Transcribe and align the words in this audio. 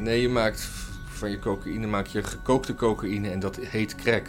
Nee, 0.00 0.20
je 0.20 0.28
maakt 0.28 0.68
van 1.06 1.30
je 1.30 1.38
cocaïne 1.38 1.86
maak 1.86 2.06
je 2.06 2.22
gekookte 2.22 2.74
cocaïne 2.74 3.30
en 3.30 3.40
dat 3.40 3.56
heet 3.56 3.94
crack. 3.94 4.26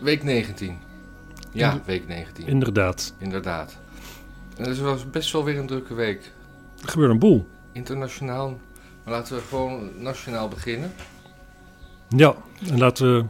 Week 0.00 0.22
19. 0.22 0.78
Ja, 1.52 1.80
week 1.84 2.06
19. 2.06 2.46
Inderdaad. 2.46 3.14
Inderdaad. 3.18 3.78
En 4.56 4.64
het 4.64 4.78
was 4.78 5.10
best 5.10 5.32
wel 5.32 5.44
weer 5.44 5.58
een 5.58 5.66
drukke 5.66 5.94
week. 5.94 6.32
Er 6.82 6.88
gebeurt 6.88 7.10
een 7.10 7.18
boel. 7.18 7.48
Internationaal. 7.72 8.58
Maar 9.04 9.14
laten 9.14 9.36
we 9.36 9.42
gewoon 9.42 9.90
nationaal 10.02 10.48
beginnen. 10.48 10.92
Ja, 12.08 12.34
en 12.70 12.78
laten 12.78 13.16
we 13.16 13.24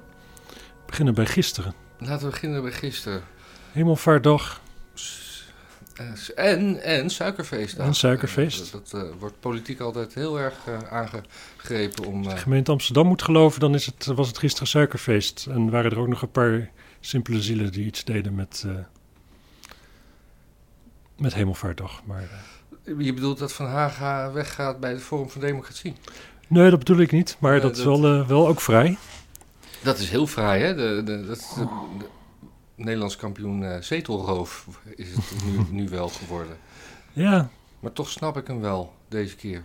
beginnen 0.87 1.15
bij 1.15 1.27
gisteren. 1.27 1.75
Laten 1.99 2.25
we 2.25 2.31
beginnen 2.31 2.63
bij 2.63 2.73
gisteren. 2.73 3.23
Hemelvaartdag. 3.73 4.61
Eh, 5.99 6.51
En, 6.53 6.83
en 6.83 7.11
suikerfeest. 7.11 7.77
En 7.77 7.95
suikerfeest. 7.95 8.73
Dat, 8.73 8.89
dat, 8.91 9.03
eh, 9.03 9.11
wordt 9.19 9.41
politiek 9.41 9.81
altijd 9.81 10.15
heel 10.15 10.39
erg 10.41 10.55
eh, 10.67 10.79
aangegrepen 10.91 12.05
om... 12.05 12.23
De 12.23 12.31
eh, 12.31 12.39
gemeente 12.39 12.71
Amsterdam 12.71 13.07
moet 13.07 13.23
geloven, 13.23 13.61
dan 13.61 13.75
is 13.75 13.87
het, 13.87 14.07
was 14.07 14.29
het 14.29 14.39
gisteren 14.39 14.69
suikerfeest. 14.69 15.47
En 15.51 15.71
waren 15.71 15.91
er 15.91 15.99
ook 15.99 16.09
nog 16.09 16.23
een 16.23 16.31
paar 16.31 16.71
simpele 17.01 17.43
zielen 17.43 17.73
die 17.73 17.87
iets 17.87 18.05
deden 18.05 18.35
met, 18.35 18.65
eh, 18.67 18.73
met 21.17 21.35
Hemelvaartdag. 21.35 22.03
Maar, 22.05 22.23
eh, 22.85 22.95
je 22.99 23.15
bedoelt 23.15 23.39
dat 23.39 23.53
Van 23.53 23.67
Haga 23.67 24.33
weggaat 24.33 24.81
bij 24.81 24.93
de 24.95 25.01
Forum 25.01 25.31
voor 25.31 25.41
Democratie? 25.41 25.95
nee, 26.49 26.71
dat 26.71 26.79
bedoel 26.79 26.99
ik 26.99 27.13
niet. 27.13 27.37
Maar 27.39 27.61
dat 27.61 27.77
is 27.77 27.85
wel, 27.85 28.05
eh, 28.05 28.29
wel 28.29 28.49
ook 28.49 28.61
vrij. 28.61 28.99
Dat 29.83 29.99
is 29.99 30.11
heel 30.11 30.27
fraai, 30.27 30.63
hè? 30.63 30.75
De, 30.75 31.03
de, 31.05 31.27
dat, 31.27 31.37
is 31.37 31.53
de, 31.55 31.69
de 31.99 32.05
Nederlands 32.79 33.17
kampioen 33.17 33.83
zetelroof 33.83 34.67
is 34.97 35.09
het 35.11 35.45
nu, 35.45 35.59
nu 35.83 35.89
wel 35.89 36.09
geworden. 36.09 36.57
Ja, 37.13 37.51
Maar 37.81 37.93
toch 37.93 38.09
snap 38.11 38.37
ik 38.37 38.47
hem 38.47 38.61
wel, 38.61 38.93
deze 39.09 39.37
keer. 39.37 39.63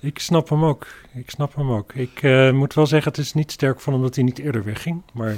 ik 0.00 0.18
snap 0.18 0.48
hem 0.48 0.64
ook. 0.64 0.86
Ik 1.14 1.30
snap 1.30 1.54
hem 1.54 1.70
ook. 1.72 1.92
Ik 1.94 2.22
eh, 2.22 2.50
moet 2.52 2.74
wel 2.74 2.86
zeggen, 2.86 3.10
het 3.10 3.20
is 3.20 3.32
niet 3.32 3.52
sterk 3.52 3.80
van 3.80 3.92
hem 3.92 4.02
dat 4.02 4.14
hij 4.14 4.24
niet 4.24 4.38
eerder 4.38 4.64
wegging. 4.64 5.02
Maar 5.12 5.36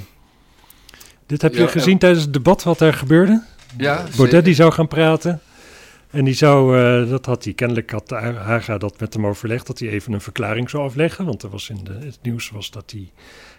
dit 1.25 1.41
heb 1.41 1.53
je 1.53 1.67
gezien 1.67 1.97
tijdens 1.97 2.23
het 2.23 2.33
debat 2.33 2.63
wat 2.63 2.77
daar 2.77 2.93
gebeurde. 2.93 3.43
Ja, 3.77 3.95
Baudet 3.95 4.15
zeker. 4.17 4.43
die 4.43 4.53
zou 4.53 4.71
gaan 4.71 4.87
praten. 4.87 5.41
En 6.09 6.25
die 6.25 6.33
zou, 6.33 6.77
eh, 6.77 7.09
dat 7.09 7.25
had 7.25 7.43
hij, 7.43 7.53
kennelijk 7.53 7.91
had 7.91 8.09
Haga 8.09 8.77
dat 8.77 8.99
met 8.99 9.13
hem 9.13 9.25
overlegd, 9.25 9.67
dat 9.67 9.79
hij 9.79 9.89
even 9.89 10.13
een 10.13 10.21
verklaring 10.21 10.69
zou 10.69 10.83
afleggen. 10.83 11.25
Want 11.25 11.43
er 11.43 11.49
was 11.49 11.69
in 11.69 11.79
de, 11.83 11.93
het 11.93 12.19
nieuws 12.21 12.49
was 12.49 12.71
dat 12.71 12.91
hij 12.91 13.11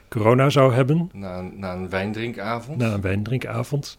corona 0.09 0.51
zou 0.51 0.75
hebben 0.75 1.11
Na, 1.13 1.39
een- 1.39 1.59
na 1.59 1.73
een 1.73 1.89
wijndrinkavond. 1.89 2.79
na 2.79 2.93
een 2.93 3.01
wijndrinkavond. 3.01 3.99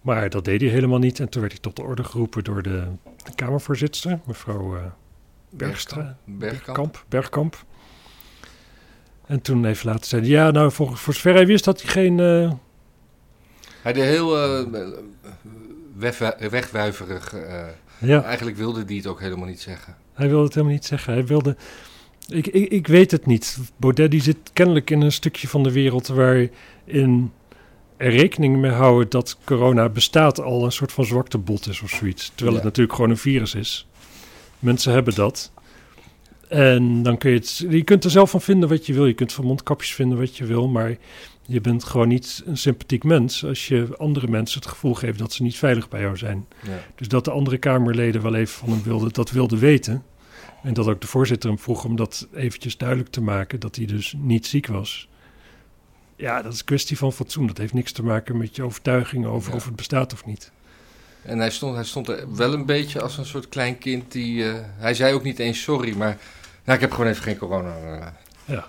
Maar 0.00 0.30
dat 0.30 0.44
deed 0.44 0.60
hij 0.60 0.70
helemaal 0.70 0.98
niet. 0.98 1.20
En 1.20 1.28
toen 1.28 1.40
werd 1.40 1.52
hij 1.52 1.62
tot 1.62 1.76
de 1.76 1.82
orde 1.82 2.04
geroepen 2.04 2.44
door 2.44 2.62
de, 2.62 2.84
de 3.24 3.34
Kamervoorzitter, 3.34 4.18
mevrouw 4.26 4.76
eh, 4.76 4.82
Bergstra. 5.50 6.16
Bergkamp. 6.24 6.38
Bergkamp. 6.38 7.04
Bergkamp. 7.08 7.64
En 9.26 9.40
toen 9.42 9.64
even 9.64 9.86
later 9.86 10.04
zei 10.06 10.22
hij, 10.22 10.30
ja, 10.30 10.50
nou, 10.50 10.72
voor, 10.72 10.96
voor 10.96 11.14
zover 11.14 11.34
hij 11.34 11.46
wist 11.46 11.64
dat 11.64 11.82
hij 11.82 11.90
geen... 11.90 12.20
eh, 12.20 12.52
Hij 13.82 13.92
deed 13.92 14.04
heel 14.04 14.36
wegwu- 15.96 16.48
wegwuiverig. 16.50 17.34
ja, 17.98 18.22
Eigenlijk 18.22 18.56
wilde 18.56 18.82
hij 18.86 18.96
het 18.96 19.06
ook 19.06 19.20
helemaal 19.20 19.46
niet 19.48 19.60
zeggen. 19.60 19.96
Hij 20.12 20.28
wilde 20.28 20.44
het 20.44 20.54
helemaal 20.54 20.74
niet 20.74 20.84
zeggen. 20.84 21.12
Hij 21.12 21.26
wilde. 21.26 21.56
Ik, 22.28 22.46
ik, 22.46 22.70
ik 22.70 22.86
weet 22.86 23.10
het 23.10 23.26
niet. 23.26 23.58
Baudet 23.76 24.10
die 24.10 24.22
zit 24.22 24.36
kennelijk 24.52 24.90
in 24.90 25.00
een 25.00 25.12
stukje 25.12 25.48
van 25.48 25.62
de 25.62 25.72
wereld 25.72 26.06
waarin 26.06 27.32
er 27.96 28.10
rekening 28.10 28.56
mee 28.56 28.70
houden 28.70 29.10
dat 29.10 29.38
corona 29.44 29.88
bestaat 29.88 30.40
al 30.40 30.64
een 30.64 30.72
soort 30.72 30.92
van 30.92 31.04
zwaktebot 31.04 31.68
is 31.68 31.80
of 31.80 31.90
zoiets. 31.90 32.26
Terwijl 32.34 32.50
Ja. 32.50 32.54
het 32.54 32.64
natuurlijk 32.64 32.94
gewoon 32.94 33.10
een 33.10 33.16
virus 33.16 33.54
is. 33.54 33.86
Mensen 34.58 34.92
hebben 34.92 35.14
dat. 35.14 35.52
En 36.48 37.02
dan 37.02 37.18
kun 37.18 37.30
je 37.30 37.36
het. 37.36 37.64
Je 37.68 37.82
kunt 37.82 38.04
er 38.04 38.10
zelf 38.10 38.30
van 38.30 38.40
vinden 38.40 38.68
wat 38.68 38.86
je 38.86 38.92
wil. 38.92 39.06
Je 39.06 39.12
kunt 39.14 39.32
van 39.32 39.44
mondkapjes 39.44 39.94
vinden 39.94 40.18
wat 40.18 40.36
je 40.36 40.44
wil. 40.44 40.68
Maar 40.68 40.96
je 41.46 41.60
bent 41.60 41.84
gewoon 41.84 42.08
niet 42.08 42.42
een 42.46 42.56
sympathiek 42.56 43.04
mens 43.04 43.44
als 43.44 43.68
je 43.68 43.88
andere 43.96 44.28
mensen 44.28 44.60
het 44.60 44.68
gevoel 44.68 44.94
geeft 44.94 45.18
dat 45.18 45.32
ze 45.32 45.42
niet 45.42 45.56
veilig 45.56 45.88
bij 45.88 46.00
jou 46.00 46.16
zijn. 46.16 46.46
Ja. 46.62 46.70
Dus 46.94 47.08
dat 47.08 47.24
de 47.24 47.30
andere 47.30 47.58
Kamerleden 47.58 48.22
wel 48.22 48.34
even 48.34 48.54
van 48.54 48.68
hem 48.68 48.82
wilden, 48.82 49.12
dat 49.12 49.30
wilden 49.30 49.58
weten. 49.58 50.02
En 50.64 50.74
dat 50.74 50.86
ook 50.86 51.00
de 51.00 51.06
voorzitter 51.06 51.48
hem 51.48 51.58
vroeg 51.58 51.84
om 51.84 51.96
dat 51.96 52.26
eventjes 52.34 52.76
duidelijk 52.76 53.10
te 53.10 53.20
maken, 53.20 53.60
dat 53.60 53.76
hij 53.76 53.86
dus 53.86 54.14
niet 54.16 54.46
ziek 54.46 54.66
was. 54.66 55.08
Ja, 56.16 56.42
dat 56.42 56.52
is 56.52 56.58
een 56.58 56.64
kwestie 56.64 56.98
van 56.98 57.12
fatsoen. 57.12 57.46
Dat 57.46 57.58
heeft 57.58 57.72
niks 57.72 57.92
te 57.92 58.02
maken 58.02 58.36
met 58.36 58.56
je 58.56 58.62
overtuiging 58.62 59.26
over 59.26 59.50
Ja. 59.50 59.56
of 59.56 59.64
het 59.64 59.76
bestaat 59.76 60.12
of 60.12 60.24
niet. 60.26 60.50
En 61.22 61.38
hij 61.38 61.50
stond, 61.50 61.74
hij 61.74 61.84
stond 61.84 62.08
er 62.08 62.34
wel 62.36 62.52
een 62.52 62.66
beetje 62.66 63.00
als 63.02 63.18
een 63.18 63.26
soort 63.26 63.48
klein 63.48 63.78
kind 63.78 64.12
die... 64.12 64.48
eh, 64.50 64.54
hij 64.76 64.94
zei 64.94 65.14
ook 65.14 65.22
niet 65.22 65.38
eens 65.38 65.62
sorry, 65.62 65.96
maar... 65.96 66.16
Nou, 66.64 66.76
ik 66.76 66.80
heb 66.80 66.90
gewoon 66.92 67.10
even 67.10 67.22
geen 67.22 67.36
corona. 67.38 67.76
eh. 67.76 68.06
Ja. 68.44 68.66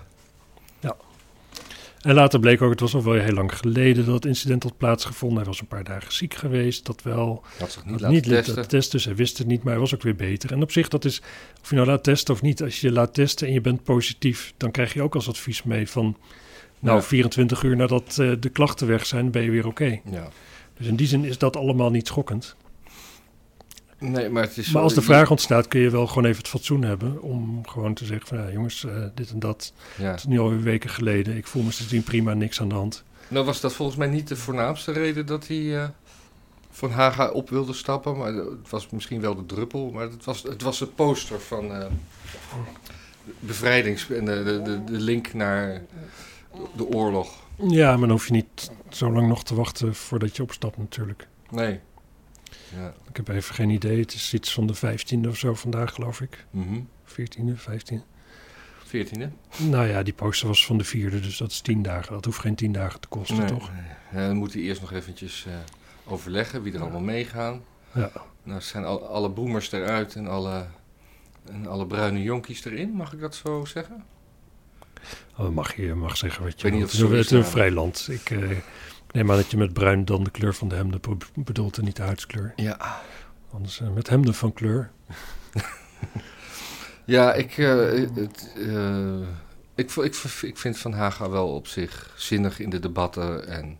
En 2.06 2.14
later 2.14 2.40
bleek 2.40 2.62
ook, 2.62 2.70
het 2.70 2.80
was 2.80 2.94
al 2.94 3.02
wel 3.04 3.14
heel 3.14 3.32
lang 3.32 3.58
geleden 3.58 4.04
dat 4.04 4.14
het 4.14 4.24
incident 4.24 4.62
had 4.62 4.76
plaatsgevonden. 4.76 5.38
Hij 5.38 5.46
was 5.46 5.60
een 5.60 5.66
paar 5.66 5.84
dagen 5.84 6.12
ziek 6.12 6.34
geweest, 6.34 6.86
dat 6.86 7.02
wel. 7.02 7.42
had 7.58 7.72
zich 7.72 7.84
niet 7.84 8.00
Had 8.00 8.10
niet 8.10 8.22
testen. 8.22 8.54
laten 8.54 8.70
testen, 8.70 8.96
dus 8.96 9.04
hij 9.04 9.14
wist 9.14 9.38
het 9.38 9.46
niet, 9.46 9.62
maar 9.62 9.72
hij 9.72 9.80
was 9.80 9.94
ook 9.94 10.02
weer 10.02 10.16
beter. 10.16 10.52
En 10.52 10.62
op 10.62 10.72
zich, 10.72 10.88
dat 10.88 11.04
is, 11.04 11.22
of 11.62 11.68
je 11.70 11.74
nou 11.74 11.86
laat 11.88 12.04
testen 12.04 12.34
of 12.34 12.42
niet, 12.42 12.62
als 12.62 12.80
je 12.80 12.86
je 12.86 12.92
laat 12.92 13.14
testen 13.14 13.46
en 13.46 13.52
je 13.52 13.60
bent 13.60 13.82
positief, 13.82 14.54
dan 14.56 14.70
krijg 14.70 14.92
je 14.94 15.02
ook 15.02 15.14
als 15.14 15.28
advies 15.28 15.62
mee 15.62 15.88
van, 15.88 16.16
nou, 16.78 16.96
Ja. 16.96 17.02
24 17.02 17.62
uur 17.62 17.76
nadat 17.76 18.18
eh, 18.18 18.32
de 18.40 18.48
klachten 18.48 18.86
weg 18.86 19.06
zijn, 19.06 19.30
ben 19.30 19.42
je 19.42 19.50
weer 19.50 19.66
oké. 19.66 20.00
Ja. 20.10 20.28
Dus 20.78 20.86
in 20.86 20.96
die 20.96 21.06
zin 21.06 21.24
is 21.24 21.38
dat 21.38 21.56
allemaal 21.56 21.90
niet 21.90 22.06
schokkend. 22.06 22.56
Nee, 23.98 24.28
maar 24.28 24.42
het 24.42 24.56
is... 24.56 24.72
Maar 24.72 24.82
als 24.82 24.94
de 24.94 25.02
vraag 25.02 25.30
ontstaat, 25.30 25.68
kun 25.68 25.80
je 25.80 25.90
wel 25.90 26.06
gewoon 26.06 26.24
even 26.24 26.38
het 26.38 26.48
fatsoen 26.48 26.82
hebben 26.82 27.22
om 27.22 27.66
gewoon 27.68 27.94
te 27.94 28.04
zeggen 28.04 28.26
van, 28.26 28.38
ja, 28.38 28.50
jongens, 28.50 28.84
eh, 28.84 29.04
dit 29.14 29.30
en 29.30 29.38
dat. 29.38 29.72
Ja. 29.98 30.10
Het 30.10 30.18
is 30.18 30.24
nu 30.24 30.38
alweer 30.38 30.62
weken 30.62 30.90
geleden, 30.90 31.36
ik 31.36 31.46
voel 31.46 31.62
me 31.62 31.70
sindsdien 31.70 32.02
prima, 32.02 32.34
niks 32.34 32.60
aan 32.60 32.68
de 32.68 32.74
hand. 32.74 33.04
Nou 33.28 33.44
was 33.44 33.60
dat 33.60 33.72
volgens 33.72 33.98
mij 33.98 34.08
niet 34.08 34.28
de 34.28 34.36
voornaamste 34.36 34.92
reden 34.92 35.26
dat 35.26 35.46
hij 35.46 35.78
eh, 35.78 35.88
van 36.70 36.90
Haga 36.90 37.30
op 37.30 37.50
wilde 37.50 37.72
stappen. 37.72 38.16
Maar 38.16 38.32
het 38.32 38.70
was 38.70 38.90
misschien 38.90 39.20
wel 39.20 39.34
de 39.34 39.46
druppel. 39.46 39.90
Maar 39.90 40.10
het 40.10 40.24
was 40.24 40.42
het, 40.42 40.62
was 40.62 40.80
het 40.80 40.94
poster 40.94 41.40
van 41.40 41.72
eh 41.72 41.86
bevrijdings... 43.40 44.10
En 44.10 44.24
de, 44.24 44.42
de, 44.64 44.84
de 44.84 44.98
link 44.98 45.34
naar 45.34 45.82
de 46.76 46.86
oorlog. 46.86 47.44
Ja, 47.68 47.90
maar 47.90 48.00
dan 48.00 48.10
hoef 48.10 48.26
je 48.26 48.32
niet 48.32 48.70
zo 48.88 49.12
lang 49.12 49.28
nog 49.28 49.44
te 49.44 49.54
wachten 49.54 49.94
voordat 49.94 50.36
je 50.36 50.42
opstapt 50.42 50.76
natuurlijk. 50.76 51.26
Nee. 51.50 51.80
Ja. 52.74 52.94
Ik 53.08 53.16
heb 53.16 53.28
even 53.28 53.54
geen 53.54 53.70
idee. 53.70 54.00
Het 54.00 54.14
is 54.14 54.34
iets 54.34 54.52
van 54.52 54.66
de 54.66 54.74
15e 54.76 55.28
of 55.28 55.36
zo 55.36 55.54
vandaag, 55.54 55.92
geloof 55.92 56.20
ik. 56.20 56.44
Mhm. 56.50 56.80
14e, 57.04 57.56
15e. 57.56 58.02
14e? 58.86 59.28
Nou 59.58 59.86
ja, 59.86 60.02
die 60.02 60.12
poster 60.12 60.46
was 60.48 60.66
van 60.66 60.78
de 60.78 60.84
vierde, 60.84 61.20
dus 61.20 61.36
dat 61.36 61.50
is 61.50 61.60
10 61.60 61.82
dagen. 61.82 62.12
Dat 62.12 62.24
hoeft 62.24 62.38
geen 62.38 62.54
10 62.54 62.72
dagen 62.72 63.00
te 63.00 63.08
kosten, 63.08 63.36
Nee. 63.36 63.46
toch? 63.48 63.70
Ja, 64.12 64.26
dan 64.26 64.36
moet 64.36 64.52
hij 64.52 64.62
eerst 64.62 64.80
nog 64.80 64.92
eventjes 64.92 65.44
eh, 65.46 65.52
overleggen 66.12 66.62
wie 66.62 66.72
er 66.74 66.80
allemaal 66.80 67.00
meegaan. 67.00 67.62
Ja. 67.94 68.10
Nou 68.42 68.60
zijn 68.60 68.84
al, 68.84 69.06
alle 69.08 69.28
boomers 69.28 69.72
eruit 69.72 70.14
en 70.14 70.26
alle, 70.26 70.66
en 71.50 71.66
alle 71.66 71.86
bruine 71.86 72.22
jonkies 72.22 72.64
erin. 72.64 72.90
Mag 72.90 73.12
ik 73.12 73.20
dat 73.20 73.34
zo 73.34 73.64
zeggen? 73.64 74.04
Oh, 75.36 75.48
mag 75.54 75.76
je 75.76 75.94
mag 75.94 76.16
zeggen 76.16 76.42
wat 76.42 76.60
je 76.60 76.62
weet 76.70 76.78
niet 76.80 76.92
wilt. 76.92 77.04
of 77.04 77.16
het 77.16 77.24
is 77.24 77.30
een 77.30 77.44
vrij 77.44 77.70
land. 77.70 78.06
Ik 78.10 78.30
eh, 78.30 78.50
neem 79.16 79.30
aan 79.30 79.36
dat 79.36 79.50
je 79.50 79.56
met 79.56 79.72
bruin 79.72 80.04
dan 80.04 80.24
de 80.24 80.30
kleur 80.30 80.54
van 80.54 80.68
de 80.68 80.74
hemden 80.74 81.00
be- 81.00 81.16
bedoelt 81.34 81.78
en 81.78 81.84
niet 81.84 81.96
de 81.96 82.02
huidskleur. 82.02 82.52
Ja. 82.56 83.00
Anders 83.52 83.80
eh, 83.80 83.90
met 83.90 84.08
hemden 84.08 84.34
van 84.34 84.52
kleur. 84.52 84.90
Ja, 87.04 87.32
ik, 87.34 87.58
eh, 87.58 87.76
het, 88.14 88.52
eh, 88.56 89.20
ik, 89.74 89.90
ik, 89.90 90.14
ik 90.42 90.56
vind 90.58 90.78
Van 90.78 90.92
Haga 90.92 91.30
wel 91.30 91.54
op 91.54 91.66
zich 91.66 92.14
zinnig 92.16 92.60
in 92.60 92.70
de 92.70 92.78
debatten. 92.78 93.48
En 93.48 93.78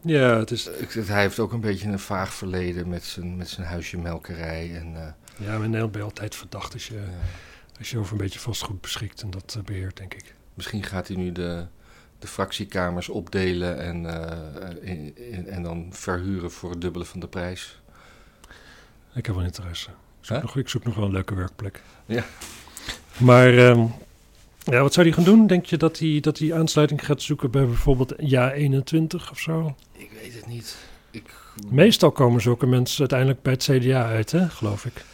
Ja, 0.00 0.38
het 0.38 0.50
is... 0.50 0.66
ik, 0.66 0.92
hij 0.92 1.20
heeft 1.20 1.38
ook 1.38 1.52
een 1.52 1.60
beetje 1.60 1.88
een 1.88 1.98
vaag 1.98 2.34
verleden 2.34 2.88
met 2.88 3.04
zijn, 3.04 3.36
met 3.36 3.48
zijn 3.48 3.66
huisje 3.66 3.98
melkerij. 3.98 4.76
En, 4.76 4.92
Ja, 5.36 5.46
maar 5.46 5.54
in 5.54 5.60
Nederland 5.60 5.92
ben 5.92 6.00
je 6.00 6.06
altijd 6.06 6.34
verdacht 6.34 6.72
als 6.72 6.86
je, 6.86 6.94
ja. 6.94 7.00
als 7.78 7.90
je 7.90 7.98
over 7.98 8.12
een 8.12 8.18
beetje 8.18 8.38
vastgoed 8.38 8.80
beschikt 8.80 9.22
en 9.22 9.30
dat 9.30 9.54
eh, 9.58 9.64
beheert, 9.64 9.96
denk 9.96 10.14
ik. 10.14 10.34
Misschien 10.54 10.82
gaat 10.82 11.08
hij 11.08 11.16
nu 11.16 11.32
de, 11.32 11.66
de 12.24 12.30
fractiekamers 12.30 13.08
opdelen 13.08 13.78
en, 13.80 14.06
eh, 14.06 14.90
in- 14.90 15.16
in- 15.32 15.46
en 15.48 15.62
dan 15.62 15.86
verhuren 15.90 16.50
voor 16.50 16.70
het 16.70 16.80
dubbele 16.80 17.04
van 17.04 17.20
de 17.20 17.26
prijs. 17.28 17.80
Ik 19.14 19.26
heb 19.26 19.34
wel 19.34 19.44
interesse. 19.44 19.88
Ik 19.90 19.94
zoek, 20.26 20.42
nog, 20.42 20.56
ik 20.56 20.68
zoek 20.68 20.84
nog 20.84 20.94
wel 20.94 21.04
een 21.04 21.12
leuke 21.12 21.34
werkplek. 21.34 21.82
Ja. 22.06 22.24
Maar 23.16 23.58
ehm, 23.58 23.86
ja, 24.58 24.80
wat 24.80 24.92
zou 24.92 25.06
hij 25.06 25.14
gaan 25.14 25.24
doen? 25.24 25.46
Denk 25.46 25.66
je 25.66 25.76
dat 25.76 25.98
hij, 25.98 26.18
dat 26.20 26.38
hij 26.38 26.54
aansluiting 26.54 27.04
gaat 27.06 27.22
zoeken 27.22 27.50
bij 27.50 27.66
bijvoorbeeld 27.66 28.14
Ja 28.16 28.52
21 28.52 29.30
of 29.30 29.38
zo? 29.38 29.74
Ik 29.92 30.10
weet 30.22 30.34
het 30.34 30.46
niet. 30.46 30.76
Ik, 31.10 31.34
Meestal 31.70 32.10
komen 32.12 32.40
zulke 32.40 32.66
mensen 32.66 32.98
uiteindelijk 33.00 33.42
bij 33.42 33.52
het 33.52 33.62
CDA 33.62 34.04
uit, 34.04 34.30
hè, 34.30 34.48
geloof 34.48 34.84
ik. 34.84 35.04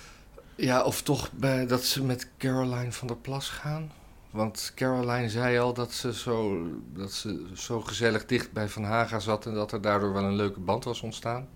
Ja, 0.54 0.82
of 0.82 1.02
toch 1.02 1.30
bij, 1.32 1.66
dat 1.66 1.84
ze 1.84 2.02
met 2.02 2.28
Caroline 2.38 2.92
van 2.92 3.06
der 3.08 3.16
Plas 3.16 3.48
gaan. 3.48 3.90
Want 4.30 4.72
Caroline 4.74 5.28
zei 5.30 5.58
al 5.58 5.74
dat 5.74 5.92
ze, 5.92 6.14
zo, 6.14 6.66
dat 6.94 7.12
ze 7.12 7.46
zo 7.54 7.80
gezellig 7.80 8.26
dicht 8.26 8.52
bij 8.52 8.68
Van 8.68 8.84
Haga 8.84 9.18
zat 9.18 9.46
en 9.46 9.54
dat 9.54 9.72
er 9.72 9.80
daardoor 9.80 10.12
wel 10.12 10.22
een 10.24 10.36
leuke 10.36 10.60
band 10.60 10.84
was 10.84 11.00
ontstaan. 11.00 11.48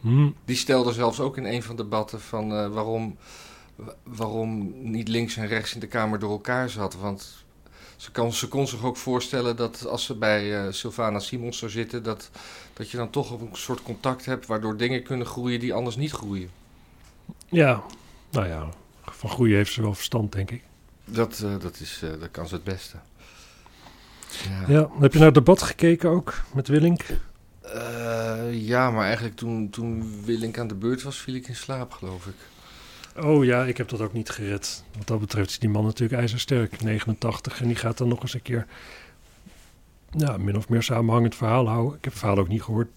Hm. 0.00 0.30
Die 0.44 0.56
stelde 0.56 0.92
zelfs 0.92 1.20
ook 1.20 1.36
in 1.36 1.44
een 1.44 1.62
van 1.62 1.76
de 1.76 1.82
debatten 1.82 2.20
van 2.20 2.52
eh, 2.52 2.68
waarom 2.68 3.16
wa- 3.74 3.94
waarom 4.02 4.72
niet 4.90 5.08
links 5.08 5.36
en 5.36 5.46
rechts 5.46 5.74
in 5.74 5.80
de 5.80 5.86
Kamer 5.86 6.18
door 6.18 6.30
elkaar 6.30 6.70
zat. 6.70 6.96
Want 6.96 7.44
ze, 7.96 8.10
kan, 8.10 8.32
ze 8.32 8.48
kon 8.48 8.66
zich 8.66 8.84
ook 8.84 8.96
voorstellen 8.96 9.56
dat 9.56 9.86
als 9.86 10.04
ze 10.04 10.14
bij 10.14 10.64
eh 10.66 10.72
Sylvana 10.72 11.18
Simons 11.18 11.58
zou 11.58 11.70
zitten, 11.70 12.02
dat, 12.02 12.30
dat 12.72 12.90
je 12.90 12.96
dan 12.96 13.10
toch 13.10 13.30
een 13.40 13.48
soort 13.52 13.82
contact 13.82 14.24
hebt 14.24 14.46
waardoor 14.46 14.76
dingen 14.76 15.02
kunnen 15.02 15.26
groeien 15.26 15.60
die 15.60 15.74
anders 15.74 15.96
niet 15.96 16.12
groeien. 16.12 16.50
Ja, 17.48 17.82
nou 18.30 18.46
ja, 18.46 18.68
van 19.02 19.30
groeien 19.30 19.56
heeft 19.56 19.72
ze 19.72 19.82
wel 19.82 19.94
verstand, 19.94 20.32
denk 20.32 20.50
ik. 20.50 20.62
Dat, 21.06 21.40
eh, 21.44 21.58
dat, 21.58 21.80
is, 21.80 22.00
eh, 22.02 22.10
dat 22.20 22.30
kan 22.30 22.48
ze 22.48 22.54
het 22.54 22.64
beste. 22.64 22.96
Ja. 24.48 24.74
Ja, 24.74 24.90
heb 25.00 25.12
je 25.12 25.18
naar 25.18 25.26
het 25.26 25.36
debat 25.36 25.62
gekeken 25.62 26.10
ook 26.10 26.34
met 26.54 26.68
Willink? 26.68 27.04
Eh, 27.60 28.66
ja, 28.66 28.90
maar 28.90 29.04
eigenlijk 29.04 29.36
toen, 29.36 29.70
toen 29.70 30.22
Willink 30.24 30.58
aan 30.58 30.68
de 30.68 30.74
beurt 30.74 31.02
was, 31.02 31.18
viel 31.18 31.34
ik 31.34 31.48
in 31.48 31.56
slaap, 31.56 31.92
geloof 31.92 32.26
ik. 32.26 32.34
Oh 33.24 33.44
ja, 33.44 33.64
ik 33.64 33.76
heb 33.76 33.88
dat 33.88 34.00
ook 34.00 34.12
niet 34.12 34.30
gered. 34.30 34.84
Wat 34.98 35.06
dat 35.06 35.20
betreft 35.20 35.50
is 35.50 35.58
die 35.58 35.68
man 35.68 35.84
natuurlijk 35.84 36.20
ijzersterk, 36.20 36.82
89. 36.82 37.60
En 37.60 37.66
die 37.66 37.76
gaat 37.76 37.98
dan 37.98 38.08
nog 38.08 38.22
eens 38.22 38.34
een 38.34 38.42
keer 38.42 38.66
ja, 40.10 40.36
min 40.36 40.56
of 40.56 40.68
meer 40.68 40.82
samenhangend 40.82 41.34
verhaal 41.34 41.68
houden. 41.68 41.96
Ik 41.96 42.04
heb 42.04 42.12
het 42.12 42.20
verhaal 42.20 42.38
ook 42.38 42.48
niet 42.48 42.62
gehoord. 42.62 42.88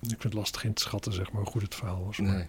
Ik 0.00 0.08
vind 0.08 0.22
het 0.22 0.34
lastig 0.34 0.64
in 0.64 0.72
te 0.72 0.82
schatten, 0.82 1.12
zeg 1.12 1.32
maar, 1.32 1.42
hoe 1.42 1.50
goed 1.50 1.62
het 1.62 1.74
verhaal 1.74 2.04
was. 2.04 2.18
Nee. 2.18 2.46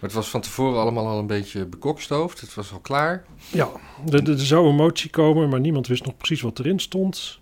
Maar 0.00 0.10
het 0.10 0.18
was 0.18 0.28
van 0.28 0.40
tevoren 0.40 0.80
allemaal 0.80 1.06
al 1.06 1.18
een 1.18 1.26
beetje 1.26 1.66
bekokstoofd. 1.66 2.40
Het 2.40 2.54
was 2.54 2.72
al 2.72 2.78
klaar. 2.78 3.24
Ja, 3.50 3.68
er, 4.10 4.30
er 4.30 4.38
zou 4.40 4.68
een 4.68 4.74
motie 4.74 5.10
komen, 5.10 5.48
maar 5.48 5.60
niemand 5.60 5.86
wist 5.86 6.04
nog 6.04 6.16
precies 6.16 6.40
wat 6.40 6.58
erin 6.58 6.78
stond. 6.80 7.38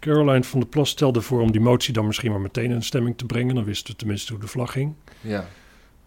Caroline 0.00 0.44
van 0.44 0.60
der 0.60 0.68
Plas 0.68 0.90
stelde 0.90 1.20
voor 1.20 1.40
om 1.40 1.52
die 1.52 1.60
motie 1.60 1.92
dan 1.92 2.06
misschien 2.06 2.30
maar 2.30 2.40
meteen 2.40 2.70
in 2.70 2.82
stemming 2.82 3.18
te 3.18 3.24
brengen. 3.26 3.54
Dan 3.54 3.64
wisten 3.64 3.92
we 3.92 3.98
tenminste 3.98 4.32
hoe 4.32 4.40
de 4.40 4.48
vlag 4.48 4.72
ging. 4.72 4.94
Ja, 5.20 5.48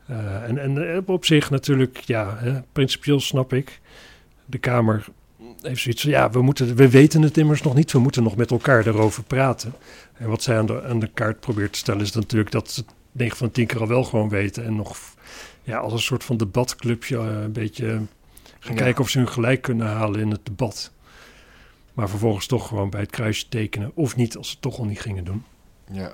Eh, 0.05 0.43
en, 0.49 0.57
en 0.57 1.03
op 1.07 1.25
zich 1.25 1.49
natuurlijk, 1.49 1.97
ja, 1.97 2.37
hè, 2.37 2.61
principieel 2.71 3.19
snap 3.19 3.53
ik. 3.53 3.79
De 4.45 4.57
Kamer 4.57 5.05
heeft 5.61 5.81
zoiets 5.81 6.01
van, 6.01 6.11
ja, 6.11 6.29
we, 6.29 6.41
moeten, 6.41 6.75
we 6.75 6.89
weten 6.89 7.21
het 7.21 7.37
immers 7.37 7.61
nog 7.61 7.73
niet. 7.73 7.91
We 7.91 7.99
moeten 7.99 8.23
nog 8.23 8.35
met 8.35 8.51
elkaar 8.51 8.87
erover 8.87 9.23
praten. 9.23 9.73
En 10.13 10.29
wat 10.29 10.43
zij 10.43 10.57
aan 10.57 10.65
de, 10.65 10.83
aan 10.83 10.99
de 10.99 11.09
kaart 11.13 11.39
probeert 11.39 11.73
te 11.73 11.79
stellen 11.79 12.01
is 12.01 12.11
natuurlijk 12.11 12.51
dat 12.51 12.71
ze 12.71 12.79
het 12.79 12.89
9 13.11 13.37
van 13.37 13.47
de 13.47 13.53
10 13.53 13.65
keer 13.67 13.79
al 13.79 13.87
wel 13.87 14.03
gewoon 14.03 14.29
weten. 14.29 14.65
En 14.65 14.75
nog 14.75 14.97
ja, 15.63 15.77
als 15.77 15.93
een 15.93 15.99
soort 15.99 16.23
van 16.23 16.37
debatclubje 16.37 17.17
eh, 17.17 17.41
een 17.41 17.51
beetje 17.51 18.01
gaan 18.59 18.75
Ja. 18.75 18.81
kijken 18.81 19.01
of 19.03 19.09
ze 19.09 19.17
hun 19.17 19.27
gelijk 19.27 19.61
kunnen 19.61 19.87
halen 19.87 20.19
in 20.19 20.31
het 20.31 20.45
debat. 20.45 20.91
Maar 21.93 22.09
vervolgens 22.09 22.45
toch 22.47 22.67
gewoon 22.67 22.89
bij 22.89 23.01
het 23.01 23.09
kruisje 23.09 23.49
tekenen. 23.49 23.91
Of 23.93 24.15
niet, 24.15 24.37
als 24.37 24.47
ze 24.47 24.53
het 24.53 24.61
toch 24.61 24.77
al 24.77 24.85
niet 24.85 25.01
gingen 25.01 25.23
doen. 25.23 25.43
ja. 25.91 26.13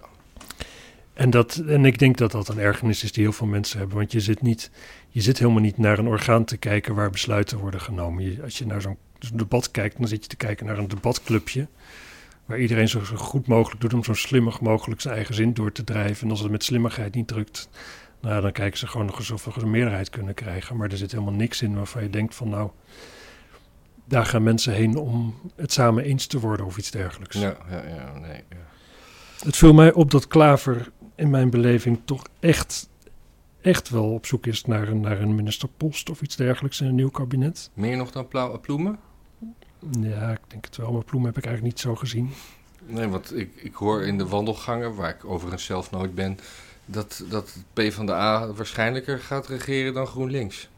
En, 1.14 1.30
dat, 1.30 1.56
en 1.56 1.86
ik 1.86 2.00
denk 2.00 2.18
dat 2.18 2.32
dat 2.32 2.48
een 2.48 2.60
ergernis 2.60 3.04
is 3.04 3.12
die 3.12 3.24
heel 3.24 3.32
veel 3.34 3.48
mensen 3.48 3.80
hebben. 3.80 3.98
Want 3.98 4.12
je 4.12 4.20
zit, 4.20 4.42
niet, 4.42 4.72
je 5.10 5.22
zit 5.22 5.40
helemaal 5.40 5.62
niet 5.62 5.78
naar 5.78 6.00
een 6.00 6.08
orgaan 6.08 6.46
te 6.46 6.58
kijken 6.58 6.96
waar 6.96 7.10
besluiten 7.10 7.58
worden 7.58 7.82
genomen. 7.82 8.24
Je, 8.24 8.44
als 8.44 8.58
je 8.58 8.66
naar 8.66 8.82
zo'n 8.82 8.98
zo'n 9.20 9.38
debat 9.38 9.72
kijkt, 9.72 9.98
dan 9.98 10.08
zit 10.08 10.24
je 10.24 10.30
te 10.30 10.36
kijken 10.36 10.66
naar 10.66 10.78
een 10.78 10.88
debatclubje. 10.88 11.68
Waar 12.46 12.60
iedereen 12.60 12.90
zo, 12.90 13.04
zo 13.04 13.16
goed 13.16 13.48
mogelijk 13.48 13.82
doet 13.82 13.94
om 13.94 14.04
zo 14.04 14.14
slimmig 14.14 14.62
mogelijk 14.62 15.02
zijn 15.02 15.16
eigen 15.16 15.36
zin 15.36 15.54
door 15.54 15.72
te 15.72 15.84
drijven. 15.84 16.24
En 16.24 16.30
als 16.30 16.40
het 16.42 16.52
met 16.52 16.64
slimmigheid 16.64 17.16
niet 17.16 17.28
drukt, 17.28 17.70
nou, 18.28 18.42
dan 18.42 18.52
kijken 18.52 18.80
ze 18.80 18.88
gewoon 18.88 19.06
nog 19.06 19.18
eens 19.20 19.32
of 19.32 19.46
we 19.46 19.62
een 19.62 19.70
meerderheid 19.70 20.10
kunnen 20.10 20.34
krijgen. 20.34 20.78
Maar 20.78 20.90
er 20.92 20.98
zit 20.98 21.12
helemaal 21.12 21.34
niks 21.34 21.62
in 21.62 21.76
waarvan 21.76 22.04
je 22.04 22.10
denkt 22.10 22.36
van 22.36 22.50
nou, 22.50 22.70
daar 24.06 24.26
gaan 24.26 24.44
mensen 24.44 24.74
heen 24.74 24.96
om 24.96 25.36
het 25.56 25.72
samen 25.74 26.04
eens 26.04 26.28
te 26.28 26.40
worden 26.40 26.66
of 26.66 26.78
iets 26.78 26.92
dergelijks. 26.92 27.36
Ja, 27.36 27.58
ja, 27.70 27.88
ja, 27.88 28.18
nee. 28.20 28.44
Ja. 28.50 28.56
Het 29.44 29.58
viel 29.58 29.74
mij 29.74 29.94
op 29.94 30.12
dat 30.12 30.28
Klaver 30.28 30.92
in 31.16 31.30
mijn 31.30 31.50
beleving 31.50 32.00
toch 32.06 32.24
echt, 32.40 32.90
echt 33.62 33.90
wel 33.90 34.14
op 34.14 34.26
zoek 34.26 34.46
is 34.46 34.66
naar 34.66 34.88
een, 34.88 35.00
naar 35.02 35.22
een 35.22 35.36
ministerpost 35.36 36.10
of 36.10 36.22
iets 36.22 36.36
dergelijks 36.36 36.82
in 36.82 36.88
een 36.88 36.96
nieuw 36.96 37.10
kabinet. 37.10 37.70
Meer 37.74 37.98
nog 37.98 38.12
dan 38.12 38.28
Pla- 38.28 38.58
Ploemen? 38.58 39.00
Ja, 40.00 40.32
ik 40.32 40.40
denk 40.48 40.66
het 40.66 40.78
wel, 40.78 40.92
maar 40.92 41.04
Ploem 41.04 41.26
heb 41.26 41.38
ik 41.38 41.46
eigenlijk 41.46 41.76
niet 41.76 41.84
zo 41.84 41.96
gezien. 41.96 42.30
Nee, 42.86 43.08
want 43.08 43.36
ik, 43.36 43.50
ik 43.56 43.74
hoor 43.74 44.04
in 44.04 44.18
de 44.18 44.28
wandelgangen, 44.28 44.96
waar 44.96 45.10
ik 45.10 45.26
overigens 45.26 45.66
zelf 45.66 45.92
nooit 45.92 46.16
ben, 46.16 46.38
dat, 46.88 47.24
dat 47.30 47.54
het 47.54 47.64
PvdA 47.74 48.54
waarschijnlijker 48.54 49.20
gaat 49.20 49.48
regeren 49.48 49.94
dan 49.94 50.08
GroenLinks. 50.08 50.70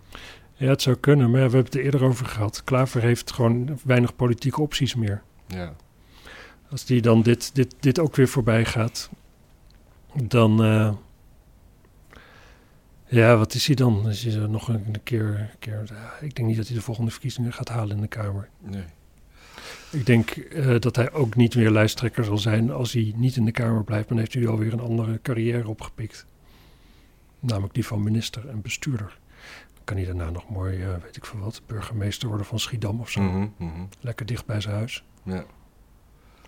Ja, 0.53 0.67
het 0.69 0.81
zou 0.81 0.95
kunnen, 0.95 1.25
maar 1.25 1.35
we 1.35 1.39
hebben 1.41 1.63
het 1.65 1.75
er 1.75 1.81
eerder 1.83 2.03
over 2.03 2.25
gehad. 2.25 2.63
Klaver 2.63 3.01
heeft 3.01 3.31
gewoon 3.31 3.79
weinig 3.83 4.15
politieke 4.15 4.61
opties 4.61 4.95
meer. 4.95 5.21
Ja, 5.47 5.73
Als 6.69 6.85
die 6.85 7.01
dan 7.01 7.21
dit, 7.21 7.55
dit, 7.55 7.75
dit 7.79 7.99
ook 7.99 8.15
weer 8.15 8.27
voorbij 8.27 8.65
gaat, 8.65 9.09
dan. 10.13 10.63
eh, 10.63 10.93
ja, 13.05 13.37
wat 13.37 13.53
is 13.53 13.65
hij 13.67 13.75
dan? 13.75 14.05
Als 14.05 14.21
je 14.21 14.31
nog 14.37 14.67
een 14.67 14.95
keer. 15.03 15.55
keer 15.59 15.83
ik 16.21 16.35
denk 16.35 16.47
niet 16.47 16.57
dat 16.57 16.67
hij 16.67 16.75
de 16.75 16.81
volgende 16.81 17.11
verkiezingen 17.11 17.53
gaat 17.53 17.69
halen 17.69 17.95
in 17.95 18.01
de 18.01 18.07
Kamer. 18.07 18.49
nee. 18.61 18.83
Ik 19.91 20.05
denk 20.05 20.29
eh, 20.29 20.79
dat 20.79 20.95
hij 20.95 21.11
ook 21.11 21.35
niet 21.35 21.55
meer 21.55 21.69
lijsttrekker 21.69 22.23
zal 22.23 22.37
zijn 22.37 22.71
als 22.71 22.93
hij 22.93 23.13
niet 23.15 23.35
in 23.35 23.45
de 23.45 23.51
Kamer 23.51 23.83
blijft. 23.83 24.07
Dan 24.09 24.17
heeft 24.17 24.33
hij 24.33 24.47
alweer 24.47 24.73
een 24.73 24.79
andere 24.79 25.21
carrière 25.21 25.67
opgepikt. 25.67 26.25
Namelijk 27.39 27.73
die 27.73 27.85
van 27.85 28.03
minister 28.03 28.49
en 28.49 28.61
bestuurder. 28.61 29.17
Dan 29.73 29.83
kan 29.83 29.97
hij 29.97 30.05
daarna 30.05 30.29
nog 30.29 30.49
mooi, 30.49 30.81
eh, 30.81 30.89
weet 31.03 31.15
ik 31.15 31.25
veel 31.25 31.39
wat, 31.39 31.61
burgemeester 31.65 32.27
worden 32.27 32.45
van 32.45 32.59
Schiedam 32.59 32.99
of 32.99 33.09
zo. 33.09 33.21
Mhm, 33.21 33.47
mhm. 33.57 33.81
Lekker 33.99 34.25
dicht 34.25 34.45
bij 34.45 34.61
zijn 34.61 34.75
huis. 34.75 35.03
Ja. 35.23 35.43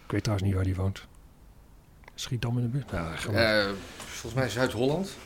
Ik 0.06 0.12
weet 0.12 0.23
trouwens 0.23 0.47
niet 0.47 0.57
waar 0.57 0.65
hij 0.65 0.75
woont. 0.75 1.07
Schiedam 2.15 2.57
in 2.57 2.63
de 2.63 2.69
buurt? 2.69 2.91
Ja, 2.91 3.15
gewoon. 3.15 3.39
Eh, 3.39 3.69
volgens 3.97 4.33
mij 4.33 4.50
Zuid-Holland. 4.50 5.18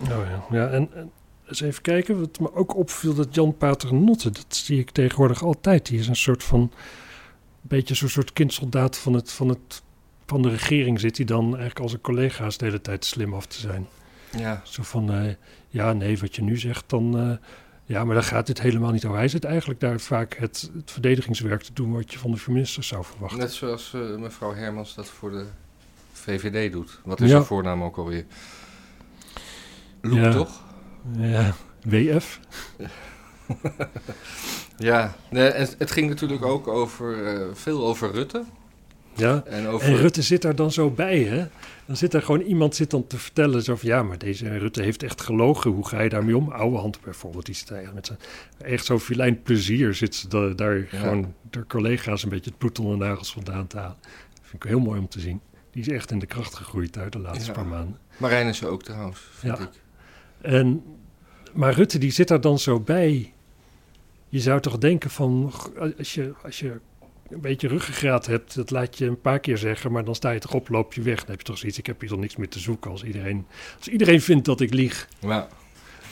Oh 0.00 0.08
ja, 0.08 0.44
ja 0.50 0.68
en, 0.68 0.94
en 0.94 1.10
eens 1.48 1.60
even 1.60 1.82
kijken. 1.82 2.20
Wat 2.20 2.40
me 2.40 2.54
ook 2.54 2.76
opviel, 2.76 3.14
dat 3.14 3.34
Jan 3.34 3.56
Paternotte, 3.56 4.30
dat 4.30 4.46
zie 4.48 4.78
ik 4.78 4.90
tegenwoordig 4.90 5.42
altijd. 5.42 5.86
Die 5.86 5.98
is 5.98 6.08
een 6.08 6.16
soort 6.16 6.42
van, 6.42 6.72
beetje 7.68 7.94
zo'n 7.94 8.08
soort 8.08 8.32
kindsoldaat 8.32 8.98
van, 8.98 9.12
het, 9.12 9.32
van, 9.32 9.48
het, 9.48 9.82
van 10.26 10.42
de 10.42 10.48
regering. 10.48 11.00
Zit 11.00 11.16
hij 11.16 11.26
dan 11.26 11.44
eigenlijk 11.46 11.78
als 11.80 11.90
zijn 11.90 12.02
collega's 12.02 12.56
de 12.58 12.64
hele 12.64 12.80
tijd 12.80 13.04
slim 13.04 13.34
af 13.34 13.46
te 13.46 13.60
zijn. 13.60 13.86
Ja, 14.38 14.60
Zo 14.64 14.82
van, 14.82 15.12
eh, 15.12 15.34
ja 15.68 15.92
nee, 15.92 16.18
wat 16.18 16.36
je 16.36 16.42
nu 16.42 16.56
zegt, 16.58 16.84
dan... 16.86 17.18
eh, 17.18 17.36
ja, 17.86 18.04
maar 18.04 18.14
daar 18.14 18.24
gaat 18.24 18.46
dit 18.46 18.60
helemaal 18.60 18.90
niet 18.92 19.04
over. 19.04 19.18
Hij 19.18 19.28
zit 19.28 19.44
eigenlijk 19.44 19.80
daar 19.80 20.00
vaak 20.00 20.36
het, 20.36 20.70
het 20.76 20.90
verdedigingswerk 20.90 21.62
te 21.62 21.72
doen... 21.72 21.92
wat 21.92 22.12
je 22.12 22.18
van 22.18 22.30
de 22.30 22.42
minister 22.48 22.82
zou 22.84 23.04
verwachten. 23.04 23.38
net 23.38 23.52
zoals 23.52 23.94
eh, 23.94 24.16
mevrouw 24.16 24.54
Hermans 24.54 24.94
dat 24.94 25.06
voor 25.08 25.30
de 25.30 25.46
VVD 26.12 26.72
doet. 26.72 27.00
Wat 27.04 27.20
is 27.20 27.28
Ja. 27.30 27.36
haar 27.36 27.44
voornaam 27.44 27.82
ook 27.82 27.96
alweer? 27.96 28.24
Loek, 30.00 30.18
Ja. 30.18 30.32
toch? 30.32 30.62
Ja, 31.16 31.54
WF. 31.82 32.40
Ja, 34.76 35.16
nee, 35.30 35.48
en 35.48 35.68
het 35.78 35.90
ging 35.90 36.08
natuurlijk 36.08 36.44
ook 36.44 36.68
over, 36.68 37.26
eh, 37.26 37.46
veel 37.52 37.86
over 37.86 38.10
Rutte. 38.12 38.44
Ja, 39.16 39.42
En 39.46 39.66
over... 39.66 39.88
En 39.88 39.96
Rutte 39.96 40.22
zit 40.22 40.42
daar 40.42 40.54
dan 40.56 40.72
zo 40.72 40.90
bij, 40.90 41.18
hè? 41.22 41.46
Dan 41.86 41.96
zit 41.96 42.14
er 42.14 42.22
gewoon 42.22 42.40
iemand 42.40 42.74
zit 42.74 42.90
dan 42.90 43.06
te 43.06 43.18
vertellen 43.18 43.62
zo 43.62 43.76
van... 43.76 43.88
ja, 43.88 44.02
maar 44.02 44.18
deze 44.18 44.58
Rutte 44.58 44.82
heeft 44.82 45.02
echt 45.02 45.20
gelogen. 45.20 45.70
Hoe 45.70 45.86
ga 45.88 46.00
je 46.02 46.08
daarmee 46.08 46.36
om? 46.36 46.48
Oude 46.50 46.76
hand 46.78 47.00
bijvoorbeeld. 47.00 47.46
Die 47.46 47.54
zit 47.54 47.68
daar 47.68 47.90
met 47.94 48.06
zijn, 48.06 48.18
echt 48.58 48.84
zo'n 48.84 49.00
filijn 49.00 49.42
plezier 49.42 49.94
zit 49.94 50.14
ze 50.14 50.28
da- 50.28 50.48
daar 50.54 50.76
Ja. 50.78 50.86
gewoon... 50.90 51.34
door 51.50 51.66
collega's 51.66 52.22
een 52.22 52.28
beetje 52.28 52.50
het 52.50 52.58
bloed 52.58 52.78
onder 52.78 52.98
de 52.98 53.04
nagels 53.04 53.32
vandaan 53.32 53.66
te 53.66 53.76
halen. 53.78 53.96
vind 54.42 54.64
ik 54.64 54.68
heel 54.70 54.80
mooi 54.80 54.98
om 55.00 55.08
te 55.08 55.20
zien. 55.20 55.40
Die 55.70 55.82
is 55.82 55.88
echt 55.88 56.10
in 56.10 56.18
de 56.18 56.26
kracht 56.26 56.54
gegroeid 56.54 56.98
uit 56.98 57.12
de 57.12 57.18
laatste 57.18 57.46
Ja. 57.46 57.52
paar 57.52 57.66
maanden. 57.66 57.98
Marijn 58.16 58.46
is 58.46 58.60
er 58.60 58.68
ook 58.68 58.82
trouwens, 58.82 59.20
vind 59.32 59.58
Ja. 59.58 59.64
ik. 59.64 59.70
En, 60.40 60.82
maar 61.52 61.72
Rutte 61.74 61.98
die 61.98 62.10
zit 62.10 62.28
daar 62.28 62.40
dan 62.40 62.58
zo 62.58 62.80
bij. 62.80 63.32
Je 64.34 64.40
zou 64.40 64.60
toch 64.60 64.78
denken 64.78 65.10
van, 65.10 65.52
als 65.98 66.14
je, 66.14 66.32
als 66.44 66.58
je 66.58 66.80
een 67.28 67.40
beetje 67.40 67.68
ruggengraat 67.68 68.26
hebt, 68.26 68.54
dat 68.54 68.70
laat 68.70 68.98
je 68.98 69.06
een 69.06 69.20
paar 69.20 69.38
keer 69.40 69.58
zeggen, 69.58 69.92
maar 69.92 70.04
dan 70.04 70.14
sta 70.14 70.30
je 70.30 70.38
toch 70.38 70.54
op, 70.54 70.68
loop 70.68 70.94
je 70.94 71.02
weg. 71.02 71.18
Dan 71.18 71.30
heb 71.30 71.38
je 71.38 71.44
toch 71.44 71.58
zoiets, 71.58 71.78
ik 71.78 71.86
heb 71.86 72.00
hier 72.00 72.08
toch 72.08 72.18
niks 72.18 72.36
meer 72.36 72.48
te 72.48 72.58
zoeken 72.58 72.90
als 72.90 73.04
iedereen, 73.04 73.46
als 73.78 73.88
iedereen 73.88 74.20
vindt 74.20 74.44
dat 74.44 74.60
ik 74.60 74.74
lieg. 74.74 75.08
Ja, 75.18 75.48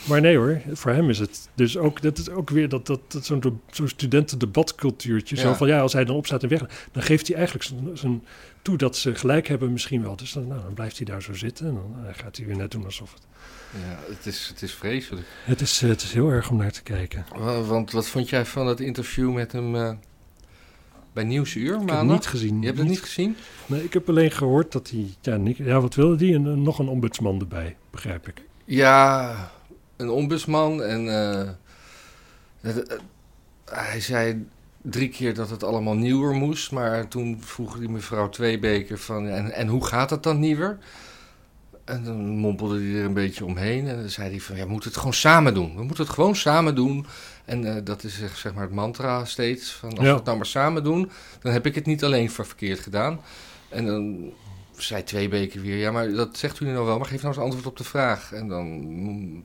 Maar 0.07 0.21
nee 0.21 0.37
hoor, 0.37 0.61
voor 0.73 0.91
hem 0.91 1.09
is 1.09 1.19
het 1.19 1.49
dus 1.53 1.77
ook, 1.77 2.01
dat 2.01 2.17
is 2.17 2.29
ook 2.29 2.49
weer 2.49 2.69
dat, 2.69 2.85
dat, 2.87 2.99
dat 3.11 3.25
zo'n 3.25 3.61
zo'n 3.71 3.87
studentendebatcultuurtje. 3.87 5.35
Zo 5.35 5.47
Ja. 5.49 5.55
van, 5.55 5.67
ja, 5.67 5.79
als 5.79 5.93
hij 5.93 6.05
dan 6.05 6.15
opstaat 6.15 6.43
en 6.43 6.49
weg, 6.49 6.87
dan 6.91 7.03
geeft 7.03 7.27
hij 7.27 7.35
eigenlijk 7.35 7.65
zijn, 7.65 7.97
zijn 7.97 8.23
toe 8.63 8.77
dat 8.77 8.97
ze 8.97 9.15
gelijk 9.15 9.47
hebben 9.47 9.71
misschien 9.71 10.01
wel. 10.01 10.15
Dus 10.15 10.31
dan, 10.31 10.47
nou, 10.47 10.61
dan 10.61 10.73
blijft 10.73 10.97
hij 10.97 11.05
daar 11.05 11.21
zo 11.21 11.33
zitten 11.33 11.67
en 11.67 11.73
dan 11.73 11.95
eh, 12.07 12.13
gaat 12.17 12.37
hij 12.37 12.45
weer 12.45 12.55
net 12.57 12.71
doen 12.71 12.85
alsof 12.85 13.13
het... 13.13 13.21
ja 13.71 14.13
het, 14.13 14.25
is, 14.25 14.47
het 14.47 14.61
is 14.61 14.73
vreselijk. 14.73 15.27
Het 15.43 15.61
is, 15.61 15.81
eh, 15.81 15.89
het 15.89 16.01
is 16.01 16.13
heel 16.13 16.29
erg 16.29 16.49
om 16.49 16.57
naar 16.57 16.71
te 16.71 16.83
kijken. 16.83 17.25
Wa- 17.35 17.61
Want 17.61 17.91
wat 17.91 18.07
vond 18.07 18.29
jij 18.29 18.45
van 18.45 18.67
het 18.67 18.79
interview 18.79 19.33
met 19.33 19.51
hem 19.51 19.75
eh, 19.75 19.93
bij 21.13 21.23
Nieuwsuur 21.23 21.63
Ik 21.65 21.69
heb 21.71 21.79
het 21.79 21.89
maandag? 21.89 22.15
niet 22.15 22.27
gezien. 22.27 22.59
Je 22.59 22.65
hebt 22.65 22.77
het 22.77 22.87
niet 22.87 23.01
gezien? 23.01 23.35
Nee, 23.65 23.83
ik 23.83 23.93
heb 23.93 24.09
alleen 24.09 24.31
gehoord 24.31 24.71
dat 24.71 24.89
hij... 25.21 25.43
Ja, 25.55 25.81
wat 25.81 25.95
wilde 25.95 26.25
hij? 26.25 26.35
En 26.35 26.61
nog 26.63 26.79
een 26.79 26.87
ombudsman 26.87 27.39
erbij, 27.39 27.75
begrijp 27.91 28.27
ik. 28.27 28.41
Ja, 28.65 29.35
een 29.95 30.09
ombudsman 30.09 30.83
en 30.83 31.05
hij 33.65 33.99
zei 34.01 34.45
drie 34.83 35.09
keer 35.09 35.33
dat 35.33 35.49
het 35.49 35.63
allemaal 35.63 35.95
nieuwer 35.95 36.33
moest, 36.33 36.71
maar 36.71 37.07
toen 37.07 37.37
vroeg 37.41 37.77
die 37.79 37.89
mevrouw 37.89 38.29
Tweebeker 38.29 38.97
van 38.97 39.27
en, 39.27 39.51
en 39.51 39.67
hoe 39.67 39.85
gaat 39.85 40.09
het 40.09 40.23
dan 40.23 40.39
nieuwer? 40.39 40.77
En 41.85 42.03
dan 42.03 42.17
mompelde 42.25 42.79
hij 42.79 42.99
er 42.99 43.05
een 43.05 43.13
beetje 43.13 43.45
omheen. 43.45 43.87
En 43.87 43.95
dan 43.99 44.09
zei 44.09 44.29
hij 44.29 44.39
van, 44.39 44.55
ja, 44.55 44.63
we 44.65 44.71
moeten 44.71 44.89
het 44.89 44.97
gewoon 44.97 45.13
samen 45.13 45.53
doen. 45.53 45.75
We 45.75 45.83
moeten 45.83 46.03
het 46.03 46.13
gewoon 46.13 46.35
samen 46.35 46.75
doen. 46.75 47.05
En 47.45 47.75
eh, 47.75 47.81
dat 47.83 48.03
is 48.03 48.19
zeg, 48.35 48.53
maar 48.53 48.63
het 48.63 48.73
mantra 48.73 49.25
steeds. 49.25 49.71
Van, 49.71 49.89
als 49.89 49.99
Ja. 49.99 50.09
we 50.09 50.15
het 50.15 50.25
nou 50.25 50.37
maar 50.37 50.45
samen 50.45 50.83
doen, 50.83 51.11
dan 51.41 51.51
heb 51.51 51.65
ik 51.65 51.75
het 51.75 51.85
niet 51.85 52.03
alleen 52.03 52.31
ver- 52.31 52.45
verkeerd 52.45 52.79
gedaan. 52.79 53.19
En 53.69 53.85
dan 53.85 54.31
zei 54.77 55.03
twee 55.03 55.29
weken 55.29 55.61
weer, 55.61 55.77
ja, 55.77 55.91
maar 55.91 56.11
dat 56.11 56.37
zegt 56.37 56.59
u 56.59 56.65
nou 56.65 56.85
wel. 56.85 56.97
Maar 56.97 57.07
geef 57.07 57.21
nou 57.21 57.33
eens 57.33 57.43
antwoord 57.43 57.65
op 57.65 57.77
de 57.77 57.83
vraag. 57.83 58.31
En 58.33 58.47
dan 58.47 59.43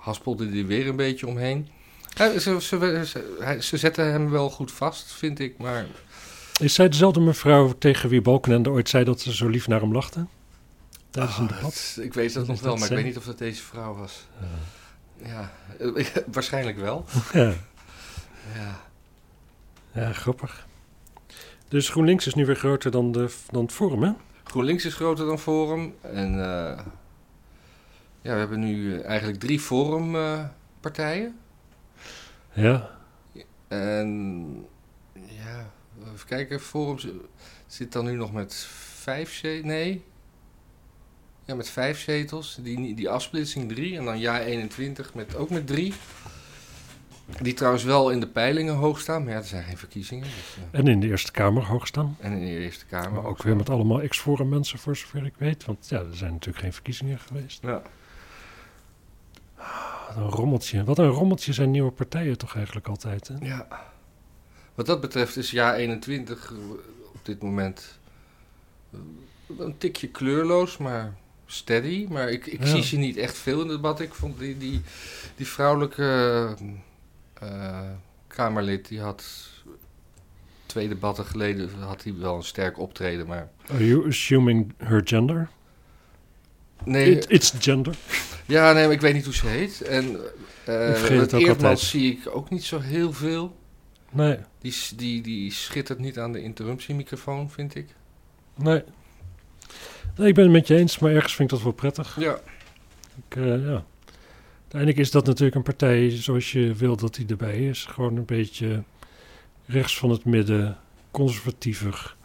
haspelde 0.00 0.48
hij 0.48 0.66
weer 0.66 0.88
een 0.88 0.96
beetje 0.96 1.26
omheen. 1.26 1.68
Hij- 2.16 2.38
ze, 2.38 2.60
ze, 2.60 3.02
ze, 3.06 3.36
hij- 3.40 3.60
ze 3.60 3.76
zetten 3.76 4.04
hem 4.12 4.30
wel 4.30 4.50
goed 4.50 4.72
vast, 4.72 5.12
vind 5.12 5.38
ik. 5.38 5.58
Maar 5.58 5.86
Is 6.60 6.74
zij 6.74 6.88
dezelfde 6.88 7.20
mevrouw 7.20 7.72
tegen 7.78 8.08
wie 8.08 8.20
Balkenende 8.22 8.70
ooit 8.70 8.88
zei 8.88 9.04
dat 9.04 9.20
ze 9.20 9.34
zo 9.34 9.48
lief 9.48 9.68
naar 9.68 9.80
hem 9.80 9.92
lachte? 9.92 10.26
Tijdens 11.10 11.38
een 11.38 11.48
Ah, 11.48 11.56
debat? 11.56 11.98
ik 12.00 12.14
weet 12.14 12.32
dat 12.34 12.46
nog 12.46 12.60
wel, 12.60 12.70
dat, 12.70 12.78
maar 12.80 12.88
ik 12.90 12.94
weet 12.96 13.04
niet 13.04 13.16
of 13.16 13.24
dat 13.24 13.38
deze 13.38 13.62
vrouw 13.62 13.94
was. 13.94 14.26
Ja, 15.24 15.52
eh, 15.78 16.06
waarschijnlijk 16.32 16.78
wel. 16.78 17.04
Ja. 17.32 17.52
Ja. 18.54 18.80
ja, 19.92 20.12
grappig. 20.12 20.66
Dus 21.68 21.88
GroenLinks 21.88 22.26
is 22.26 22.34
nu 22.34 22.46
weer 22.46 22.56
groter 22.56 22.90
dan, 22.90 23.12
de, 23.12 23.28
dan 23.50 23.62
het 23.62 23.72
Forum, 23.72 24.02
hè? 24.02 24.10
GroenLinks 24.44 24.84
is 24.84 24.94
groter 24.94 25.26
dan 25.26 25.38
Forum. 25.38 25.94
En 26.00 26.32
eh, 26.40 26.78
ja, 28.22 28.32
we 28.32 28.38
hebben 28.38 28.60
nu 28.60 28.94
eh, 28.98 29.04
eigenlijk 29.08 29.40
drie 29.40 29.60
Forum-partijen. 29.60 31.36
Ja. 32.56 32.90
en 33.68 34.66
ja, 35.12 35.70
even 36.14 36.26
kijken. 36.26 36.60
Forum 36.60 36.98
zit 37.66 37.92
dan 37.92 38.04
nu 38.04 38.12
nog 38.12 38.32
met 38.32 38.54
vijf 38.94 39.32
zetels. 39.32 39.66
Nee. 39.66 40.04
Ja, 41.44 41.54
met 41.54 41.68
vijf 41.68 42.00
zetels. 42.00 42.58
Die, 42.60 42.94
die 42.94 43.08
afsplitsing 43.08 43.68
drie. 43.68 43.98
En 43.98 44.04
dan 44.04 44.18
Ja 44.18 44.40
21 44.40 45.14
met, 45.14 45.36
ook 45.36 45.50
met 45.50 45.66
drie. 45.66 45.94
Die 47.42 47.54
trouwens 47.54 47.84
wel 47.84 48.10
in 48.10 48.20
de 48.20 48.28
peilingen 48.28 48.74
hoog 48.74 49.00
staan. 49.00 49.24
Maar 49.24 49.32
ja, 49.32 49.38
er 49.38 49.44
zijn 49.44 49.64
geen 49.64 49.78
verkiezingen. 49.78 50.24
Dus, 50.24 50.56
eh, 50.70 50.78
En 50.80 50.86
in 50.86 51.00
de 51.00 51.06
Eerste 51.06 51.32
Kamer 51.32 51.64
hoog 51.64 51.86
staan. 51.86 52.16
en 52.20 52.32
in 52.32 52.40
de 52.40 52.58
Eerste 52.58 52.86
Kamer. 52.86 53.12
Maar 53.12 53.24
ook 53.24 53.42
weer 53.42 53.56
met 53.56 53.70
allemaal 53.70 54.00
ex-Forum 54.02 54.48
mensen, 54.48 54.78
voor 54.78 54.96
zover 54.96 55.24
ik 55.24 55.34
weet. 55.38 55.64
Want 55.64 55.88
ja, 55.88 55.98
er 55.98 56.16
zijn 56.16 56.32
natuurlijk 56.32 56.64
geen 56.64 56.72
verkiezingen 56.72 57.18
geweest. 57.18 57.62
Ja. 57.62 57.82
Wat 60.06 60.16
een 60.16 60.30
rommeltje. 60.30 60.84
Wat 60.84 60.98
een 60.98 61.08
rommeltje 61.08 61.52
zijn 61.52 61.70
nieuwe 61.70 61.90
partijen 61.90 62.38
toch 62.38 62.54
eigenlijk 62.56 62.86
altijd, 62.88 63.28
hè? 63.28 63.34
Ja. 63.46 63.66
Wat 64.74 64.86
dat 64.86 65.00
betreft 65.00 65.36
is 65.36 65.50
jaar 65.50 65.74
21 65.74 66.52
eh, 66.52 66.58
op 67.14 67.20
dit 67.22 67.42
moment 67.42 67.98
eh, 68.92 68.98
een 69.58 69.78
tikje 69.78 70.08
kleurloos, 70.08 70.76
maar 70.76 71.14
steady. 71.46 72.06
Maar 72.10 72.28
ik, 72.28 72.46
ik 72.46 72.60
Ja. 72.60 72.66
zie 72.66 72.82
ze 72.82 72.96
niet 72.96 73.16
echt 73.16 73.36
veel 73.38 73.60
in 73.60 73.68
het 73.68 73.76
debat. 73.76 74.00
Ik 74.00 74.14
vond 74.14 74.38
die, 74.38 74.58
die, 74.58 74.80
die 75.36 75.46
vrouwelijke 75.46 76.54
eh, 77.34 77.80
Kamerlid, 78.26 78.88
die 78.88 79.00
had 79.00 79.24
twee 80.66 80.88
debatten 80.88 81.24
geleden 81.24 81.70
had 81.80 82.02
hij 82.02 82.14
wel 82.18 82.36
een 82.36 82.42
sterk 82.44 82.78
optreden. 82.78 83.26
Maar 83.26 83.48
Are 83.70 83.86
you 83.86 84.06
assuming 84.08 84.72
her 84.76 85.00
gender? 85.04 85.48
Nee, 86.84 87.10
It, 87.16 87.26
it's 87.30 87.52
gender. 87.58 87.94
ja, 88.46 88.72
nee, 88.72 88.84
maar 88.84 88.92
ik 88.92 89.00
weet 89.00 89.14
niet 89.14 89.24
hoe 89.24 89.34
ze 89.34 89.46
heet. 89.46 89.80
En 89.80 90.04
Ik 90.10 90.96
vergeet 90.96 91.20
het 91.20 91.34
ook 91.34 91.40
Eerdmans 91.40 91.88
zie 91.90 92.12
ik 92.12 92.36
ook 92.36 92.50
niet 92.50 92.64
zo 92.64 92.78
heel 92.80 93.12
veel. 93.12 93.56
Nee, 94.12 94.38
Die, 94.58 94.74
die, 94.96 95.22
die 95.22 95.52
schittert 95.52 95.98
niet 95.98 96.18
aan 96.18 96.32
de 96.32 96.42
interruptiemicrofoon, 96.42 97.50
vind 97.50 97.74
ik. 97.74 97.86
nee. 98.54 98.82
Nee, 100.16 100.28
ik 100.28 100.34
ben 100.34 100.44
het 100.44 100.52
met 100.52 100.66
je 100.66 100.76
eens, 100.76 100.98
maar 100.98 101.12
ergens 101.12 101.34
vind 101.34 101.50
ik 101.50 101.54
dat 101.56 101.64
wel 101.64 101.72
prettig. 101.74 102.16
Ja. 102.20 102.38
Ik, 103.28 103.36
eh, 103.36 103.44
ja. 103.44 103.84
Uiteindelijk 104.60 104.98
is 105.00 105.10
dat 105.10 105.26
natuurlijk 105.26 105.56
een 105.56 105.62
partij 105.62 106.10
zoals 106.10 106.52
je 106.52 106.74
wil 106.74 106.96
dat 106.96 107.14
die 107.14 107.26
erbij 107.26 107.58
is. 107.68 107.84
Gewoon 107.84 108.16
een 108.16 108.24
beetje 108.24 108.82
rechts 109.66 109.98
van 109.98 110.10
het 110.10 110.24
midden, 110.24 110.78
conservatiever. 111.10 112.16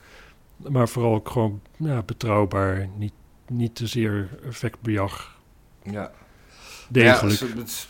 Maar 0.57 0.89
vooral 0.89 1.13
ook 1.13 1.29
gewoon 1.29 1.61
ja, 1.77 2.01
betrouwbaar. 2.01 2.89
Niet, 2.97 3.13
niet 3.51 3.75
te 3.75 3.87
zeer 3.87 4.29
effectbejag. 4.45 5.37
Ja. 5.83 6.11
Degelijk. 6.89 7.39
Ja, 7.39 7.47
het- 7.47 7.87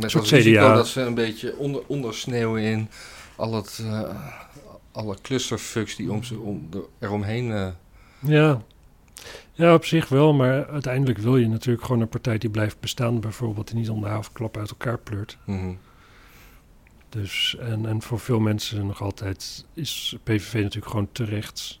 met 0.00 0.12
risico 0.14 0.38
CDA. 0.40 0.74
dat 0.74 0.88
ze 0.88 1.00
een 1.00 1.14
beetje 1.14 1.56
onder, 1.56 1.82
ondersneeuwen 1.86 2.62
in 2.62 2.88
al 3.36 3.54
het, 3.54 3.80
eh, 3.84 4.16
alle 4.92 5.16
clusterfucks 5.22 5.96
die 5.96 6.12
om 6.12 6.22
ze, 6.24 6.38
om, 6.38 6.66
de- 6.70 6.86
eromheen... 6.98 7.52
eh 7.52 7.68
Ja. 8.18 8.62
ja, 9.52 9.74
op 9.74 9.84
zich 9.84 10.08
wel. 10.08 10.32
Maar 10.32 10.66
uiteindelijk 10.66 11.18
wil 11.18 11.36
je 11.36 11.48
natuurlijk 11.48 11.84
gewoon 11.86 12.00
een 12.00 12.08
partij 12.08 12.38
die 12.38 12.50
blijft 12.50 12.80
bestaan. 12.80 13.20
Bijvoorbeeld 13.20 13.66
die 13.66 13.76
niet 13.76 13.90
om 13.90 14.00
de 14.00 14.06
havenklap 14.06 14.56
uit 14.56 14.70
elkaar 14.70 14.98
pleurt. 14.98 15.38
mhm. 15.44 15.72
Dus, 17.08 17.56
en, 17.60 17.86
en 17.86 18.02
voor 18.02 18.18
veel 18.20 18.40
mensen 18.40 18.86
nog 18.86 19.02
altijd 19.02 19.64
is 19.74 20.16
PVV 20.22 20.54
natuurlijk 20.54 20.86
gewoon 20.90 21.08
te 21.12 21.24
rechts. 21.24 21.80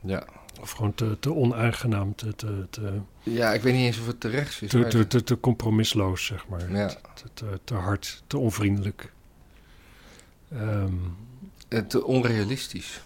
ja. 0.00 0.24
Of 0.60 0.70
gewoon 0.70 0.94
te, 0.94 1.16
te 1.20 1.34
onaangenaam, 1.34 2.14
te, 2.14 2.34
te, 2.34 2.66
te, 2.70 3.00
ja, 3.22 3.52
ik 3.52 3.62
weet 3.62 3.74
niet 3.74 3.84
eens 3.84 3.98
of 3.98 4.06
het 4.06 4.20
terecht 4.20 4.62
is. 4.62 4.70
te, 4.70 4.78
maar 4.78 4.90
te, 4.90 5.06
te, 5.06 5.22
te 5.22 5.40
compromisloos, 5.40 6.24
zeg 6.26 6.48
maar. 6.48 6.72
Ja. 6.72 6.86
Te, 6.86 7.24
te, 7.34 7.60
te 7.64 7.74
hard, 7.74 8.22
te 8.26 8.38
onvriendelijk. 8.38 9.12
Het 11.68 11.90
te 11.90 12.04
onrealistisch. 12.04 13.02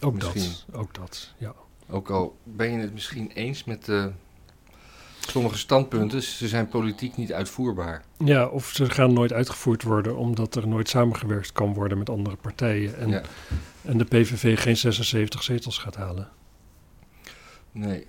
ook 0.00 0.14
Misschien. 0.14 0.42
dat, 0.66 0.80
ook 0.80 0.94
dat, 0.94 1.34
ja. 1.38 1.54
Ook 1.88 2.10
al 2.10 2.38
ben 2.42 2.72
je 2.72 2.78
het 2.78 2.92
misschien 2.92 3.30
eens 3.30 3.64
met 3.64 3.84
de, 3.84 4.12
sommige 5.30 5.58
standpunten, 5.58 6.22
ze 6.22 6.48
zijn 6.48 6.68
politiek 6.68 7.16
niet 7.16 7.32
uitvoerbaar. 7.32 8.04
Ja, 8.24 8.46
of 8.46 8.66
ze 8.66 8.90
gaan 8.90 9.12
nooit 9.12 9.32
uitgevoerd 9.32 9.82
worden 9.82 10.16
omdat 10.16 10.54
er 10.54 10.68
nooit 10.68 10.88
samengewerkt 10.88 11.52
kan 11.52 11.74
worden 11.74 11.98
met 11.98 12.10
andere 12.10 12.36
partijen. 12.36 12.98
En, 12.98 13.08
ja. 13.08 13.22
en 13.82 13.98
de 13.98 14.04
PVV 14.04 14.60
geen 14.60 14.76
76 14.76 15.42
zetels 15.42 15.78
gaat 15.78 15.96
halen. 15.96 16.28
Nee. 17.74 18.06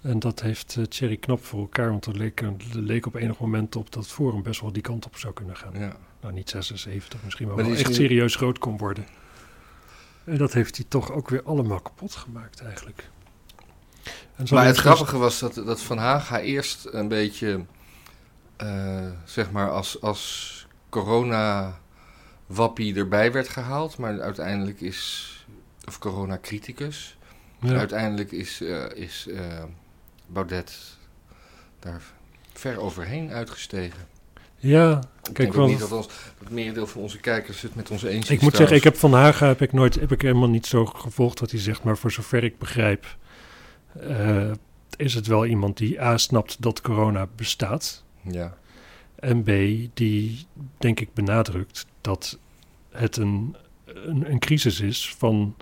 En 0.00 0.18
dat 0.18 0.40
heeft 0.40 0.76
eh, 0.76 0.84
Thierry 0.84 1.16
knap 1.16 1.44
voor 1.44 1.60
elkaar, 1.60 1.90
want 1.90 2.06
er 2.06 2.16
leek, 2.16 2.40
er 2.40 2.54
leek 2.72 3.06
op 3.06 3.14
enig 3.14 3.38
moment 3.38 3.76
op 3.76 3.92
dat 3.92 4.02
het 4.02 4.12
Forum 4.12 4.42
best 4.42 4.60
wel 4.60 4.72
die 4.72 4.82
kant 4.82 5.06
op 5.06 5.16
zou 5.16 5.32
kunnen 5.32 5.56
gaan. 5.56 5.78
Ja. 5.78 5.96
Nou, 6.20 6.34
niet 6.34 6.50
76, 6.50 7.20
misschien 7.24 7.46
wel, 7.46 7.56
Maar 7.56 7.64
wel 7.64 7.74
echt 7.74 7.94
serieus 7.94 8.36
groot 8.36 8.58
kon 8.58 8.76
worden. 8.76 9.06
En 10.24 10.38
dat 10.38 10.52
heeft 10.52 10.76
hij 10.76 10.84
toch 10.88 11.12
ook 11.12 11.28
weer 11.28 11.42
allemaal 11.42 11.80
kapot 11.80 12.14
gemaakt 12.14 12.60
eigenlijk. 12.60 13.10
En 14.36 14.46
zo 14.46 14.54
Maar 14.54 14.64
het 14.64 14.76
heeft 14.76 14.86
grappige 14.86 15.18
was 15.18 15.38
dat, 15.38 15.54
dat 15.54 15.82
Van 15.82 15.98
Haga 15.98 16.40
eerst 16.40 16.88
een 16.90 17.08
beetje, 17.08 17.64
eh, 18.56 19.08
zeg 19.24 19.50
maar, 19.50 19.70
als, 19.70 20.00
als 20.00 20.66
corona-wappie 20.88 22.94
erbij 22.94 23.32
werd 23.32 23.48
gehaald. 23.48 23.98
Maar 23.98 24.20
uiteindelijk 24.20 24.80
is, 24.80 25.30
of 25.86 25.98
corona-criticus, 25.98 27.16
Ja, 27.72 27.78
uiteindelijk 27.78 28.32
is, 28.32 28.60
eh, 28.60 28.84
is 28.94 29.26
eh, 29.28 29.62
Baudet 30.26 30.78
daar 31.78 32.02
ver 32.52 32.78
overheen 32.78 33.30
uitgestegen. 33.30 34.00
ja 34.56 34.96
Ik 34.98 35.00
kijk 35.22 35.36
denk 35.36 35.48
ook 35.48 35.56
wel. 35.56 35.66
niet 35.66 35.78
dat, 35.78 35.92
ons, 35.92 36.08
het 36.38 36.50
merendeel 36.50 36.86
van 36.86 37.02
onze 37.02 37.18
kijkers 37.20 37.62
het 37.62 37.74
met 37.74 37.90
ons 37.90 38.02
eens 38.02 38.24
is. 38.24 38.30
Ik 38.30 38.40
moet 38.40 38.56
zeggen, 38.56 38.76
ik 38.76 38.84
heb 38.84 38.96
Van 38.96 39.12
Haga 39.12 39.46
heb 39.46 39.62
ik 39.62 39.72
nooit, 39.72 39.94
heb 39.94 40.12
ik 40.12 40.22
helemaal 40.22 40.48
niet 40.48 40.66
zo 40.66 40.84
gevolgd 40.86 41.40
wat 41.40 41.50
hij 41.50 41.60
zegt, 41.60 41.82
maar 41.82 41.96
voor 41.98 42.12
zover 42.12 42.44
ik 42.44 42.58
begrijp, 42.58 43.16
eh, 44.00 44.50
is 44.96 45.14
het 45.14 45.26
wel 45.26 45.46
iemand 45.46 45.76
die 45.76 46.02
A 46.02 46.16
snapt 46.18 46.62
dat 46.62 46.80
corona 46.80 47.26
bestaat. 47.36 48.04
Ja, 48.30 48.54
En 49.14 49.42
B, 49.42 49.48
die 49.94 50.46
denk 50.78 51.00
ik 51.00 51.14
benadrukt 51.14 51.86
dat 52.00 52.38
het 52.90 53.16
een, 53.16 53.56
een, 53.84 54.30
een 54.30 54.38
crisis 54.38 54.80
is 54.80 55.14
van 55.18 55.54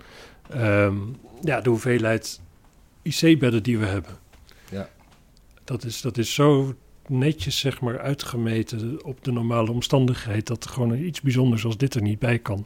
ehm, 0.49 0.97
ja, 1.41 1.61
de 1.61 1.69
hoeveelheid 1.69 2.41
IC-bedden 3.01 3.63
die 3.63 3.77
we 3.77 3.85
hebben. 3.85 4.17
Ja. 4.69 4.89
Dat 5.63 5.83
is, 5.83 6.01
dat 6.01 6.17
is 6.17 6.33
zo 6.33 6.75
netjes 7.07 7.59
zeg 7.59 7.81
maar 7.81 7.99
uitgemeten 7.99 9.05
op 9.05 9.23
de 9.23 9.31
normale 9.31 9.71
omstandigheid 9.71 10.47
dat 10.47 10.63
er 10.63 10.69
gewoon 10.69 10.97
iets 10.97 11.21
bijzonders 11.21 11.65
als 11.65 11.77
dit 11.77 11.93
er 11.93 12.01
niet 12.01 12.19
bij 12.19 12.39
kan. 12.39 12.65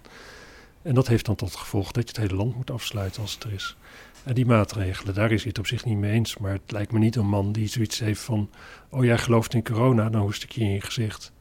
En 0.81 0.95
dat 0.95 1.07
heeft 1.07 1.25
dan 1.25 1.35
tot 1.35 1.55
gevolg 1.55 1.91
dat 1.91 2.03
je 2.03 2.09
het 2.09 2.29
hele 2.29 2.43
land 2.43 2.55
moet 2.55 2.71
afsluiten 2.71 3.21
als 3.21 3.33
het 3.33 3.43
er 3.43 3.53
is. 3.53 3.77
En 4.23 4.33
die 4.33 4.45
maatregelen, 4.45 5.13
daar 5.13 5.31
is 5.31 5.41
hij 5.41 5.49
het 5.49 5.59
op 5.59 5.67
zich 5.67 5.85
niet 5.85 5.97
mee 5.97 6.11
eens. 6.11 6.37
Maar 6.37 6.51
het 6.51 6.71
lijkt 6.71 6.91
me 6.91 6.99
niet 6.99 7.15
een 7.15 7.27
man 7.27 7.51
die 7.51 7.67
zoiets 7.67 7.99
heeft 7.99 8.21
van... 8.21 8.49
oh 8.89 9.03
jij 9.03 9.17
gelooft 9.17 9.53
in 9.53 9.63
corona, 9.63 10.09
dan 10.09 10.21
hoest 10.21 10.43
ik 10.43 10.51
je 10.51 10.61
in 10.61 10.71
je 10.71 10.81
gezicht. 10.81 11.31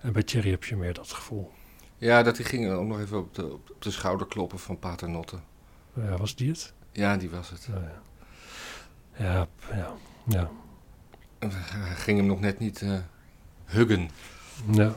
En 0.00 0.12
bij 0.12 0.22
Thierry 0.22 0.50
heb 0.50 0.64
je 0.64 0.76
meer 0.76 0.94
dat 0.94 1.12
gevoel. 1.12 1.50
ja 1.98 2.22
dat 2.22 2.36
die 2.36 2.44
ging 2.44 2.70
ook 2.70 2.86
nog 2.86 3.00
even 3.00 3.18
op 3.18 3.34
de, 3.34 3.52
op 3.52 3.76
de 3.78 3.90
schouder 3.90 4.26
kloppen 4.26 4.58
van 4.58 4.78
Paternotte. 4.78 5.38
Ja, 5.94 6.16
was 6.16 6.34
die 6.34 6.48
het? 6.48 6.72
Ja, 6.92 7.16
die 7.16 7.30
was 7.30 7.50
het. 7.50 7.68
Ja, 7.72 7.92
ja. 9.18 9.26
ja, 9.26 9.48
ja, 9.76 9.94
ja. 10.26 10.50
Hij 11.48 11.96
ging 11.96 12.18
hem 12.18 12.26
nog 12.26 12.40
net 12.40 12.58
niet 12.58 12.82
eh, 12.82 12.98
huggen. 13.64 14.10
Ja. 14.70 14.92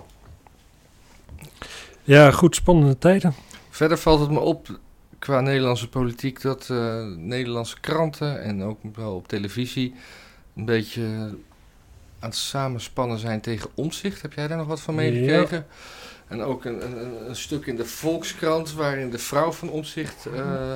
Ja, 2.04 2.32
goed, 2.32 2.56
spannende 2.56 2.98
tijden. 2.98 3.34
Verder 3.70 3.98
valt 3.98 4.20
het 4.20 4.30
me 4.30 4.40
op, 4.40 4.80
qua 5.20 5.42
Nederlandse 5.42 5.90
politiek 5.90 6.42
dat 6.42 6.70
uh, 6.72 7.06
Nederlandse 7.16 7.80
kranten 7.80 8.42
en 8.42 8.64
ook 8.64 8.80
wel 8.96 9.16
op 9.16 9.28
televisie 9.28 9.94
een 10.56 10.66
beetje 10.66 11.04
aan 12.20 12.30
het 12.30 12.36
samenspannen 12.36 13.20
zijn 13.20 13.42
tegen 13.42 13.70
omzicht. 13.74 14.22
Heb 14.22 14.34
jij 14.34 14.48
daar 14.48 14.58
nog 14.58 14.68
wat 14.68 14.82
van 14.82 14.96
meegekregen? 14.96 15.58
Ja. 15.58 15.66
En 16.27 16.41
ook 16.41 16.65
een, 16.65 16.86
een, 16.86 17.29
een, 17.29 17.36
stuk 17.36 17.65
in 17.65 17.75
de 17.75 17.86
Volkskrant 17.86 18.74
waarin 18.74 19.10
de 19.10 19.17
vrouw 19.17 19.51
van 19.51 19.70
omzicht 19.70 20.25
uh, 20.34 20.74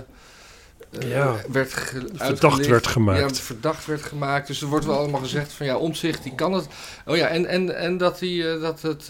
ja, 1.00 1.36
werd 1.51 1.74
verdacht 2.13 2.68
werd 2.68 2.88
gemaakt. 2.88 3.38
Ja, 3.38 3.44
verdacht 3.44 3.86
werd 3.86 4.03
gemaakt. 4.03 4.48
Dus 4.48 4.62
er 4.62 4.68
wordt 4.68 4.86
wel 4.86 4.98
allemaal 4.98 5.20
gezegd 5.20 5.53
van 5.53 5.65
ja, 5.65 5.77
omzicht 5.77 6.24
die 6.24 6.36
kan 6.36 6.53
het. 6.53 6.68
Oh 7.06 7.15
ja, 7.15 7.27
en, 7.27 7.46
en, 7.46 7.77
en 7.77 7.98
dat, 7.98 8.20
die, 8.20 8.60
dat 8.60 8.82
het 8.82 9.10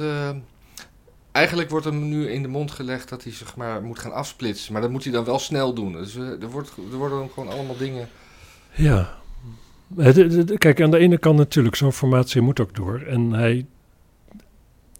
eigenlijk 1.31 1.69
wordt 1.69 1.85
hem 1.85 2.09
nu 2.09 2.29
in 2.29 2.41
de 2.41 2.47
mond 2.47 2.71
gelegd 2.71 3.09
dat 3.09 3.23
hij 3.23 3.33
zich 3.33 3.55
maar 3.55 3.83
moet 3.83 3.99
gaan 3.99 4.13
afsplitsen. 4.13 4.73
Maar 4.73 4.81
dat 4.81 4.91
moet 4.91 5.03
hij 5.03 5.13
dan 5.13 5.25
wel 5.25 5.39
snel 5.39 5.73
doen. 5.73 5.91
Dus 5.91 6.15
er, 6.15 6.49
wordt, 6.49 6.71
er 6.91 6.97
worden 6.97 7.29
gewoon 7.33 7.53
allemaal 7.53 7.77
dingen. 7.77 8.09
Ja. 8.73 9.17
Kijk, 10.57 10.81
aan 10.81 10.91
de 10.91 10.97
ene 10.97 11.17
kant 11.17 11.37
natuurlijk, 11.37 11.75
zo'n 11.75 11.93
formatie 11.93 12.41
moet 12.41 12.59
ook 12.59 12.75
door. 12.75 13.01
En 13.07 13.31
hij. 13.31 13.65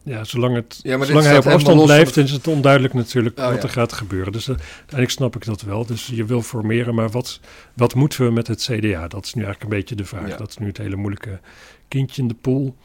Ja, 0.03 0.23
zolang, 0.23 0.55
het, 0.55 0.79
ja, 0.83 1.03
zolang 1.03 1.25
hij 1.25 1.37
op 1.37 1.45
afstand 1.45 1.83
blijft, 1.83 2.17
is 2.17 2.31
het 2.31 2.47
onduidelijk 2.47 2.93
natuurlijk 2.93 3.39
oh, 3.39 3.49
wat 3.49 3.63
er 3.63 3.69
gaat 3.69 3.93
gebeuren. 3.93 4.31
Dus 4.31 4.47
uh, 4.47 4.55
uiteindelijk 4.55 5.11
snap 5.11 5.35
ik 5.35 5.45
dat 5.45 5.61
wel. 5.61 5.85
Dus 5.85 6.07
je 6.07 6.25
wil 6.25 6.41
formeren, 6.41 6.95
maar 6.95 7.09
wat, 7.09 7.39
wat 7.73 7.95
moeten 7.95 8.25
we 8.25 8.31
met 8.31 8.47
het 8.47 8.61
CDA? 8.71 9.07
Dat 9.07 9.25
is 9.25 9.33
nu 9.33 9.43
eigenlijk 9.43 9.63
een 9.63 9.79
beetje 9.79 9.95
de 9.95 10.05
vraag. 10.05 10.37
Dat 10.37 10.49
is 10.49 10.57
nu 10.57 10.67
het 10.67 10.77
hele 10.77 10.95
moeilijke 10.95 11.39
kindje 11.87 12.21
in 12.21 12.27
de 12.27 12.33
pool. 12.33 12.75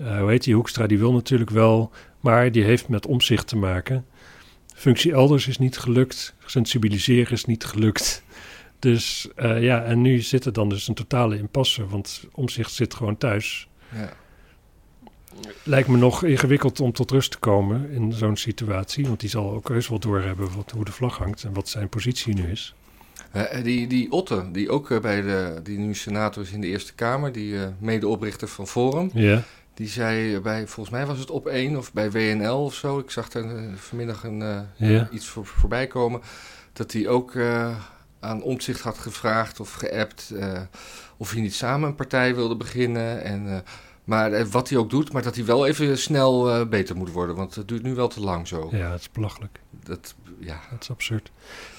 Uh, 0.00 0.18
hoe 0.18 0.30
heet 0.30 0.44
die 0.44 0.54
Hoekstra? 0.54 0.86
Die 0.86 0.98
wil 0.98 1.12
natuurlijk 1.12 1.50
wel 1.50 1.92
maar 2.22 2.52
die 2.52 2.64
heeft 2.64 2.88
met 2.88 3.06
omzicht 3.06 3.46
te 3.46 3.56
maken. 3.56 4.06
Functie 4.74 5.12
elders 5.12 5.46
is 5.46 5.58
niet 5.58 5.78
gelukt. 5.78 6.34
Sensibiliseren 6.44 7.32
is 7.32 7.44
niet 7.44 7.64
gelukt. 7.64 8.22
Dus 8.78 9.28
uh, 9.36 9.62
ja, 9.62 9.82
en 9.82 10.00
nu 10.00 10.20
zit 10.20 10.44
er 10.44 10.52
dan 10.52 10.68
dus 10.68 10.88
een 10.88 10.94
totale 10.94 11.38
impasse, 11.38 11.86
want 11.86 12.24
omzicht 12.32 12.72
zit 12.72 12.94
gewoon 12.94 13.16
thuis. 13.16 13.68
Ja. 13.94 14.12
Lijkt 15.64 15.88
me 15.88 15.96
nog 15.96 16.24
ingewikkeld 16.24 16.80
om 16.80 16.92
tot 16.92 17.10
rust 17.10 17.30
te 17.30 17.38
komen 17.38 17.90
in 17.90 18.12
zo'n 18.12 18.36
situatie, 18.36 19.06
want 19.06 19.20
die 19.20 19.28
zal 19.28 19.52
ook 19.52 19.68
heus 19.68 19.88
wel 19.88 19.98
doorhebben 19.98 20.56
wat, 20.56 20.70
hoe 20.70 20.84
de 20.84 20.92
vlag 20.92 21.18
hangt 21.18 21.44
en 21.44 21.52
wat 21.52 21.68
zijn 21.68 21.88
positie 21.88 22.34
nu 22.34 22.50
is. 22.50 22.74
Uh, 23.36 23.42
die, 23.62 23.86
die 23.86 24.10
Otte, 24.10 24.50
die 24.52 24.70
ook 24.70 25.00
bij 25.00 25.22
de, 25.22 25.60
die 25.62 25.78
nu 25.78 25.94
senator 25.94 26.42
is 26.42 26.52
in 26.52 26.60
de 26.60 26.66
Eerste 26.66 26.94
Kamer, 26.94 27.32
die 27.32 27.52
uh, 27.52 27.66
medeoprichter 27.78 28.48
van 28.48 28.66
Forum. 28.66 29.10
Die 29.74 29.88
zei 29.88 30.40
bij, 30.40 30.66
volgens 30.66 30.94
mij 30.94 31.06
was 31.06 31.18
het 31.18 31.30
op 31.30 31.46
1 31.46 31.76
of 31.76 31.92
bij 31.92 32.10
WNL 32.10 32.64
of 32.64 32.74
zo. 32.74 32.98
Ik 32.98 33.10
zag 33.10 33.32
er 33.32 33.64
vanmiddag 33.76 34.24
een, 34.24 34.66
uh, 34.78 35.02
iets 35.10 35.26
voor, 35.26 35.46
voorbij 35.46 35.86
komen. 35.86 36.20
Dat 36.72 36.92
hij 36.92 37.08
ook 37.08 37.36
aan 38.20 38.42
omzicht 38.42 38.80
had 38.80 38.98
gevraagd 38.98 39.60
of 39.60 39.72
geappt. 39.72 40.32
of 41.16 41.30
hij 41.32 41.40
niet 41.40 41.54
samen 41.54 41.88
een 41.88 41.94
partij 41.94 42.34
wilde 42.34 42.56
beginnen. 42.56 43.22
En, 43.22 43.64
maar 44.04 44.48
wat 44.48 44.68
hij 44.68 44.78
ook 44.78 44.90
doet, 44.90 45.12
maar 45.12 45.22
dat 45.22 45.34
hij 45.34 45.44
wel 45.44 45.66
even 45.66 45.98
snel 45.98 46.66
beter 46.68 46.96
moet 46.96 47.10
worden. 47.10 47.36
Want 47.36 47.54
het 47.54 47.68
duurt 47.68 47.82
nu 47.82 47.94
wel 47.94 48.08
te 48.08 48.20
lang 48.20 48.48
zo. 48.48 48.68
Ja, 48.72 48.90
het 48.90 49.00
is 49.00 49.10
belachelijk. 49.10 49.60
Dat, 49.84 50.14
ja. 50.38 50.60
Het 50.70 50.82
is 50.82 50.90
absurd. 50.90 51.30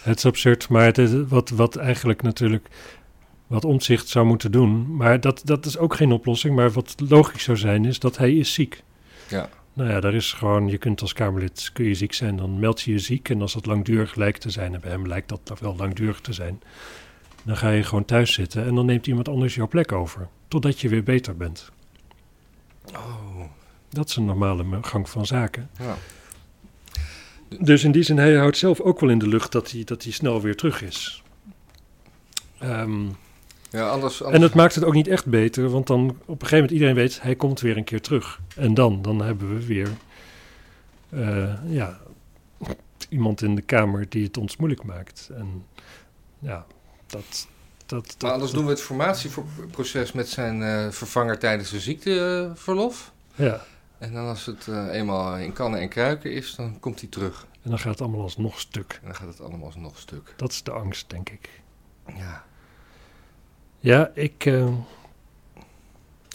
Het 0.01 0.17
is 0.17 0.25
absurd, 0.25 0.69
maar 0.69 0.85
het 0.85 0.97
is, 0.97 1.11
wat, 1.27 1.49
wat 1.49 1.75
eigenlijk 1.75 2.21
natuurlijk 2.21 2.67
wat 3.47 3.65
omzicht 3.65 4.07
zou 4.07 4.25
moeten 4.25 4.51
doen. 4.51 4.95
Maar 4.95 5.19
dat, 5.19 5.41
dat 5.43 5.65
is 5.65 5.77
ook 5.77 5.95
geen 5.95 6.11
oplossing. 6.11 6.55
Maar 6.55 6.71
wat 6.71 6.95
logisch 7.07 7.43
zou 7.43 7.57
zijn, 7.57 7.85
is 7.85 7.99
dat 7.99 8.17
hij 8.17 8.33
is 8.33 8.53
ziek. 8.53 8.83
Ja. 9.27 9.49
Nou 9.73 9.89
ja, 9.89 9.99
daar 9.99 10.13
is 10.13 10.33
gewoon, 10.33 10.67
je 10.67 10.77
kunt 10.77 11.01
als 11.01 11.13
Kamerlid, 11.13 11.69
kun 11.73 11.85
je 11.85 11.93
ziek 11.93 12.13
zijn, 12.13 12.35
dan 12.35 12.59
meld 12.59 12.81
je 12.81 12.91
je 12.91 12.99
ziek. 12.99 13.29
En 13.29 13.41
als 13.41 13.53
dat 13.53 13.65
langdurig 13.65 14.15
lijkt 14.15 14.41
te 14.41 14.49
zijn, 14.49 14.73
en 14.73 14.81
bij 14.81 14.91
hem 14.91 15.07
lijkt 15.07 15.29
dat 15.29 15.59
wel 15.59 15.75
langdurig 15.75 16.21
te 16.21 16.33
zijn, 16.33 16.61
dan 17.43 17.57
ga 17.57 17.69
je 17.69 17.83
gewoon 17.83 18.05
thuis 18.05 18.33
zitten 18.33 18.65
en 18.65 18.75
dan 18.75 18.85
neemt 18.85 19.07
iemand 19.07 19.27
anders 19.27 19.55
jouw 19.55 19.67
plek 19.67 19.91
over. 19.91 20.27
Totdat 20.47 20.79
je 20.79 20.89
weer 20.89 21.03
beter 21.03 21.37
bent. 21.37 21.71
Oh. 22.91 23.41
Dat 23.89 24.09
is 24.09 24.15
een 24.15 24.25
normale 24.25 24.65
gang 24.81 25.09
van 25.09 25.25
zaken. 25.25 25.69
Ja. 25.79 25.95
Dus 27.59 27.83
in 27.83 27.91
die 27.91 28.03
zin, 28.03 28.17
hij 28.17 28.35
houdt 28.35 28.57
zelf 28.57 28.79
ook 28.79 28.99
wel 28.99 29.09
in 29.09 29.19
de 29.19 29.27
lucht 29.27 29.51
dat 29.51 29.71
hij, 29.71 29.83
dat 29.83 30.03
hij 30.03 30.11
snel 30.11 30.41
weer 30.41 30.55
terug 30.55 30.81
is. 30.81 31.23
Um, 32.63 33.15
ja, 33.69 33.89
anders, 33.89 34.21
En 34.21 34.41
het 34.41 34.53
maakt 34.53 34.75
het 34.75 34.83
ook 34.83 34.93
niet 34.93 35.07
echt 35.07 35.25
beter, 35.25 35.69
want 35.69 35.87
dan 35.87 36.09
op 36.09 36.17
een 36.17 36.25
gegeven 36.27 36.55
moment 36.55 36.71
iedereen 36.71 36.95
weet, 36.95 37.21
hij 37.21 37.35
komt 37.35 37.59
weer 37.59 37.77
een 37.77 37.83
keer 37.83 38.01
terug. 38.01 38.39
En 38.55 38.73
dan, 38.73 39.01
dan 39.01 39.21
hebben 39.21 39.53
we 39.53 39.65
weer 39.65 39.89
uh, 41.09 41.53
ja, 41.65 41.99
iemand 43.09 43.41
in 43.41 43.55
de 43.55 43.61
Kamer 43.61 44.09
die 44.09 44.23
het 44.23 44.37
ons 44.37 44.57
moeilijk 44.57 44.83
maakt. 44.83 45.29
En 45.37 45.65
ja, 46.39 46.65
dat... 47.07 47.47
dat, 47.93 48.07
dat 48.07 48.21
maar 48.21 48.31
anders 48.31 48.51
doen 48.51 48.63
we 48.63 48.69
het 48.69 48.81
formatieproces 48.81 50.11
met 50.11 50.29
zijn 50.29 50.61
uh, 50.61 50.89
vervanger 50.89 51.39
tijdens 51.39 51.69
de 51.69 51.79
ziekteverlof. 51.79 53.11
Ja. 53.35 53.61
En 53.97 54.13
dan 54.13 54.27
als 54.27 54.45
het 54.45 54.67
uh, 54.67 54.93
eenmaal 54.93 55.37
in 55.37 55.53
kannen 55.53 55.79
en 55.79 55.89
kruiken 55.89 56.31
is, 56.31 56.55
dan 56.55 56.79
komt 56.79 56.99
hij 56.99 57.09
terug. 57.09 57.47
En 57.61 57.69
dan 57.69 57.79
gaat 57.79 57.91
het 57.91 58.01
allemaal 58.01 58.21
alsnog 58.21 58.59
stuk. 58.59 58.99
En 59.01 59.07
dan 59.07 59.15
gaat 59.15 59.27
het 59.27 59.41
allemaal 59.41 59.65
alsnog 59.65 59.99
stuk. 59.99 60.33
Dat 60.37 60.51
is 60.51 60.63
de 60.63 60.71
angst, 60.71 61.09
denk 61.09 61.29
ik. 61.29 61.49
Ja. 62.17 62.43
Ja, 63.79 64.11
ik, 64.13 64.45
uh, 64.45 64.67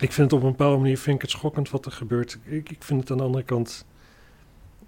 ik 0.01 0.12
vind 0.12 0.31
het 0.31 0.33
op 0.33 0.42
een 0.42 0.51
bepaalde 0.51 0.77
manier 0.77 0.99
vind 0.99 1.16
ik 1.16 1.23
het 1.23 1.31
schokkend 1.31 1.71
wat 1.71 1.87
er 1.87 1.92
gebeurt. 1.92 2.38
Ik, 2.44 2.71
ik 2.71 2.83
vind 2.83 3.01
het 3.01 3.11
aan 3.11 3.16
de 3.16 3.23
andere 3.23 3.44
kant... 3.44 3.85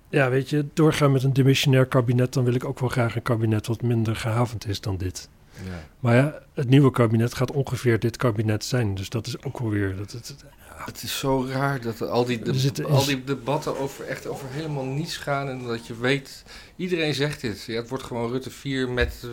Ja, 0.09 0.31
weet 0.31 0.51
je, 0.51 0.67
doorgaan 0.73 1.13
met 1.13 1.23
een 1.23 1.33
dimissionair 1.33 1.87
kabinet... 1.87 2.33
dan 2.33 2.45
wil 2.45 2.55
ik 2.55 2.65
ook 2.65 2.79
wel 2.81 2.89
graag 2.89 3.17
een 3.17 3.23
kabinet 3.23 3.67
wat 3.67 3.83
minder 3.83 4.17
gehavend 4.17 4.67
is 4.67 4.81
dan 4.81 4.97
dit. 4.97 5.29
Ja. 5.65 5.85
Maar 6.01 6.17
ja, 6.17 6.39
het 6.55 6.69
nieuwe 6.69 6.91
kabinet 6.91 7.35
gaat 7.35 7.53
ongeveer 7.53 7.99
dit 7.99 8.17
kabinet 8.17 8.65
zijn. 8.65 8.95
Dus 8.95 9.09
dat 9.09 9.27
is 9.27 9.43
ook 9.43 9.59
wel 9.59 9.71
weer... 9.71 9.97
Dat, 9.97 10.13
het, 10.13 10.35
ja. 10.69 10.85
Het 10.85 11.03
is 11.03 11.19
zo 11.19 11.47
raar 11.49 11.81
dat 11.81 12.03
al 12.03 12.25
die, 12.25 12.39
de, 12.73 12.85
al 12.85 13.05
die 13.05 13.25
debatten 13.25 13.79
over 13.79 14.07
echt 14.07 14.27
over 14.27 14.49
helemaal 14.51 14.85
niets 14.85 15.17
gaan. 15.17 15.49
En 15.49 15.63
dat 15.63 15.87
je 15.87 15.97
weet, 15.97 16.45
iedereen 16.77 17.15
zegt 17.15 17.41
dit. 17.41 17.65
Ja, 17.65 17.75
het 17.75 17.89
wordt 17.89 18.05
gewoon 18.05 18.31
Rutte 18.31 18.51
4 18.51 18.89
met 18.89 19.23
uh, 19.25 19.31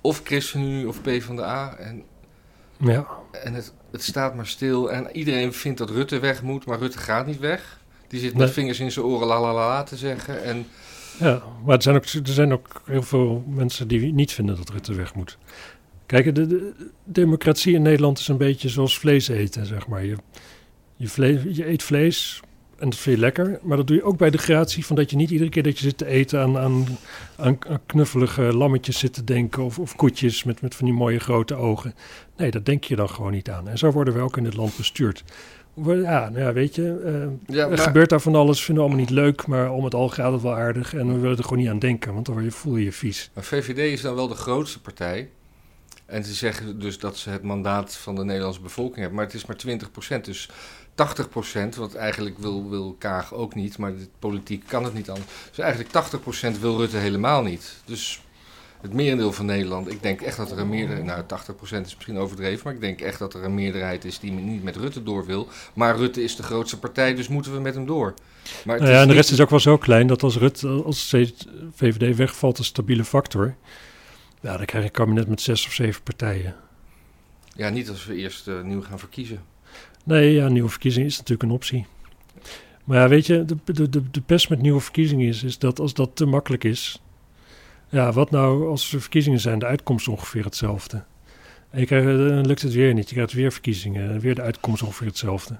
of 0.00 0.20
ChristenUnie 0.24 0.88
of 0.88 1.02
PvdA. 1.02 1.76
En 1.76 2.04
ja. 2.76 3.06
En 3.32 3.54
het, 3.54 3.72
het 3.90 4.02
staat 4.02 4.34
maar 4.34 4.46
stil. 4.46 4.92
En 4.92 5.16
iedereen 5.16 5.52
vindt 5.52 5.78
dat 5.78 5.90
Rutte 5.90 6.18
weg 6.18 6.42
moet, 6.42 6.66
maar 6.66 6.78
Rutte 6.78 6.98
gaat 6.98 7.26
niet 7.26 7.38
weg. 7.38 7.80
Die 8.08 8.20
zit 8.20 8.34
met 8.36 8.50
vingers 8.50 8.80
in 8.80 8.92
zijn 8.92 9.04
oren 9.04 9.26
la 9.26 9.40
la 9.40 9.54
la 9.54 9.82
te 9.82 9.96
zeggen. 9.96 10.42
En... 10.42 10.66
Ja, 11.18 11.42
maar 11.64 11.76
er 11.76 11.82
zijn, 11.82 11.96
ook, 11.96 12.04
er 12.04 12.20
zijn 12.24 12.52
ook 12.52 12.82
heel 12.86 13.02
veel 13.02 13.44
mensen 13.48 13.88
die 13.88 14.12
niet 14.12 14.32
vinden 14.32 14.56
dat 14.56 14.70
Rutte 14.70 14.94
weg 14.94 15.14
moet. 15.14 15.38
Kijk, 16.06 16.34
de, 16.34 16.46
de 16.46 16.72
democratie 17.04 17.74
in 17.74 17.82
Nederland 17.82 18.18
is 18.18 18.28
een 18.28 18.36
beetje 18.36 18.68
zoals 18.68 18.98
vlees 18.98 19.28
eten, 19.28 19.66
zeg 19.66 19.86
maar. 19.86 20.04
Je, 20.04 20.16
je, 20.96 21.08
vlees, 21.08 21.56
je 21.56 21.68
eet 21.68 21.82
vlees, 21.82 22.40
en 22.82 22.90
dat 22.90 22.98
vind 22.98 23.16
je 23.16 23.22
lekker. 23.22 23.58
Maar 23.62 23.76
dat 23.76 23.86
doe 23.86 23.96
je 23.96 24.02
ook 24.02 24.16
bij 24.16 24.30
de 24.30 24.38
gratie 24.38 24.86
van 24.86 24.96
dat 24.96 25.10
je 25.10 25.16
niet 25.16 25.30
iedere 25.30 25.50
keer 25.50 25.62
dat 25.62 25.78
je 25.78 25.84
zit 25.84 25.98
te 25.98 26.06
eten 26.06 26.40
aan, 26.40 26.58
aan, 26.58 26.86
aan 27.36 27.58
knuffelige 27.86 28.42
lammetjes 28.42 28.98
zit 28.98 29.12
te 29.12 29.24
denken. 29.24 29.62
Of, 29.62 29.78
of 29.78 29.96
koetjes 29.96 30.44
met, 30.44 30.62
met 30.62 30.74
van 30.74 30.86
die 30.86 30.94
mooie 30.94 31.18
grote 31.18 31.54
ogen. 31.54 31.94
Nee, 32.36 32.50
dat 32.50 32.66
denk 32.66 32.84
je 32.84 32.96
dan 32.96 33.08
gewoon 33.08 33.32
niet 33.32 33.50
aan. 33.50 33.68
En 33.68 33.78
zo 33.78 33.90
worden 33.90 34.14
we 34.14 34.20
ook 34.20 34.36
in 34.36 34.44
dit 34.44 34.56
land 34.56 34.76
bestuurd. 34.76 35.24
Ja, 35.74 36.28
nou 36.28 36.38
ja, 36.38 36.52
weet 36.52 36.74
je, 36.74 37.02
uh, 37.48 37.56
ja, 37.56 37.68
er 37.68 37.78
gebeurt 37.78 38.08
daar 38.08 38.20
van 38.20 38.34
alles, 38.34 38.64
vinden 38.64 38.84
we 38.84 38.90
allemaal 38.90 39.06
niet 39.06 39.16
leuk, 39.16 39.46
maar 39.46 39.70
om 39.70 39.84
het 39.84 39.94
al 39.94 40.08
gaat 40.08 40.32
het 40.32 40.42
wel 40.42 40.54
aardig 40.54 40.94
en 40.94 41.12
we 41.12 41.18
willen 41.18 41.36
er 41.36 41.44
gewoon 41.44 41.58
niet 41.58 41.68
aan 41.68 41.78
denken, 41.78 42.14
want 42.14 42.26
dan 42.26 42.50
voel 42.50 42.76
je 42.76 42.84
je 42.84 42.92
vies. 42.92 43.30
Maar 43.34 43.44
VVD 43.44 43.78
is 43.78 44.00
dan 44.00 44.14
wel 44.14 44.28
de 44.28 44.34
grootste 44.34 44.80
partij 44.80 45.30
en 46.06 46.24
ze 46.24 46.34
zeggen 46.34 46.78
dus 46.78 46.98
dat 46.98 47.16
ze 47.16 47.30
het 47.30 47.42
mandaat 47.42 47.94
van 47.94 48.14
de 48.14 48.24
Nederlandse 48.24 48.60
bevolking 48.60 48.96
hebben, 48.96 49.14
maar 49.14 49.24
het 49.24 49.34
is 49.34 49.46
maar 49.46 49.56
20%, 50.18 50.20
dus 50.20 50.48
80%, 50.94 51.76
wat 51.76 51.94
eigenlijk 51.94 52.38
wil, 52.38 52.70
wil 52.70 52.96
Kaag 52.98 53.34
ook 53.34 53.54
niet, 53.54 53.78
maar 53.78 53.96
de 53.96 54.08
politiek 54.18 54.64
kan 54.66 54.84
het 54.84 54.94
niet 54.94 55.10
anders. 55.10 55.28
Dus 55.48 55.58
eigenlijk 55.58 55.90
80% 56.56 56.60
wil 56.60 56.76
Rutte 56.76 56.96
helemaal 56.96 57.42
niet. 57.42 57.74
Dus 57.84 58.22
het 58.82 58.92
merendeel 58.92 59.32
van 59.32 59.46
Nederland, 59.46 59.92
ik 59.92 60.02
denk 60.02 60.20
echt 60.20 60.36
dat 60.36 60.50
er 60.50 60.58
een 60.58 60.68
meerderheid, 60.68 61.06
nou 61.06 61.22
80% 61.22 61.86
is 61.86 61.94
misschien 61.94 62.18
overdreven, 62.18 62.60
maar 62.64 62.74
ik 62.74 62.80
denk 62.80 63.00
echt 63.00 63.18
dat 63.18 63.34
er 63.34 63.44
een 63.44 63.54
meerderheid 63.54 64.04
is 64.04 64.18
die 64.18 64.32
niet 64.32 64.62
met 64.62 64.76
Rutte 64.76 65.02
door 65.02 65.26
wil. 65.26 65.48
Maar 65.74 65.96
Rutte 65.96 66.22
is 66.22 66.36
de 66.36 66.42
grootste 66.42 66.78
partij, 66.78 67.14
dus 67.14 67.28
moeten 67.28 67.52
we 67.52 67.60
met 67.60 67.74
hem 67.74 67.86
door. 67.86 68.14
Maar 68.64 68.78
nou 68.78 68.90
ja, 68.90 69.00
en 69.00 69.08
de 69.08 69.14
rest 69.14 69.30
is 69.30 69.40
ook 69.40 69.50
wel 69.50 69.60
zo 69.60 69.78
klein 69.78 70.06
dat 70.06 70.22
als 70.22 70.36
Rutte, 70.36 70.68
als 70.68 71.14
VVD 71.74 72.16
wegvalt, 72.16 72.58
een 72.58 72.64
stabiele 72.64 73.04
factor, 73.04 73.54
ja, 74.40 74.56
dan 74.56 74.66
krijg 74.66 74.84
je 74.84 74.90
een 74.90 74.96
kabinet 74.96 75.28
met 75.28 75.40
zes 75.40 75.66
of 75.66 75.72
zeven 75.72 76.02
partijen. 76.02 76.54
Ja, 77.54 77.68
niet 77.68 77.88
als 77.88 78.06
we 78.06 78.14
eerst 78.14 78.48
uh, 78.48 78.62
nieuw 78.62 78.82
gaan 78.82 78.98
verkiezen. 78.98 79.40
Nee, 80.04 80.32
ja, 80.32 80.48
nieuwe 80.48 80.68
verkiezingen 80.68 81.08
is 81.08 81.16
natuurlijk 81.16 81.42
een 81.42 81.54
optie. 81.54 81.86
Maar 82.84 82.98
ja, 82.98 83.08
weet 83.08 83.26
je, 83.26 83.44
de, 83.44 83.56
de, 83.64 83.88
de, 83.88 84.10
de 84.10 84.20
pest 84.20 84.48
met 84.48 84.62
nieuwe 84.62 84.80
verkiezingen 84.80 85.28
is, 85.28 85.42
is 85.42 85.58
dat 85.58 85.80
als 85.80 85.94
dat 85.94 86.10
te 86.14 86.26
makkelijk 86.26 86.64
is. 86.64 87.01
Ja, 87.92 88.12
wat 88.12 88.30
nou 88.30 88.68
als 88.68 88.92
er 88.92 89.00
verkiezingen 89.00 89.40
zijn, 89.40 89.58
de 89.58 89.66
uitkomst 89.66 90.08
ongeveer 90.08 90.44
hetzelfde. 90.44 91.02
En 91.70 91.80
je 91.80 91.86
krijgt, 91.86 92.06
dan 92.06 92.46
lukt 92.46 92.62
het 92.62 92.72
weer 92.72 92.94
niet. 92.94 93.08
Je 93.08 93.14
krijgt 93.14 93.32
weer 93.32 93.52
verkiezingen, 93.52 94.20
weer 94.20 94.34
de 94.34 94.42
uitkomst 94.42 94.82
ongeveer 94.82 95.06
hetzelfde. 95.06 95.58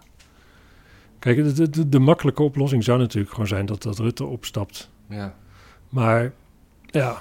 Kijk, 1.19 1.57
de, 1.57 1.71
de, 1.71 1.89
de 1.89 1.99
makkelijke 1.99 2.43
oplossing 2.43 2.85
zou 2.85 2.99
natuurlijk 2.99 3.33
gewoon 3.33 3.47
zijn 3.49 3.67
dat, 3.67 3.83
dat 3.83 3.99
Rutte 3.99 4.25
opstapt. 4.25 4.91
Ja. 5.09 5.37
Maar 5.89 6.33
ja, 6.87 7.21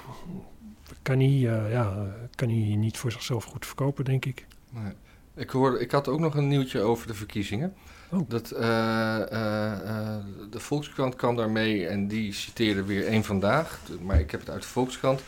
kan 1.02 1.18
hij, 1.18 1.28
eh, 1.28 1.70
ja, 1.72 2.06
kan 2.34 2.48
hij 2.48 2.76
niet 2.76 2.98
voor 2.98 3.12
zichzelf 3.12 3.44
goed 3.44 3.66
verkopen, 3.66 4.04
denk 4.04 4.24
ik. 4.24 4.46
Nee. 4.70 4.92
Ik, 5.34 5.50
hoorde, 5.50 5.78
ik 5.78 5.90
had 5.90 6.08
ook 6.08 6.20
nog 6.20 6.34
een 6.34 6.48
nieuwtje 6.48 6.80
over 6.80 7.06
de 7.06 7.14
verkiezingen. 7.14 7.74
Oh. 8.10 8.28
Dat, 8.28 8.50
eh, 8.50 9.20
eh, 9.20 9.72
eh, 9.72 10.24
de 10.50 10.60
Volkskrant 10.60 11.16
kwam 11.16 11.36
daarmee 11.36 11.86
en 11.86 12.08
die 12.08 12.32
citeerde 12.32 12.84
weer 12.84 13.06
één 13.06 13.24
vandaag. 13.24 13.80
Maar 14.02 14.20
ik 14.20 14.30
heb 14.30 14.40
het 14.40 14.50
uit 14.50 14.62
de 14.62 14.68
Volkskrant. 14.68 15.22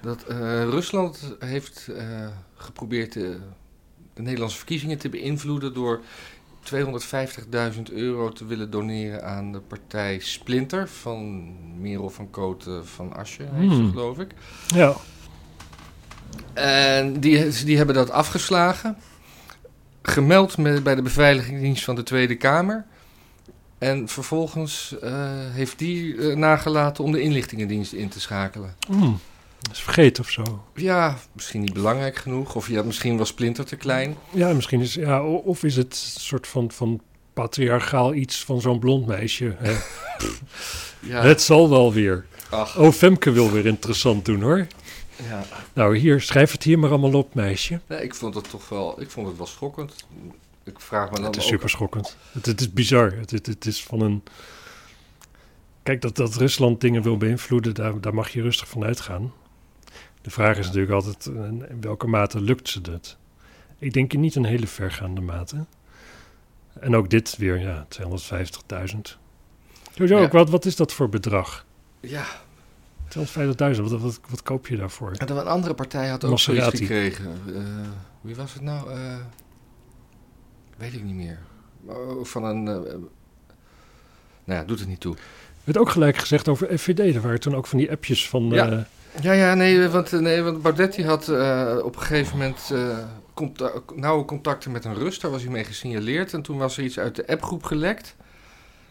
Dat 0.00 0.24
Rusland 0.70 1.34
heeft 1.38 1.88
geprobeerd 2.54 3.12
de, 3.12 3.38
de 4.14 4.22
Nederlandse 4.22 4.56
verkiezingen 4.56 4.98
te 4.98 5.08
beïnvloeden 5.08 5.74
door 5.74 6.00
250.000 6.74 7.82
euro 7.92 8.28
te 8.28 8.46
willen 8.46 8.70
doneren 8.70 9.24
aan 9.24 9.52
de 9.52 9.60
partij 9.60 10.18
Splinter 10.18 10.88
van 10.88 11.52
Merel 11.80 12.10
van 12.10 12.30
Kooten 12.30 12.86
van 12.86 13.12
Asje, 13.16 13.42
heet 13.52 13.70
ze, 13.70 13.76
Hmm. 13.76 13.90
geloof 13.90 14.18
ik. 14.18 14.30
Ja, 14.66 14.94
En 16.52 17.20
die, 17.20 17.64
die 17.64 17.76
hebben 17.76 17.94
dat 17.94 18.10
afgeslagen. 18.10 18.96
Gemeld 20.02 20.58
met, 20.58 20.82
bij 20.82 20.94
de 20.94 21.02
beveiligingsdienst 21.02 21.84
van 21.84 21.94
de 21.94 22.02
Tweede 22.02 22.34
Kamer. 22.36 22.84
En 23.78 24.08
vervolgens 24.08 24.94
eh, 25.02 25.12
heeft 25.52 25.78
die 25.78 26.16
eh, 26.16 26.36
nagelaten 26.36 27.04
om 27.04 27.12
de 27.12 27.20
inlichtingendienst 27.20 27.92
in 27.92 28.08
te 28.08 28.20
schakelen. 28.20 28.74
mm, 28.88 29.18
dat 29.60 29.72
is 29.72 29.80
vergeten 29.80 30.22
of 30.22 30.30
zo. 30.30 30.64
Ja, 30.74 31.16
misschien 31.32 31.60
niet 31.60 31.72
belangrijk 31.72 32.16
genoeg. 32.16 32.54
Of 32.54 32.68
ja, 32.68 32.82
misschien 32.82 33.16
was 33.16 33.28
Splinter 33.28 33.64
te 33.64 33.76
klein. 33.76 34.16
Ja, 34.30 34.52
misschien 34.52 34.80
is, 34.80 34.94
ja, 34.94 35.22
of 35.24 35.64
is 35.64 35.76
het 35.76 36.12
een 36.14 36.20
soort 36.20 36.46
van, 36.46 36.70
van 36.70 37.00
patriarchaal 37.34 38.14
iets 38.14 38.44
van 38.44 38.60
zo'n 38.60 38.78
blond 38.78 39.06
meisje. 39.06 39.54
Hè? 39.58 39.74
Ja, 41.00 41.22
Het 41.22 41.42
zal 41.42 41.70
wel 41.70 41.92
weer. 41.92 42.24
ach, 42.50 42.78
Oh, 42.78 42.92
Femke 42.92 43.30
wil 43.30 43.50
weer 43.50 43.66
interessant 43.66 44.24
doen 44.24 44.40
hoor. 44.42 44.66
Ja. 45.16 45.42
Nou, 45.72 45.96
hier, 45.96 46.20
schrijf 46.20 46.52
het 46.52 46.62
hier 46.62 46.78
maar 46.78 46.90
allemaal 46.90 47.14
op, 47.14 47.34
meisje. 47.34 47.80
Nee, 47.86 48.02
ik 48.02 48.14
vond 48.14 48.34
het 48.34 48.50
toch 48.50 48.68
wel, 48.68 49.00
ik 49.00 49.10
vond 49.10 49.26
het 49.28 49.36
wel 49.36 49.46
schokkend. 49.46 50.06
Ik 50.64 50.80
vraag 50.80 51.10
me 51.10 51.16
dan 51.16 51.24
Het 51.24 51.36
is 51.36 51.42
ook- 51.42 51.48
super 51.48 51.70
schokkend. 51.70 52.16
Het, 52.32 52.46
het 52.46 52.60
is 52.60 52.72
bizar. 52.72 53.12
Het, 53.12 53.30
het, 53.30 53.46
het 53.46 53.66
is 53.66 53.82
van 53.84 54.00
een... 54.00 54.22
Kijk, 55.82 56.00
dat, 56.00 56.16
dat 56.16 56.34
Rusland 56.34 56.80
dingen 56.80 57.02
wil 57.02 57.16
beïnvloeden, 57.16 57.74
daar, 57.74 58.00
daar 58.00 58.14
mag 58.14 58.28
je 58.30 58.42
rustig 58.42 58.68
van 58.68 58.84
uitgaan. 58.84 59.32
De 60.22 60.30
vraag 60.30 60.58
is 60.58 60.66
natuurlijk 60.66 60.92
altijd, 60.92 61.26
eh, 61.26 61.34
in 61.44 61.80
welke 61.80 62.06
mate 62.06 62.40
lukt 62.40 62.68
ze 62.68 62.80
dat? 62.80 63.16
Ik 63.78 63.92
denk 63.92 64.12
in 64.12 64.20
niet 64.20 64.34
een 64.34 64.44
hele 64.44 64.66
vergaande 64.66 65.20
mate. 65.20 65.64
En 66.80 66.96
ook 66.96 67.10
dit 67.10 67.36
weer, 67.36 67.58
ja, 67.58 67.86
250.000. 67.88 69.18
Sowieso 69.92 70.16
Ja. 70.16 70.22
ook, 70.22 70.32
wat, 70.32 70.50
wat 70.50 70.64
is 70.64 70.76
dat 70.76 70.92
voor 70.92 71.08
bedrag? 71.08 71.64
Ja, 72.00 72.24
250.000, 73.18 73.80
wat, 73.82 74.00
wat, 74.00 74.20
wat 74.28 74.42
koop 74.42 74.66
je 74.66 74.76
daarvoor? 74.76 75.12
en 75.12 75.30
een 75.36 75.46
andere 75.46 75.74
partij 75.74 76.08
had 76.08 76.24
ook 76.24 76.38
zoiets 76.38 76.64
Maserati. 76.64 76.86
gekregen. 76.86 77.24
Eh, 77.46 77.62
wie 78.20 78.34
was 78.36 78.52
het 78.54 78.62
nou? 78.62 78.90
Eh, 78.90 79.16
weet 80.76 80.92
ik 80.92 81.04
niet 81.04 81.14
meer. 81.14 81.38
Oh, 81.86 82.24
Van 82.24 82.44
een... 82.44 82.66
eh, 82.66 82.74
nou 84.44 84.60
ja, 84.60 84.64
doet 84.64 84.78
het 84.78 84.88
niet 84.88 85.00
toe. 85.00 85.14
Er 85.14 85.20
werd 85.64 85.78
ook 85.78 85.90
gelijk 85.90 86.16
gezegd 86.16 86.48
over 86.48 86.78
FVD. 86.78 87.14
Er 87.14 87.20
waren 87.20 87.40
toen 87.40 87.54
ook 87.54 87.66
van 87.66 87.78
die 87.78 87.90
appjes 87.90 88.28
van... 88.28 88.48
Ja. 88.48 88.86
Ja, 89.20 89.32
ja, 89.32 89.54
nee, 89.54 89.88
want, 89.88 90.12
nee, 90.12 90.42
want 90.42 90.62
Baudet 90.62 90.94
die 90.94 91.04
had 91.04 91.28
op 91.82 91.96
een 91.96 92.02
gegeven 92.02 92.38
moment 92.38 92.72
nauwe 93.94 94.24
contacten 94.24 94.70
met 94.70 94.84
een 94.84 94.94
Rus. 94.94 95.18
Daar 95.18 95.30
was 95.30 95.42
hij 95.42 95.50
mee 95.50 95.64
gesignaleerd. 95.64 96.32
En 96.32 96.42
toen 96.42 96.58
was 96.58 96.76
er 96.78 96.84
iets 96.84 96.98
uit 96.98 97.16
de 97.16 97.26
appgroep 97.26 97.62
gelekt. 97.62 98.16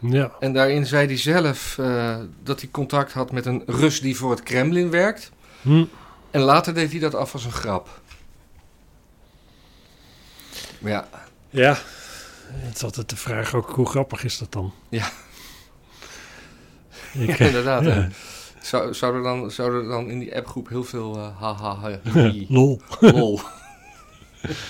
Ja. 0.02 0.32
En 0.40 0.52
daarin 0.52 0.86
zei 0.86 1.06
hij 1.06 1.16
zelf 1.16 1.78
eh, 1.78 2.16
dat 2.42 2.60
hij 2.60 2.70
contact 2.70 3.12
had 3.12 3.32
met 3.32 3.46
een 3.46 3.62
Rus 3.66 4.00
die 4.00 4.16
voor 4.16 4.30
het 4.30 4.42
Kremlin 4.42 4.90
werkt. 4.90 5.30
Hm. 5.62 5.84
En 6.30 6.40
later 6.40 6.74
deed 6.74 6.90
hij 6.90 7.00
dat 7.00 7.14
af 7.14 7.32
als 7.32 7.44
een 7.44 7.52
grap. 7.52 8.00
Ja, 10.78 11.08
Ja, 11.50 11.76
het 12.52 12.76
is 12.76 12.82
altijd 12.82 13.08
de 13.08 13.16
vraag 13.16 13.54
ook, 13.54 13.70
hoe 13.70 13.88
grappig 13.88 14.24
is 14.24 14.38
dat 14.38 14.52
dan? 14.52 14.72
Ja. 14.88 15.10
Ik, 17.12 17.26
ja, 17.28 17.36
eh, 17.38 17.46
inderdaad. 17.46 17.84
ja. 17.84 18.08
Zou, 18.62 18.94
zou, 18.94 19.16
er 19.16 19.22
dan, 19.22 19.50
zou 19.50 19.82
er 19.82 19.88
dan 19.88 20.10
in 20.10 20.18
die 20.18 20.36
appgroep 20.36 20.68
heel 20.68 20.84
veel 20.84 21.16
uh, 21.16 21.40
haha, 21.40 21.74
ha, 22.02 22.32
Lol. 22.48 22.80
lol. 23.00 23.40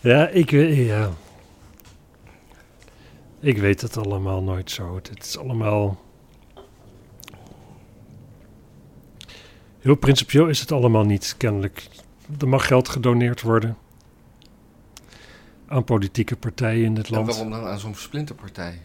Ja, 0.00 0.28
ik 0.28 0.50
weet, 0.50 0.86
ja. 0.86 1.10
Ik 3.42 3.58
weet 3.58 3.80
het 3.80 3.96
allemaal 3.96 4.42
nooit 4.42 4.70
zo. 4.70 4.94
Het, 4.94 5.24
is 5.24 5.38
allemaal... 5.38 6.00
Heel 9.78 9.94
principieel 9.94 10.48
is 10.48 10.60
het 10.60 10.72
allemaal 10.72 11.04
niet, 11.04 11.34
kennelijk. 11.36 11.88
Er 12.38 12.48
mag 12.48 12.66
geld 12.66 12.88
gedoneerd 12.88 13.40
worden. 13.40 13.76
Aan 15.66 15.84
politieke 15.84 16.36
partijen 16.36 16.84
in 16.84 16.94
dit 16.94 17.06
En 17.06 17.14
land. 17.14 17.26
waarom 17.26 17.50
dan 17.50 17.64
aan 17.64 17.78
zo'n 17.78 17.94
splinterpartij? 17.94 18.82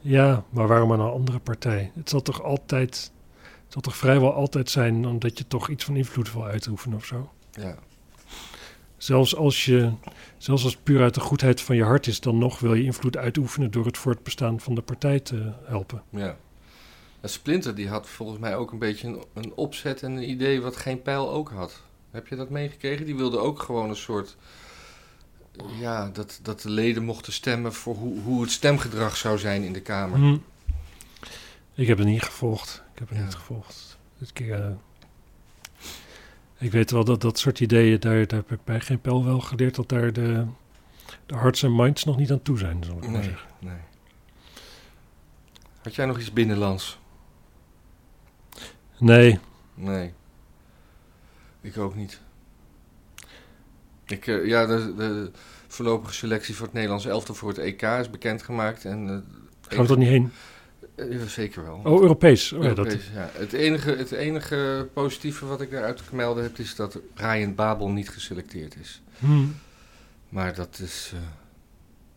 Ja, 0.00 0.44
maar 0.50 0.66
waarom 0.66 0.92
aan 0.92 1.00
een 1.00 1.12
andere 1.12 1.38
partij? 1.38 1.90
Het 1.94 2.08
zal 2.08 2.22
toch 2.22 2.42
altijd... 2.42 3.12
Het 3.40 3.72
zal 3.72 3.82
toch 3.82 3.96
vrijwel 3.96 4.34
altijd 4.34 4.70
zijn 4.70 5.06
omdat 5.06 5.38
je 5.38 5.46
toch 5.46 5.68
iets 5.68 5.84
van 5.84 5.96
invloed 5.96 6.32
wil 6.32 6.44
uitoefenen 6.44 6.96
of 6.96 7.04
zo? 7.04 7.30
Ja. 7.50 7.78
Zelfs 8.98 9.36
als 9.36 9.64
je, 9.64 9.92
zelfs 10.38 10.64
als 10.64 10.72
het 10.72 10.82
puur 10.82 11.02
uit 11.02 11.14
de 11.14 11.20
goedheid 11.20 11.60
van 11.60 11.76
je 11.76 11.82
hart 11.84 12.06
is, 12.06 12.20
dan 12.20 12.38
nog 12.38 12.58
wil 12.58 12.74
je 12.74 12.84
invloed 12.84 13.16
uitoefenen 13.16 13.70
door 13.70 13.86
het 13.86 13.98
voortbestaan 13.98 14.60
van 14.60 14.74
de 14.74 14.82
partij 14.82 15.20
te 15.20 15.52
helpen. 15.64 16.02
Ja. 16.10 16.36
En 17.20 17.28
Splinter 17.28 17.74
die 17.74 17.88
had 17.88 18.08
volgens 18.08 18.38
mij 18.38 18.56
ook 18.56 18.72
een 18.72 18.78
beetje 18.78 19.08
een, 19.08 19.24
een 19.34 19.52
opzet 19.54 20.02
en 20.02 20.12
een 20.12 20.30
idee 20.30 20.60
wat 20.60 20.76
geen 20.76 21.02
pijl 21.02 21.30
ook 21.30 21.50
had. 21.50 21.82
Heb 22.10 22.26
je 22.28 22.36
dat 22.36 22.50
meegekregen? 22.50 23.06
Die 23.06 23.16
wilde 23.16 23.38
ook 23.38 23.62
gewoon 23.62 23.88
een 23.88 23.96
soort... 23.96 24.36
Ja, 25.80 26.10
dat, 26.12 26.40
dat 26.42 26.60
de 26.60 26.70
leden 26.70 27.04
mochten 27.04 27.32
stemmen 27.32 27.72
voor 27.72 27.94
hoe, 27.94 28.20
hoe 28.20 28.40
het 28.42 28.50
stemgedrag 28.50 29.16
zou 29.16 29.38
zijn 29.38 29.62
in 29.62 29.72
de 29.72 29.80
Kamer. 29.80 30.18
Hm. 30.18 30.36
Ik 31.74 31.86
heb 31.86 31.98
het 31.98 32.06
niet 32.06 32.22
gevolgd. 32.22 32.82
Ik 32.92 32.98
heb 32.98 33.08
het 33.08 33.18
Ja. 33.18 33.24
niet 33.24 33.34
gevolgd. 33.34 33.98
Dit 34.18 34.32
keer, 34.32 34.64
eh, 34.64 34.70
ik 36.58 36.72
weet 36.72 36.90
wel 36.90 37.04
dat 37.04 37.20
dat 37.20 37.38
soort 37.38 37.60
ideeën, 37.60 38.00
daar, 38.00 38.26
daar 38.26 38.38
heb 38.38 38.52
ik 38.52 38.64
bij 38.64 38.80
geen 38.80 39.00
pijl 39.00 39.24
wel 39.24 39.40
geleerd 39.40 39.74
dat 39.74 39.88
daar 39.88 40.12
de, 40.12 40.46
de 41.26 41.34
hearts 41.34 41.62
en 41.62 41.76
minds 41.76 42.04
nog 42.04 42.16
niet 42.16 42.30
aan 42.30 42.42
toe 42.42 42.58
zijn, 42.58 42.84
zal 42.84 42.96
ik 42.96 43.08
maar 43.08 43.22
zeggen. 43.22 43.48
nee. 43.58 43.76
Had 45.82 45.94
jij 45.94 46.06
nog 46.06 46.18
iets 46.18 46.32
binnenlands? 46.32 46.98
Nee, 48.98 49.38
Nee. 49.74 50.12
Ik 51.60 51.78
ook 51.78 51.94
niet. 51.94 52.20
Ik, 54.06 54.26
eh, 54.26 54.46
ja, 54.46 54.66
de, 54.66 54.94
de 54.96 55.30
voorlopige 55.66 56.14
selectie 56.14 56.54
voor 56.54 56.64
het 56.64 56.74
Nederlands 56.74 57.06
elftal 57.06 57.34
voor 57.34 57.48
het 57.48 57.58
EK 57.58 57.82
is 57.82 58.10
bekendgemaakt. 58.10 58.84
En, 58.84 59.08
eh, 59.08 59.76
gaan 59.76 59.86
we 59.86 59.92
er 59.92 59.98
niet 59.98 60.08
heen? 60.08 60.32
Eh, 60.98 61.12
ja, 61.12 61.26
zeker 61.26 61.64
wel. 61.64 61.80
Oh, 61.84 62.00
Europees. 62.00 62.52
Oh, 62.52 62.62
ja, 62.62 62.74
dat, 62.74 62.92
ja. 62.92 63.30
Het, 63.32 63.52
enige, 63.52 63.90
het 63.90 64.10
enige 64.12 64.88
positieve 64.92 65.46
wat 65.46 65.60
ik 65.60 65.70
daaruit 65.70 65.96
te 65.96 66.14
melden 66.14 66.42
heb, 66.42 66.58
is 66.58 66.74
dat 66.74 66.98
Ryan 67.14 67.54
Babel 67.54 67.88
niet 67.88 68.08
geselecteerd 68.10 68.76
is. 68.80 69.02
Hm. 69.18 69.44
Maar 70.28 70.54
dat 70.54 70.78
is. 70.82 71.10
eh, 71.14 71.20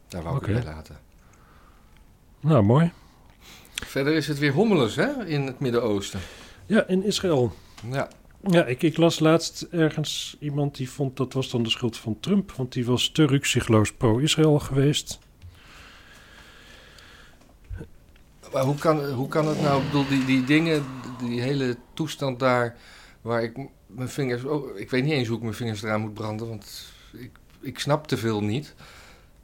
daar 0.07 0.23
wou 0.23 0.35
ik 0.37 0.53
bij 0.53 0.63
laten. 0.63 0.97
Nou, 2.39 2.63
mooi. 2.63 2.91
Verder 3.85 4.13
is 4.13 4.27
het 4.27 4.39
weer 4.39 4.51
hommeles, 4.53 4.95
hè, 4.95 5.25
in 5.25 5.41
het 5.41 5.59
Midden-Oosten. 5.59 6.19
Ja, 6.65 6.87
in 6.87 7.03
Israël. 7.03 7.53
Ja. 7.89 8.09
Ja, 8.47 8.65
ik, 8.65 8.81
ik 8.83 8.97
las 8.97 9.19
laatst 9.19 9.67
ergens 9.71 10.37
iemand 10.39 10.75
die 10.75 10.89
vond 10.89 11.17
dat 11.17 11.33
was 11.33 11.49
dan 11.49 11.63
de 11.63 11.69
schuld 11.69 11.97
van 11.97 12.19
Trump, 12.19 12.51
want 12.51 12.73
die 12.73 12.85
was 12.85 13.09
te 13.09 13.25
rukzichtloos 13.25 13.93
pro-Israël 13.93 14.59
geweest. 14.59 15.19
Maar 18.53 18.63
hoe 18.63 18.75
kan, 18.75 19.05
hoe 19.11 19.27
kan 19.27 19.47
het 19.47 19.61
nou? 19.61 19.79
Ik 19.79 19.85
bedoel, 19.85 20.07
die, 20.07 20.25
die 20.25 20.43
dingen, 20.43 20.83
die 21.23 21.41
hele 21.41 21.77
toestand 21.93 22.39
daar, 22.39 22.75
waar 23.21 23.43
ik 23.43 23.57
mijn 23.87 24.09
vingers. 24.09 24.43
Oh, 24.43 24.79
ik 24.79 24.89
weet 24.89 25.03
niet 25.03 25.13
eens 25.13 25.27
hoe 25.27 25.37
ik 25.37 25.43
mijn 25.43 25.55
vingers 25.55 25.83
eraan 25.83 26.01
moet 26.01 26.13
branden, 26.13 26.47
want 26.47 26.85
ik, 27.13 27.31
ik 27.61 27.79
snap 27.79 28.07
te 28.07 28.17
veel 28.17 28.43
niet. 28.43 28.73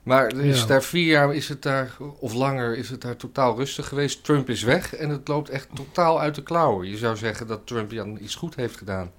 Maar 0.03 0.27
er 0.27 0.45
is 0.45 0.59
Ja. 0.59 0.65
daar 0.65 0.83
vier 0.83 1.05
jaar, 1.05 1.35
is 1.35 1.49
het 1.49 1.61
daar, 1.61 1.91
of 2.19 2.33
langer, 2.33 2.77
is 2.77 2.89
het 2.89 3.01
daar 3.01 3.15
totaal 3.15 3.55
rustig 3.57 3.87
geweest. 3.87 4.23
Trump 4.23 4.49
is 4.49 4.63
weg 4.63 4.95
en 4.95 5.09
het 5.09 5.27
loopt 5.27 5.49
echt 5.49 5.67
totaal 5.75 6.19
uit 6.19 6.35
de 6.35 6.43
klauwen. 6.43 6.87
Je 6.89 6.97
zou 6.97 7.15
zeggen 7.17 7.47
dat 7.47 7.67
Trump 7.67 7.93
dan 7.93 8.17
iets 8.21 8.35
goed 8.35 8.55
heeft 8.55 8.77
gedaan. 8.77 9.11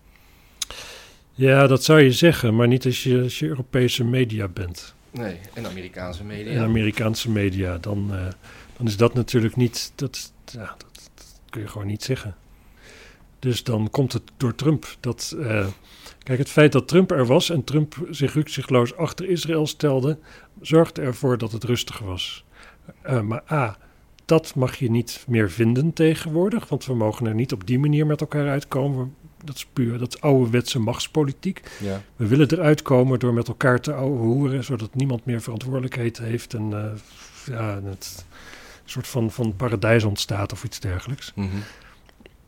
Ja, 1.33 1.67
dat 1.67 1.85
zou 1.85 2.01
je 2.01 2.13
zeggen, 2.13 2.57
maar 2.57 2.69
niet 2.69 2.85
als 2.85 3.03
je, 3.03 3.23
als 3.23 3.39
je 3.39 3.47
Europese 3.47 4.05
media 4.05 4.49
bent. 4.49 4.95
Nee, 5.11 5.39
en 5.55 5.67
Amerikaanse 5.67 6.25
media. 6.25 6.53
En 6.53 6.63
Amerikaanse 6.63 7.31
media, 7.31 7.79
dan, 7.79 8.09
eh, 8.15 8.27
dan 8.79 8.87
is 8.87 8.97
dat 8.97 9.15
natuurlijk 9.15 9.57
niet. 9.57 9.93
Dat, 9.95 10.33
ja, 10.45 10.75
dat, 10.79 11.11
dat 11.15 11.41
kun 11.51 11.61
je 11.61 11.69
gewoon 11.69 11.87
niet 11.87 12.03
zeggen. 12.03 12.37
Dus 13.39 13.65
dan 13.65 13.91
komt 13.91 14.13
het 14.13 14.23
door 14.37 14.55
Trump. 14.55 14.97
Dat, 15.01 15.37
eh, 15.41 15.67
kijk, 16.23 16.39
het 16.39 16.51
feit 16.51 16.73
dat 16.73 16.89
Trump 16.89 17.11
er 17.11 17.27
was 17.27 17.51
en 17.51 17.65
Trump 17.65 18.07
zich 18.11 18.35
rukzichtloos 18.35 18.97
achter 18.97 19.29
Israël 19.29 19.67
stelde, 19.67 20.19
zorgde 20.61 21.03
ervoor 21.03 21.39
dat 21.39 21.53
het 21.53 21.65
rustig 21.65 21.99
was. 21.99 22.45
Eh, 23.03 23.21
maar 23.21 23.43
A, 23.53 23.79
dat 24.25 24.55
mag 24.55 24.77
je 24.77 24.91
niet 24.91 25.25
meer 25.29 25.51
vinden 25.51 25.93
tegenwoordig, 25.93 26.69
want 26.69 26.85
we 26.85 26.95
mogen 26.95 27.27
er 27.27 27.35
niet 27.35 27.53
op 27.53 27.67
die 27.67 27.79
manier 27.79 28.07
met 28.07 28.21
elkaar 28.21 28.49
uitkomen. 28.49 29.15
dat 29.45 29.57
is 29.57 29.67
puur, 29.73 29.99
dat 29.99 30.15
is 30.15 30.21
ouderwetse 30.21 30.79
machtspolitiek. 30.79 31.63
Ja. 31.81 32.03
We 32.17 32.27
willen 32.27 32.53
eruit 32.53 32.83
komen 32.83 33.19
door 33.19 33.35
met 33.35 33.49
elkaar 33.49 33.81
te 33.81 33.93
hoeren, 33.93 34.65
zodat 34.65 34.95
niemand 34.95 35.25
meer 35.25 35.41
verantwoordelijkheid 35.41 36.19
heeft 36.19 36.55
en 36.55 36.73
eh, 36.73 36.91
ja, 37.47 37.81
het 37.85 38.27
soort 38.91 39.07
van, 39.07 39.31
van 39.31 39.57
paradijs 39.57 40.05
ontstaat 40.05 40.53
of 40.53 40.65
iets 40.65 40.81
dergelijks. 40.81 41.33
Mhm. 41.35 41.49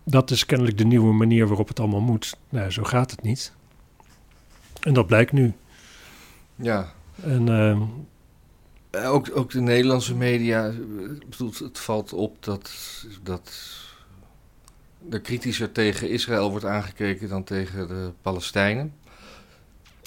Dat 0.05 0.31
is 0.31 0.47
kennelijk 0.47 0.79
de 0.79 0.85
nieuwe 0.85 1.13
manier 1.13 1.47
waarop 1.47 1.69
het 1.69 1.81
allemaal 1.81 2.01
moet. 2.01 2.37
Nou, 2.49 2.71
zo 2.71 2.83
gaat 2.83 3.11
het 3.11 3.23
niet. 3.23 3.53
En 4.81 4.95
dat 4.95 5.07
blijkt 5.07 5.33
nu. 5.33 5.53
ja. 6.57 6.93
En 7.23 7.49
ehm, 7.49 7.83
Eh, 8.91 9.13
Ook, 9.13 9.31
ook 9.35 9.51
de 9.51 9.61
Nederlandse 9.61 10.15
media, 10.15 10.67
eh, 10.67 10.75
het 11.59 11.79
valt 11.79 12.13
op 12.13 12.45
dat, 12.45 12.73
dat 13.23 13.53
er 15.11 15.21
kritischer 15.21 15.73
tegen 15.73 16.11
Israël 16.11 16.51
wordt 16.51 16.65
aangekeken 16.65 17.29
dan 17.29 17.45
tegen 17.45 17.89
de 17.89 18.13
Palestijnen. 18.23 18.93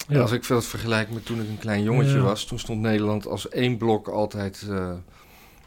ja, 0.08 0.20
Als 0.20 0.32
ik 0.32 0.46
dat 0.46 0.64
vergelijk 0.64 1.10
met 1.10 1.24
toen 1.26 1.40
ik 1.40 1.48
een 1.48 1.58
klein 1.58 1.82
jongetje 1.82 2.16
Ja. 2.16 2.22
was, 2.22 2.44
toen 2.44 2.58
stond 2.58 2.80
Nederland 2.80 3.26
als 3.26 3.48
één 3.48 3.76
blok 3.76 4.08
altijd 4.08 4.66
eh, 4.70 4.92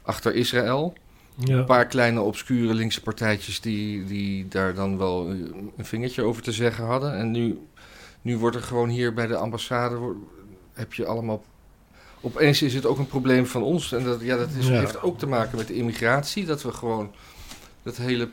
achter 0.08 0.36
Israël. 0.36 0.94
ja, 1.36 1.56
Een 1.58 1.66
paar 1.66 1.86
kleine 1.86 2.22
obscure 2.22 2.74
linkse 2.74 3.02
partijtjes 3.02 3.62
die, 3.62 4.06
die 4.06 4.48
daar 4.48 4.74
dan 4.74 4.98
wel 4.98 5.30
eh, 5.30 5.36
een 5.78 5.86
vingertje 5.86 6.22
over 6.24 6.42
te 6.42 6.52
zeggen 6.52 6.86
hadden. 6.86 7.18
En 7.18 7.32
nu, 7.32 7.60
nu 8.22 8.38
wordt 8.38 8.56
er 8.56 8.62
gewoon 8.64 8.90
hier 8.90 9.14
bij 9.14 9.28
de 9.28 9.36
ambassade, 9.36 10.14
heb 10.74 10.94
je 10.94 11.06
allemaal... 11.06 11.44
Opeens 12.22 12.62
is 12.62 12.74
het 12.74 12.86
ook 12.86 12.98
een 12.98 13.08
probleem 13.08 13.46
van 13.46 13.64
ons. 13.64 13.92
En 13.92 14.04
dat, 14.04 14.22
ja, 14.22 14.38
dat 14.38 14.50
is, 14.60 14.68
Ja. 14.68 14.80
heeft 14.80 15.02
ook 15.02 15.20
te 15.20 15.28
maken 15.28 15.58
met 15.58 15.68
de 15.68 15.74
immigratie. 15.76 16.46
Dat 16.46 16.62
we 16.64 16.72
gewoon 16.72 17.12
dat 17.84 17.98
hele, 17.98 18.30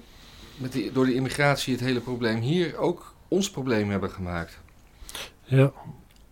met 0.57 0.73
die, 0.73 0.93
door 0.93 1.05
de 1.07 1.15
immigratie 1.15 1.73
het 1.75 1.83
hele 1.85 2.01
probleem 2.01 2.41
hier 2.41 2.77
ook 2.77 3.15
ons 3.29 3.51
probleem 3.51 3.91
hebben 3.91 4.11
gemaakt. 4.11 4.59
ja. 5.45 5.73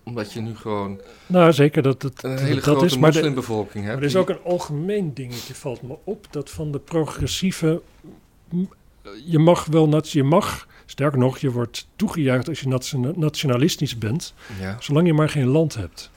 Omdat 0.04 0.32
je 0.32 0.40
nu 0.40 0.56
gewoon 0.56 1.00
Nou, 1.26 1.52
zeker 1.52 1.82
dat 1.82 2.02
het 2.02 2.22
een 2.22 2.38
hele 2.38 2.54
dat 2.54 2.62
grote 2.62 2.84
is. 2.84 2.96
Maar 2.98 3.12
moslimbevolking 3.12 3.84
hebt. 3.84 3.98
Er 3.98 4.04
is 4.04 4.16
ook 4.16 4.28
een 4.28 4.42
algemeen 4.44 5.14
dingetje, 5.14 5.54
valt 5.54 5.82
me 5.82 5.96
op, 6.04 6.26
dat 6.30 6.50
van 6.50 6.72
de 6.72 6.78
progressieve. 6.78 7.82
Je 9.24 9.38
mag 9.38 9.64
wel, 9.64 10.02
je 10.06 10.22
mag, 10.22 10.66
sterker 10.86 11.18
nog, 11.18 11.38
je 11.38 11.50
wordt 11.50 11.88
toegejuicht 11.96 12.48
als 12.48 12.60
je 12.60 12.68
nationa- 12.68 13.12
nationalistisch 13.16 13.98
bent, 13.98 14.34
Ja, 14.60 14.76
zolang 14.80 15.06
je 15.06 15.12
maar 15.12 15.28
geen 15.28 15.46
land 15.48 15.74
hebt. 15.74 16.10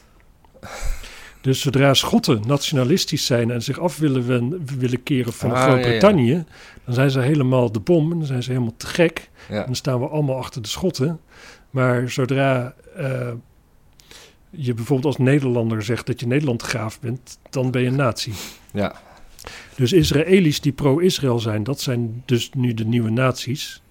Dus 1.42 1.62
zodra 1.62 1.94
Schotten 1.94 2.42
nationalistisch 2.48 3.26
zijn 3.26 3.52
en 3.52 3.62
zich 3.64 3.80
af 3.80 3.98
willen, 3.98 4.28
wen- 4.28 4.66
willen 4.80 5.04
keren 5.04 5.34
van 5.34 5.52
Ah, 5.52 5.64
Groot-Brittannië, 5.64 6.44
dan 6.86 6.94
zijn 6.94 7.12
ze 7.12 7.20
helemaal 7.20 7.72
de 7.72 7.80
bom 7.80 8.12
en 8.12 8.18
dan 8.18 8.28
zijn 8.28 8.44
ze 8.44 8.52
helemaal 8.52 8.74
te 8.78 8.88
gek. 8.88 9.30
En 9.50 9.66
dan 9.66 9.76
staan 9.76 10.00
we 10.00 10.08
allemaal 10.08 10.38
achter 10.38 10.62
de 10.62 10.68
Schotten. 10.68 11.20
Maar 11.70 12.10
zodra 12.10 12.74
eh, 12.96 13.32
je 14.58 14.74
bijvoorbeeld 14.74 15.16
als 15.18 15.26
Nederlander 15.26 15.84
zegt 15.84 16.06
dat 16.06 16.20
je 16.20 16.28
Nederlandgraaf 16.28 17.00
bent, 17.00 17.38
dan 17.50 17.72
ben 17.72 17.82
je 17.82 17.88
een 17.88 17.96
nazi. 17.96 18.34
ja. 18.74 19.02
Dus 19.76 19.94
Israëli's 19.94 20.62
die 20.62 20.72
pro-Israël 20.72 21.40
zijn, 21.40 21.64
dat 21.64 21.82
zijn 21.82 22.24
dus 22.26 22.50
nu 22.54 22.74
de 22.74 22.86
nieuwe 22.86 23.10
nazi's. 23.10 23.82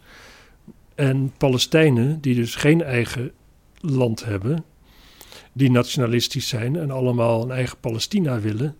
En 0.95 1.33
Palestijnen 1.39 2.21
die 2.21 2.35
dus 2.35 2.55
geen 2.55 2.83
eigen 2.83 3.33
land 3.81 4.25
hebben, 4.25 4.65
die 5.53 5.71
nationalistisch 5.71 6.49
zijn 6.49 6.77
en 6.77 6.91
allemaal 6.91 7.43
een 7.43 7.51
eigen 7.51 7.79
Palestina 7.81 8.41
willen, 8.41 8.77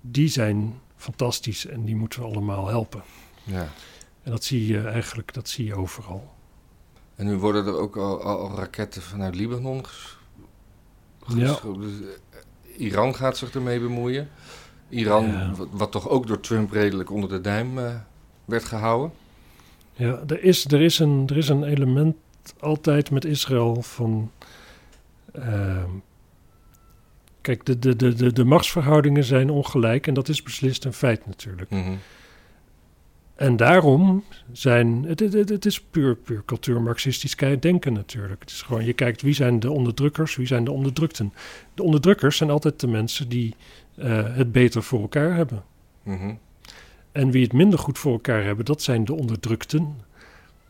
die 0.00 0.28
zijn 0.28 0.74
fantastisch 0.96 1.66
en 1.66 1.84
die 1.84 1.96
moeten 1.96 2.20
we 2.20 2.26
allemaal 2.26 2.68
helpen. 2.68 3.02
ja. 3.44 3.68
En 4.22 4.30
dat 4.34 4.44
zie 4.44 4.66
je 4.66 4.80
eigenlijk, 4.80 5.34
dat 5.34 5.48
zie 5.48 5.64
je 5.66 5.74
overal. 5.74 6.34
En 7.14 7.26
nu 7.26 7.36
worden 7.36 7.66
er 7.66 7.76
ook 7.78 7.96
al, 7.96 8.22
al, 8.22 8.38
al 8.48 8.56
raketten 8.56 9.02
vanuit 9.02 9.34
Libanon. 9.34 9.86
ges- 9.86 10.17
Ja. 11.36 11.58
dus, 11.78 11.92
eh, 12.00 12.80
Iran 12.86 13.14
gaat 13.14 13.36
zich 13.36 13.54
ermee 13.54 13.80
bemoeien. 13.80 14.28
Iran, 14.88 15.26
Ja. 15.26 15.52
wat, 15.56 15.68
wat 15.70 15.92
toch 15.92 16.08
ook 16.08 16.26
door 16.26 16.40
Trump 16.40 16.70
redelijk 16.72 17.10
onder 17.10 17.28
de 17.30 17.40
duim 17.40 17.78
eh, 17.78 17.94
werd 18.44 18.64
gehouden. 18.64 19.12
Ja, 19.92 20.22
er 20.26 20.42
is, 20.42 20.64
er, 20.64 20.80
is 20.80 20.98
een, 20.98 21.24
er 21.26 21.36
is 21.36 21.48
een 21.48 21.64
element 21.64 22.16
altijd 22.60 23.10
met 23.10 23.24
Israël 23.24 23.82
van. 23.82 24.30
ehm, 25.32 25.90
kijk, 27.40 27.64
de, 27.66 27.78
de, 27.78 27.96
de, 27.96 28.14
de, 28.14 28.32
de 28.32 28.44
machtsverhoudingen 28.44 29.24
zijn 29.24 29.50
ongelijk 29.50 30.06
en 30.06 30.14
dat 30.14 30.28
is 30.28 30.42
beslist 30.42 30.84
een 30.84 30.92
feit 30.92 31.26
natuurlijk. 31.26 31.70
Mhm. 31.70 31.94
En 33.38 33.56
daarom 33.56 34.24
zijn. 34.52 35.04
Het, 35.04 35.20
het, 35.20 35.32
het, 35.32 35.48
het 35.48 35.66
is 35.66 35.80
puur, 35.80 36.16
puur 36.16 36.42
cultuur-marxistisch 36.44 37.34
denken 37.36 37.92
natuurlijk. 37.92 38.40
Het 38.40 38.50
is 38.50 38.62
gewoon, 38.62 38.84
je 38.84 38.92
kijkt 38.92 39.22
wie 39.22 39.34
zijn 39.34 39.60
de 39.60 39.70
onderdrukkers, 39.70 40.36
wie 40.36 40.46
zijn 40.46 40.64
de 40.64 40.70
onderdrukten. 40.70 41.32
De 41.74 41.82
onderdrukkers 41.82 42.36
zijn 42.36 42.50
altijd 42.50 42.80
de 42.80 42.86
mensen 42.86 43.28
die 43.28 43.54
eh, 43.96 44.34
het 44.36 44.52
beter 44.52 44.82
voor 44.82 45.00
elkaar 45.00 45.34
hebben. 45.34 45.64
Mhm. 46.02 46.34
En 47.12 47.30
wie 47.30 47.42
het 47.42 47.52
minder 47.52 47.78
goed 47.78 47.98
voor 47.98 48.12
elkaar 48.12 48.44
hebben, 48.44 48.64
dat 48.64 48.82
zijn 48.82 49.04
de 49.04 49.14
onderdrukten. 49.14 50.00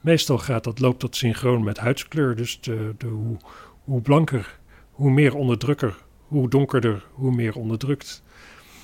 Meestal 0.01 0.39
gaat 0.39 0.65
dat, 0.65 0.81
loopt 0.81 1.01
dat 1.01 1.17
synchroon 1.17 1.65
met 1.65 1.79
huidskleur. 1.79 2.37
Dus 2.37 2.61
de, 2.61 2.95
de, 2.99 3.07
hoe, 3.07 3.37
hoe 3.85 4.01
blanker, 4.01 4.59
hoe 4.91 5.11
meer 5.11 5.35
onderdrukker. 5.35 5.97
Hoe 6.27 6.49
donkerder, 6.49 7.07
hoe 7.13 7.35
meer 7.35 7.57
onderdrukt. 7.57 8.23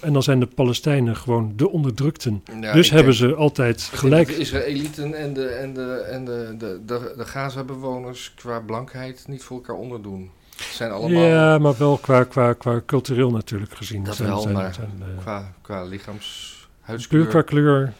En 0.04 0.12
dan 0.12 0.22
zijn 0.22 0.40
de 0.40 0.46
Palestijnen 0.46 1.16
gewoon 1.16 1.52
de 1.56 1.68
onderdrukten. 1.70 2.42
Ja, 2.60 2.72
dus 2.72 2.90
hebben 2.90 3.16
denk- 3.18 3.30
ze 3.30 3.34
altijd 3.34 3.82
gelijk. 3.82 4.26
De 4.28 4.36
Israëlieten 4.36 5.14
en 5.14 5.32
de, 5.34 5.46
en 5.46 5.74
de, 5.74 5.92
en 5.94 6.24
de, 6.24 6.54
de, 6.58 6.80
de, 6.86 7.14
de 7.16 7.24
Gaza-bewoners 7.24 8.32
qua 8.36 8.60
blankheid 8.60 9.24
niet 9.28 9.42
voor 9.42 9.56
elkaar 9.56 9.76
onderdoen. 9.76 10.30
Het 10.56 10.64
zijn 10.66 10.90
allemaal 10.90 11.22
Ja, 11.24 11.58
maar 11.58 11.76
wel 11.76 11.96
qua, 11.98 12.24
qua, 12.24 12.52
qua 12.52 12.80
cultureel 12.86 13.30
natuurlijk 13.30 13.74
gezien. 13.74 14.04
Dat 14.04 14.16
Zijn- 14.16 14.28
wel, 14.28 14.40
zijn- 14.40 14.54
maar 14.54 14.74
zijn, 14.74 15.02
eh, 15.16 15.22
qua, 15.22 15.52
qua 15.62 15.82
lichaams... 15.84 16.52
puur 16.58 16.86
Huidskleur 16.86 17.26
qua 17.26 17.42
kleur, 17.42 17.92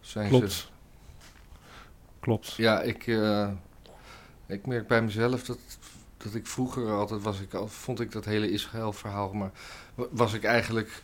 zijn 0.00 0.24
ze 0.24 0.30
klopt. 0.38 0.70
Klopt. 2.20 2.52
Ja, 2.56 2.80
ik, 2.80 3.06
eh, 3.06 3.48
ik 4.46 4.66
merk 4.66 4.86
bij 4.86 5.02
mezelf 5.02 5.44
dat, 5.44 5.58
dat 6.16 6.34
ik 6.34 6.46
vroeger 6.46 6.90
altijd 6.90 7.22
was 7.22 7.40
ik 7.40 7.54
al, 7.54 7.68
vond 7.68 8.00
ik 8.00 8.12
dat 8.12 8.24
hele 8.24 8.50
Israël-verhaal, 8.50 9.32
maar 9.32 9.50
wa- 9.94 10.06
was 10.10 10.32
ik 10.34 10.44
eigenlijk 10.44 11.02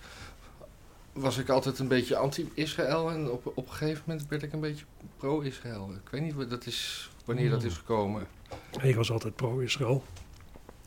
was 1.17 1.39
ik 1.39 1.49
altijd 1.49 1.79
een 1.79 1.89
beetje 1.89 2.17
anti-Israël 2.17 3.11
en 3.11 3.31
op, 3.31 3.47
op 3.55 3.67
een 3.67 3.73
gegeven 3.73 4.03
moment 4.07 4.29
werd 4.29 4.43
ik 4.43 4.53
een 4.53 4.61
beetje 4.61 4.85
pro-Israël. 5.17 5.91
Ik 6.05 6.11
weet 6.11 6.23
niet 6.23 6.51
dat 6.51 6.67
is, 6.67 7.11
wanneer 7.25 7.51
dat 7.51 7.61
Hmm. 7.61 7.71
is 7.71 7.77
gekomen. 7.77 8.27
Ik 8.83 8.95
was 8.95 9.11
altijd 9.11 9.37
pro-Israël. 9.37 10.05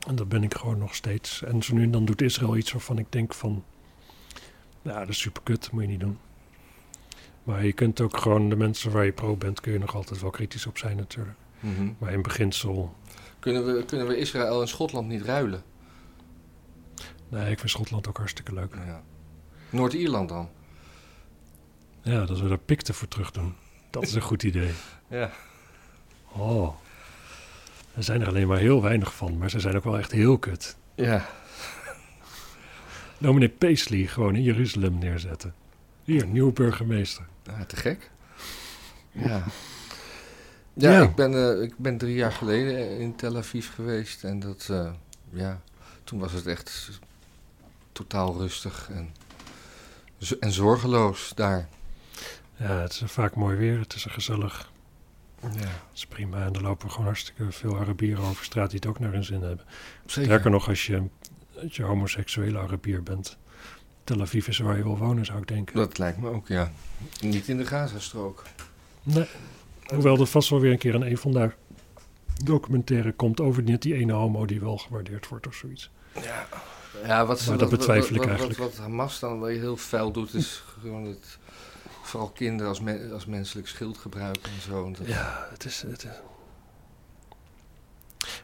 En 0.07 0.15
dat 0.15 0.29
ben 0.29 0.43
ik 0.43 0.53
gewoon 0.53 0.77
nog 0.77 0.95
steeds. 0.95 1.43
En 1.43 1.63
zo 1.63 1.73
nu 1.73 1.83
en 1.83 1.91
dan 1.91 2.05
doet 2.05 2.21
Israël 2.21 2.57
iets 2.57 2.71
waarvan 2.71 2.97
ik 2.97 3.11
denk 3.11 3.33
van... 3.33 3.63
Nou, 4.81 4.99
dat 4.99 5.09
is 5.09 5.19
super 5.19 5.41
kut, 5.43 5.61
dat 5.61 5.71
moet 5.71 5.81
je 5.81 5.87
niet 5.87 5.99
doen. 5.99 6.17
Maar 7.43 7.65
je 7.65 7.73
kunt 7.73 8.01
ook 8.01 8.17
gewoon 8.17 8.49
de 8.49 8.55
mensen 8.55 8.91
waar 8.91 9.05
je 9.05 9.11
pro 9.11 9.35
bent... 9.35 9.61
kun 9.61 9.71
je 9.71 9.79
nog 9.79 9.95
altijd 9.95 10.21
wel 10.21 10.29
kritisch 10.29 10.65
op 10.65 10.77
zijn 10.77 10.97
natuurlijk. 10.97 11.37
Mhm. 11.59 11.91
Maar 11.97 12.13
in 12.13 12.21
beginsel... 12.21 12.95
Kunnen, 13.39 13.65
we, 13.65 13.85
kunnen 13.85 14.07
we 14.07 14.17
Israël 14.17 14.61
en 14.61 14.67
Schotland 14.67 15.07
niet 15.07 15.21
ruilen? 15.21 15.63
Nee, 17.29 17.51
ik 17.51 17.59
vind 17.59 17.71
Schotland 17.71 18.07
ook 18.07 18.17
hartstikke 18.17 18.53
leuk. 18.53 18.75
Ja. 18.75 19.03
Noord-Ierland 19.69 20.29
dan? 20.29 20.49
Ja, 22.01 22.25
dat 22.25 22.39
we 22.39 22.47
daar 22.47 22.57
pikten 22.57 22.93
voor 22.93 23.07
terug 23.07 23.31
doen. 23.31 23.55
Dat 23.89 24.03
is 24.03 24.13
een 24.13 24.21
goed 24.21 24.43
idee. 24.43 24.71
Ja. 25.07 25.31
Oh. 26.31 26.75
Er 27.95 28.03
zijn 28.03 28.21
er 28.21 28.27
alleen 28.27 28.47
maar 28.47 28.57
heel 28.57 28.81
weinig 28.81 29.13
van. 29.15 29.37
Maar 29.37 29.49
ze 29.49 29.59
zijn 29.59 29.75
ook 29.75 29.83
wel 29.83 29.97
echt 29.97 30.11
heel 30.11 30.37
kut. 30.37 30.75
Ja. 30.95 31.25
Nou, 33.17 33.33
meneer 33.33 33.49
Paisley 33.49 34.05
gewoon 34.07 34.35
in 34.35 34.43
Jeruzalem 34.43 34.97
neerzetten. 34.97 35.53
Hier, 36.03 36.27
nieuwe 36.27 36.51
burgemeester. 36.51 37.25
Ah, 37.49 37.61
te 37.61 37.75
gek. 37.75 38.11
Ja. 39.11 39.43
Ja, 40.73 40.91
Ja. 40.91 41.01
Ik, 41.01 41.15
ben, 41.15 41.33
eh, 41.33 41.61
ik 41.61 41.77
ben 41.77 41.97
drie 41.97 42.15
jaar 42.15 42.31
geleden 42.31 42.97
in 42.99 43.15
Tel 43.15 43.37
Aviv 43.37 43.69
geweest 43.73 44.23
en 44.23 44.39
dat, 44.39 44.67
eh, 44.69 44.91
ja, 45.29 45.61
toen 46.03 46.19
was 46.19 46.31
het 46.31 46.45
echt 46.47 46.99
totaal 47.91 48.37
rustig 48.37 48.89
en, 48.91 49.13
en 50.39 50.51
zorgeloos 50.51 51.31
daar. 51.35 51.67
Ja, 52.55 52.79
het 52.79 52.91
is 52.91 53.11
vaak 53.11 53.35
mooi 53.35 53.57
weer. 53.57 53.79
Het 53.79 53.93
is 53.93 54.05
er 54.05 54.11
gezellig. 54.11 54.71
Ja, 55.41 55.47
Het 55.59 55.71
is 55.93 56.05
prima. 56.05 56.45
En 56.45 56.53
er 56.53 56.61
lopen 56.61 56.89
gewoon 56.89 57.05
hartstikke 57.05 57.51
veel 57.51 57.77
Arabieren 57.79 58.23
over 58.23 58.45
straat 58.45 58.69
die 58.69 58.79
het 58.79 58.89
ook 58.89 58.99
naar 58.99 59.11
hun 59.11 59.23
zin 59.23 59.41
hebben. 59.41 59.65
zeker. 60.05 60.23
Sterker 60.23 60.51
nog, 60.51 60.67
als 60.67 60.85
je, 60.85 61.03
als 61.63 61.75
je 61.75 61.83
homoseksuele 61.83 62.59
Arabier 62.59 63.03
bent. 63.03 63.37
Tel 64.03 64.21
Aviv 64.21 64.47
is 64.47 64.57
waar 64.57 64.77
je 64.77 64.83
wil 64.83 64.97
wonen, 64.97 65.25
zou 65.25 65.39
ik 65.39 65.47
denken. 65.47 65.75
Dat 65.75 65.97
lijkt 65.97 66.17
me 66.17 66.29
ook, 66.29 66.47
ja. 66.47 66.71
Niet 67.21 67.47
in 67.47 67.57
de 67.57 67.65
Gazastrook. 67.65 68.43
Nee. 69.03 69.27
Hoewel 69.93 70.19
er 70.19 70.27
vast 70.27 70.49
wel 70.49 70.59
weer 70.59 70.71
een 70.71 70.77
keer 70.77 70.95
een 70.95 71.09
een 71.09 71.17
van 71.17 71.31
daar 71.31 71.55
documentaire 72.43 73.11
komt 73.11 73.39
over 73.39 73.63
net 73.63 73.81
die 73.81 73.93
ene 73.93 74.13
homo 74.13 74.45
die 74.45 74.59
wel 74.59 74.77
gewaardeerd 74.77 75.27
wordt 75.27 75.47
of 75.47 75.55
zoiets. 75.55 75.91
Ja, 76.21 76.47
ja 77.05 77.25
wat, 77.25 77.45
Maar 77.47 77.57
dat 77.57 77.69
wat- 77.69 77.79
betwijfel 77.79 78.13
wat, 78.15 78.23
ik 78.23 78.29
eigenlijk. 78.29 78.59
Wat, 78.59 78.77
Hamas 78.77 79.19
dan 79.19 79.39
wel 79.39 79.49
heel 79.49 79.77
vuil 79.77 80.11
doet, 80.11 80.33
is 80.33 80.63
gewoon 80.81 81.03
het, 81.05 81.37
vooral 82.01 82.29
kinderen 82.29 82.67
als, 82.69 82.81
men- 82.81 83.11
als 83.13 83.25
menselijk 83.25 83.67
schild 83.67 83.97
gebruiken 83.97 84.51
en 84.55 84.61
zo. 84.61 84.85
En 84.85 84.93
dat- 84.93 85.07
Ja, 85.07 85.47
het 85.51 85.65
is, 85.65 85.81
het 85.87 86.03
is- 86.03 86.09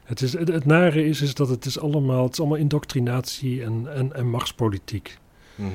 Het, 0.03 0.21
is, 0.21 0.33
het, 0.33 0.47
het 0.47 0.65
nare 0.65 1.05
is, 1.05 1.21
is 1.21 1.33
dat 1.33 1.49
het 1.49 1.65
is 1.65 1.79
allemaal, 1.79 2.23
het 2.23 2.33
is 2.33 2.39
allemaal 2.39 2.57
indoctrinatie 2.57 3.63
en, 3.63 3.87
en, 3.93 4.13
en 4.13 4.29
machtspolitiek. 4.29 5.17
Mhm. 5.55 5.69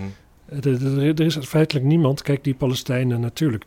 Er, 0.47 0.69
er- 0.69 0.99
er 1.09 1.21
is 1.21 1.37
feitelijk 1.37 1.87
niemand. 1.87 2.23
Kijk, 2.23 2.45
die 2.45 2.55
Palestijnen 2.55 3.21
natuurlijk 3.21 3.65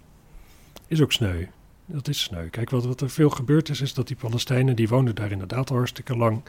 is 0.87 1.01
ook 1.01 1.11
sneu. 1.11 1.45
Dat 1.85 2.07
is 2.07 2.21
sneu. 2.21 2.49
Kijk, 2.49 2.69
wat, 2.69 2.85
wat 2.85 3.01
er 3.01 3.09
veel 3.09 3.29
gebeurd 3.29 3.69
is, 3.69 3.81
is 3.81 3.93
dat 3.93 4.07
die 4.07 4.15
Palestijnen, 4.15 4.75
die 4.75 4.87
woonden 4.87 5.15
daar 5.15 5.31
inderdaad 5.31 5.69
al 5.69 5.75
hartstikke 5.75 6.17
lang. 6.17 6.43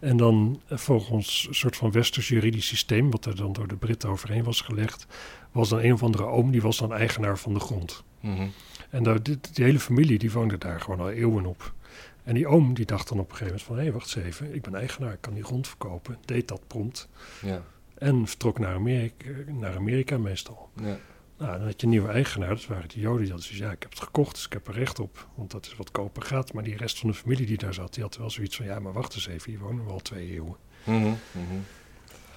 En 0.00 0.16
dan 0.16 0.60
eh, 0.66 0.78
volgens 0.78 1.46
een 1.48 1.54
soort 1.54 1.76
van 1.76 1.90
westers 1.90 2.28
juridisch 2.28 2.66
systeem, 2.66 3.10
wat 3.10 3.24
er 3.24 3.36
dan 3.36 3.52
door 3.52 3.68
de 3.68 3.76
Britten 3.76 4.08
overheen 4.08 4.44
was 4.44 4.60
gelegd, 4.60 5.06
was 5.52 5.68
dan 5.68 5.78
een 5.78 5.92
of 5.92 6.02
andere 6.02 6.24
oom, 6.24 6.50
die 6.50 6.62
was 6.62 6.78
dan 6.78 6.92
eigenaar 6.92 7.38
van 7.38 7.54
de 7.54 7.60
grond. 7.60 8.02
Mhm. 8.20 8.46
En 8.90 9.02
daar, 9.02 9.22
die, 9.22 9.38
die 9.52 9.64
hele 9.64 9.80
familie, 9.80 10.18
die 10.18 10.32
woonde 10.32 10.58
daar 10.58 10.80
gewoon 10.80 11.00
al 11.00 11.10
eeuwen 11.10 11.46
op. 11.46 11.72
En 12.24 12.34
die 12.34 12.46
oom, 12.46 12.74
die 12.74 12.86
dacht 12.86 13.08
dan 13.08 13.18
op 13.18 13.30
een 13.30 13.36
gegeven 13.36 13.60
moment 13.66 13.66
van, 13.66 13.86
hé, 13.86 13.92
wacht 13.92 14.16
eens 14.16 14.26
even, 14.26 14.54
ik 14.54 14.62
ben 14.62 14.74
eigenaar, 14.74 15.12
ik 15.12 15.20
kan 15.20 15.34
die 15.34 15.44
grond 15.44 15.68
verkopen. 15.68 16.18
Deed 16.24 16.48
dat 16.48 16.66
prompt. 16.66 17.08
Ja. 17.42 17.62
En 17.98 18.26
vertrok 18.26 18.58
naar 18.58 18.74
Amerika, 18.74 19.26
naar 19.46 19.76
Amerika 19.76 20.18
meestal. 20.18 20.70
Ja. 20.82 20.98
Nou, 21.42 21.58
dan 21.58 21.66
had 21.66 21.80
je 21.80 21.86
een 21.86 21.92
nieuwe 21.92 22.08
eigenaar, 22.08 22.48
dat 22.48 22.66
waren 22.66 22.88
die 22.88 23.00
Joden. 23.00 23.20
Die 23.20 23.30
hadden 23.30 23.46
zoiets, 23.46 23.64
ja, 23.64 23.72
ik 23.72 23.82
heb 23.82 23.90
het 23.90 24.00
gekocht, 24.00 24.34
dus 24.34 24.44
ik 24.44 24.52
heb 24.52 24.68
er 24.68 24.74
recht 24.74 25.00
op. 25.00 25.28
Want 25.34 25.50
dat 25.50 25.66
is 25.66 25.76
wat 25.76 25.90
kopen 25.90 26.22
gaat. 26.22 26.52
Maar 26.52 26.62
die 26.62 26.76
rest 26.76 26.98
van 26.98 27.08
de 27.10 27.14
familie 27.14 27.46
die 27.46 27.58
daar 27.58 27.74
zat, 27.74 27.94
die 27.94 28.02
had 28.02 28.16
wel 28.16 28.30
zoiets 28.30 28.56
van... 28.56 28.66
ja, 28.66 28.78
maar 28.78 28.92
wacht 28.92 29.14
eens 29.14 29.26
even, 29.26 29.50
hier 29.50 29.60
wonen 29.60 29.84
we 29.84 29.90
al 29.90 30.00
twee 30.00 30.30
eeuwen. 30.30 30.56
Mhm. 30.84 30.98
Mhm. 30.98 31.16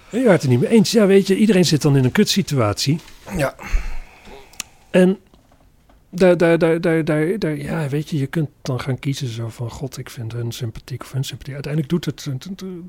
En 0.09 0.19
je 0.19 0.25
waren 0.25 0.39
het 0.39 0.47
niet 0.47 0.59
mee 0.59 0.69
eens. 0.69 0.91
Ja, 0.91 1.05
weet 1.05 1.27
je, 1.27 1.35
iedereen 1.35 1.65
zit 1.65 1.81
dan 1.81 1.97
in 1.97 2.03
een 2.03 2.11
kutsituatie. 2.11 2.99
Ja. 3.37 3.55
En 4.89 5.19
daar, 6.09 6.37
daar, 6.37 6.57
daar, 6.57 6.81
daar, 6.81 7.05
daar, 7.05 7.39
daar, 7.39 7.57
ja, 7.57 7.89
weet 7.89 8.09
je, 8.09 8.17
je 8.17 8.27
kunt 8.27 8.49
dan 8.61 8.79
gaan 8.79 8.99
kiezen 8.99 9.27
zo 9.27 9.49
van... 9.49 9.71
god, 9.71 9.97
ik 9.97 10.09
vind 10.09 10.31
hun 10.31 10.51
sympathiek 10.51 11.01
of 11.01 11.11
hun 11.11 11.23
sympathiek. 11.23 11.53
Uiteindelijk 11.53 11.91
doet, 11.91 12.05
het, 12.05 12.27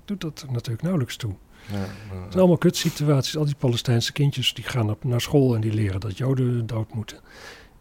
doet 0.05 0.21
dat 0.21 0.45
natuurlijk 0.51 0.83
nauwelijks 0.83 1.17
toe. 1.17 1.35
Ja. 1.73 1.79
Het 1.79 1.89
zijn 2.29 2.39
allemaal 2.39 2.59
kutsituaties. 2.59 3.37
Al 3.37 3.45
die 3.45 3.55
Palestijnse 3.59 4.13
kindjes 4.13 4.55
die 4.55 4.65
gaan 4.65 4.91
op, 4.91 5.05
naar 5.05 5.21
school 5.21 5.55
en 5.55 5.61
die 5.61 5.73
leren 5.75 6.01
dat 6.01 6.19
Joden 6.19 6.67
dood 6.67 6.95
moeten. 6.95 7.19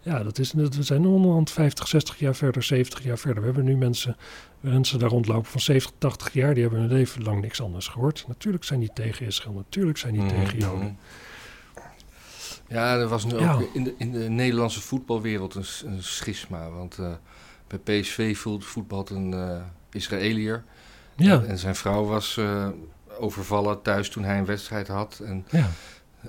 Ja, 0.01 0.23
dat 0.23 0.39
is, 0.39 0.51
dat, 0.51 0.75
we 0.75 0.83
zijn 0.83 1.05
onderhand 1.05 1.51
50, 1.51 1.87
60 1.87 2.19
jaar 2.19 2.35
verder, 2.35 2.63
70 2.63 3.03
jaar 3.03 3.17
verder. 3.17 3.39
We 3.39 3.45
hebben 3.45 3.65
nu 3.65 3.75
mensen, 3.77 4.17
mensen 4.59 4.99
daar 4.99 5.09
rondlopen 5.09 5.51
van 5.51 5.61
70, 5.61 5.91
80 5.97 6.33
jaar. 6.33 6.53
Die 6.53 6.61
hebben 6.63 6.79
hun 6.81 6.91
leven 6.91 7.23
lang 7.23 7.41
niks 7.41 7.61
anders 7.61 7.87
gehoord. 7.87 8.25
Natuurlijk 8.27 8.63
zijn 8.63 8.79
die 8.79 8.91
tegen 8.93 9.25
Israël. 9.25 9.53
Natuurlijk 9.55 9.97
zijn 9.97 10.13
die 10.13 10.21
Mhm. 10.21 10.35
tegen 10.35 10.59
Joden. 10.59 10.97
Ja, 12.67 12.95
er 12.97 13.07
was 13.07 13.25
nu 13.25 13.35
Ja. 13.39 13.53
ook 13.53 13.69
in 13.73 13.83
de, 13.83 13.93
in 13.97 14.11
de 14.11 14.29
Nederlandse 14.29 14.81
voetbalwereld 14.81 15.55
een, 15.55 16.03
schisma. 16.03 16.69
Want 16.69 16.97
eh, 16.97 17.11
bij 17.67 17.99
PSV 18.01 18.37
voelt, 18.37 18.65
voetbalt 18.65 19.09
een 19.09 19.33
eh 19.33 19.61
Israëliër. 19.91 20.63
Ja, 21.15 21.43
En 21.43 21.57
zijn 21.57 21.75
vrouw 21.75 22.03
was 22.05 22.37
eh, 22.37 22.67
overvallen 23.19 23.81
thuis 23.81 24.09
toen 24.09 24.23
hij 24.23 24.37
een 24.37 24.45
wedstrijd 24.45 24.87
had. 24.87 25.19
En, 25.23 25.45
ja. 25.49 25.69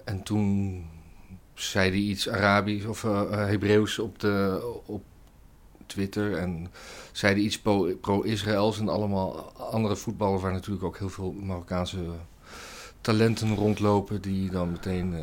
en 0.04 0.22
toen 0.22 0.84
zei 1.54 1.90
hij 1.90 1.98
iets 1.98 2.28
Arabisch 2.28 2.86
of 2.86 3.04
eh, 3.04 3.30
Hebreeuws 3.30 3.98
op, 3.98 4.18
de, 4.18 4.60
op 4.86 5.04
Twitter. 5.86 6.36
En 6.36 6.72
zei 7.12 7.34
hij 7.34 7.42
iets 7.42 7.60
pro- 7.60 7.94
pro-Israëls. 8.00 8.78
en 8.78 8.88
allemaal 8.88 9.52
andere 9.52 9.96
voetballers 9.96 10.42
waar 10.42 10.52
natuurlijk 10.52 10.84
ook 10.84 10.98
heel 10.98 11.08
veel 11.08 11.32
Marokkaanse 11.32 11.98
talenten 13.00 13.54
rondlopen. 13.54 14.20
Die 14.20 14.50
dan 14.50 14.70
meteen 14.72 15.14
eh, 15.14 15.22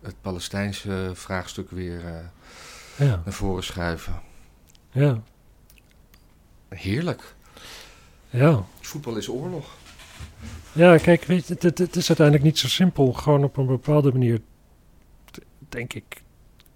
het 0.00 0.14
Palestijnse 0.20 1.10
vraagstuk 1.14 1.70
weer 1.70 2.00
ja, 2.96 3.22
naar 3.24 3.32
voren 3.34 3.64
schuiven. 3.64 4.20
ja, 4.90 5.22
Heerlijk. 6.68 7.34
ja. 8.30 8.64
Voetbal 8.80 9.16
is 9.16 9.28
oorlog. 9.28 9.66
Ja, 10.72 10.96
kijk, 10.96 11.24
weet 11.24 11.46
je, 11.46 11.56
het, 11.58 11.78
het, 11.78 11.96
is 11.96 12.08
uiteindelijk 12.08 12.46
niet 12.46 12.58
zo 12.58 12.68
simpel. 12.68 13.12
Gewoon 13.12 13.44
op 13.44 13.56
een 13.56 13.66
bepaalde 13.66 14.12
manier, 14.12 14.40
denk 15.68 15.92
ik, 15.92 16.22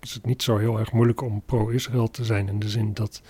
is 0.00 0.14
het 0.14 0.26
niet 0.26 0.42
zo 0.42 0.56
heel 0.56 0.78
erg 0.78 0.92
moeilijk 0.92 1.20
om 1.20 1.42
pro-Israël 1.46 2.10
te 2.10 2.24
zijn. 2.24 2.48
In 2.48 2.58
de 2.58 2.68
zin 2.68 2.94
dat 2.94 3.22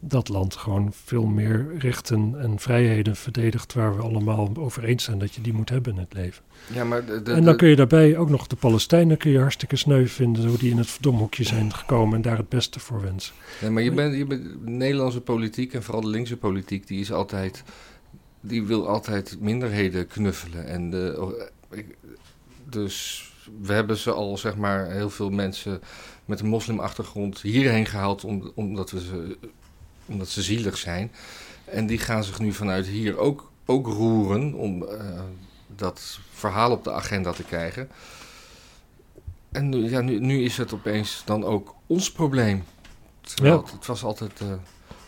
dat 0.00 0.28
land 0.28 0.56
gewoon 0.56 0.92
veel 0.92 1.26
meer 1.26 1.74
rechten 1.78 2.34
en 2.40 2.58
vrijheden 2.58 3.16
verdedigt 3.16 3.74
waar 3.74 3.96
we 3.96 4.02
allemaal 4.02 4.50
over 4.56 4.84
eens 4.84 5.04
zijn 5.04 5.18
dat 5.18 5.34
je 5.34 5.40
die 5.40 5.52
moet 5.52 5.68
hebben 5.68 5.92
in 5.92 5.98
het 5.98 6.14
leven. 6.14 6.42
Ja, 6.72 6.84
maar 6.84 7.04
de, 7.04 7.22
de, 7.22 7.32
en 7.32 7.44
dan 7.44 7.56
kun 7.56 7.68
je 7.68 7.76
daarbij 7.76 8.16
ook 8.16 8.30
nog 8.30 8.46
de 8.46 8.56
Palestijnen 8.56 9.16
kun 9.16 9.30
je 9.30 9.38
hartstikke 9.38 9.76
sneu 9.76 10.06
vinden, 10.06 10.46
hoe 10.46 10.58
die 10.58 10.70
in 10.70 10.78
het 10.78 10.86
verdomhoekje 10.86 11.44
zijn 11.44 11.74
gekomen 11.74 12.16
en 12.16 12.22
daar 12.22 12.36
het 12.36 12.48
beste 12.48 12.80
voor 12.80 13.00
wensen. 13.00 13.34
Nee, 13.60 13.70
maar 13.70 13.82
je 13.82 13.92
bent, 13.92 14.16
je 14.16 14.26
bent, 14.26 14.66
Nederlandse 14.66 15.20
politiek 15.20 15.72
en 15.72 15.82
vooral 15.82 16.02
de 16.02 16.08
linkse 16.08 16.36
politiek, 16.36 16.86
die 16.86 17.00
is 17.00 17.12
altijd, 17.12 17.64
die 18.40 18.62
wil 18.64 18.88
altijd 18.88 19.36
minderheden 19.40 20.06
knuffelen. 20.06 20.66
En 20.66 20.90
de, 20.90 21.50
ik- 21.70 21.96
dus 22.64 23.26
we 23.60 23.72
hebben 23.72 23.96
ze 23.96 24.12
al, 24.12 24.38
zeg 24.38 24.56
maar, 24.56 24.90
heel 24.90 25.10
veel 25.10 25.30
mensen 25.30 25.80
met 26.24 26.40
een 26.40 26.48
moslimachtergrond 26.48 27.40
hierheen 27.40 27.86
gehaald 27.86 28.24
om, 28.24 28.52
omdat, 28.54 28.90
we 28.90 29.00
ze, 29.00 29.38
omdat 30.06 30.28
ze 30.28 30.42
zielig 30.42 30.76
zijn. 30.78 31.12
En 31.64 31.86
die 31.86 31.98
gaan 31.98 32.24
zich 32.24 32.38
nu 32.38 32.52
vanuit 32.52 32.86
hier 32.86 33.18
ook, 33.18 33.50
ook 33.66 33.86
roeren 33.86 34.54
om 34.54 34.82
eh, 34.84 35.20
dat 35.76 36.18
verhaal 36.32 36.70
op 36.70 36.84
de 36.84 36.92
agenda 36.92 37.32
te 37.32 37.42
krijgen. 37.44 37.88
En 39.52 39.68
nu, 39.68 39.90
ja, 39.90 40.00
nu, 40.00 40.18
nu 40.20 40.42
is 40.42 40.56
het 40.56 40.72
opeens 40.72 41.22
dan 41.24 41.44
ook 41.44 41.74
ons 41.86 42.12
probleem. 42.12 42.64
Terwijl 43.20 43.54
Ja. 43.54 43.62
het, 43.62 43.70
het 43.72 43.86
was 43.86 44.02
altijd 44.04 44.40
eh, 44.40 44.52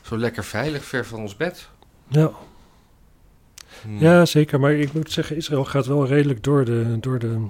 zo 0.03 0.16
lekker 0.19 0.45
veilig, 0.45 0.85
ver 0.85 1.07
van 1.07 1.21
ons 1.21 1.37
bed. 1.37 1.69
Ja. 2.09 2.31
Hmm. 3.83 3.98
Ja, 3.98 4.24
zeker. 4.26 4.61
Maar 4.61 4.72
ik 4.72 4.92
moet 4.92 5.12
zeggen, 5.12 5.37
Israël 5.37 5.64
gaat 5.64 5.87
wel 5.87 6.06
redelijk 6.06 6.42
door 6.42 6.64
de, 6.64 6.96
door 7.00 7.18
de, 7.18 7.46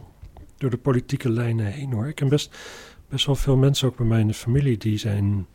door 0.59 0.71
de 0.71 0.77
politieke 0.77 1.31
lijnen 1.31 1.67
heen 1.67 1.93
hoor. 1.93 2.09
Ik 2.09 2.15
ken 2.15 2.29
best, 2.29 2.57
best 3.09 3.27
wel 3.27 3.35
veel 3.35 3.57
mensen, 3.57 3.89
ook 3.89 3.97
bij 3.97 4.07
mij 4.07 4.21
in 4.21 4.27
de 4.27 4.35
familie, 4.35 4.77
die 4.77 4.99
zijn 4.99 5.47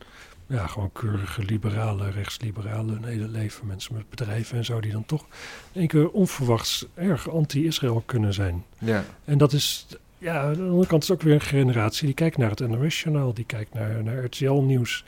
ja, 0.46 0.66
gewoon 0.66 0.92
keurige 0.92 1.42
liberalen, 1.42 2.12
rechtsliberalen 2.12 2.94
hun 2.94 3.04
hele 3.04 3.28
leven. 3.28 3.66
Mensen 3.66 3.94
met 3.94 4.10
bedrijven 4.10 4.56
en 4.56 4.64
zo, 4.64 4.80
die 4.80 4.92
dan 4.92 5.06
toch 5.06 5.26
in 5.72 5.80
één 5.80 5.88
keer 5.88 6.10
onverwachts 6.10 6.86
erg 6.94 7.30
anti-Israël 7.30 8.02
kunnen 8.06 8.34
zijn. 8.34 8.64
Ja. 8.78 9.04
En 9.24 9.38
dat 9.38 9.52
is, 9.52 9.86
ja, 10.18 10.42
aan 10.42 10.54
de 10.54 10.62
andere 10.62 10.86
kant 10.86 11.02
is 11.02 11.08
het 11.08 11.18
ook 11.18 11.24
weer 11.24 11.34
een 11.34 11.40
generatie 11.40 12.06
die 12.06 12.14
kijkt 12.14 12.36
naar 12.36 12.50
het 12.50 12.68
NOS-journaal, 12.68 13.34
die 13.34 13.44
kijkt 13.44 13.74
naar, 13.74 14.02
naar 14.02 14.24
RTL-nieuws. 14.24 15.04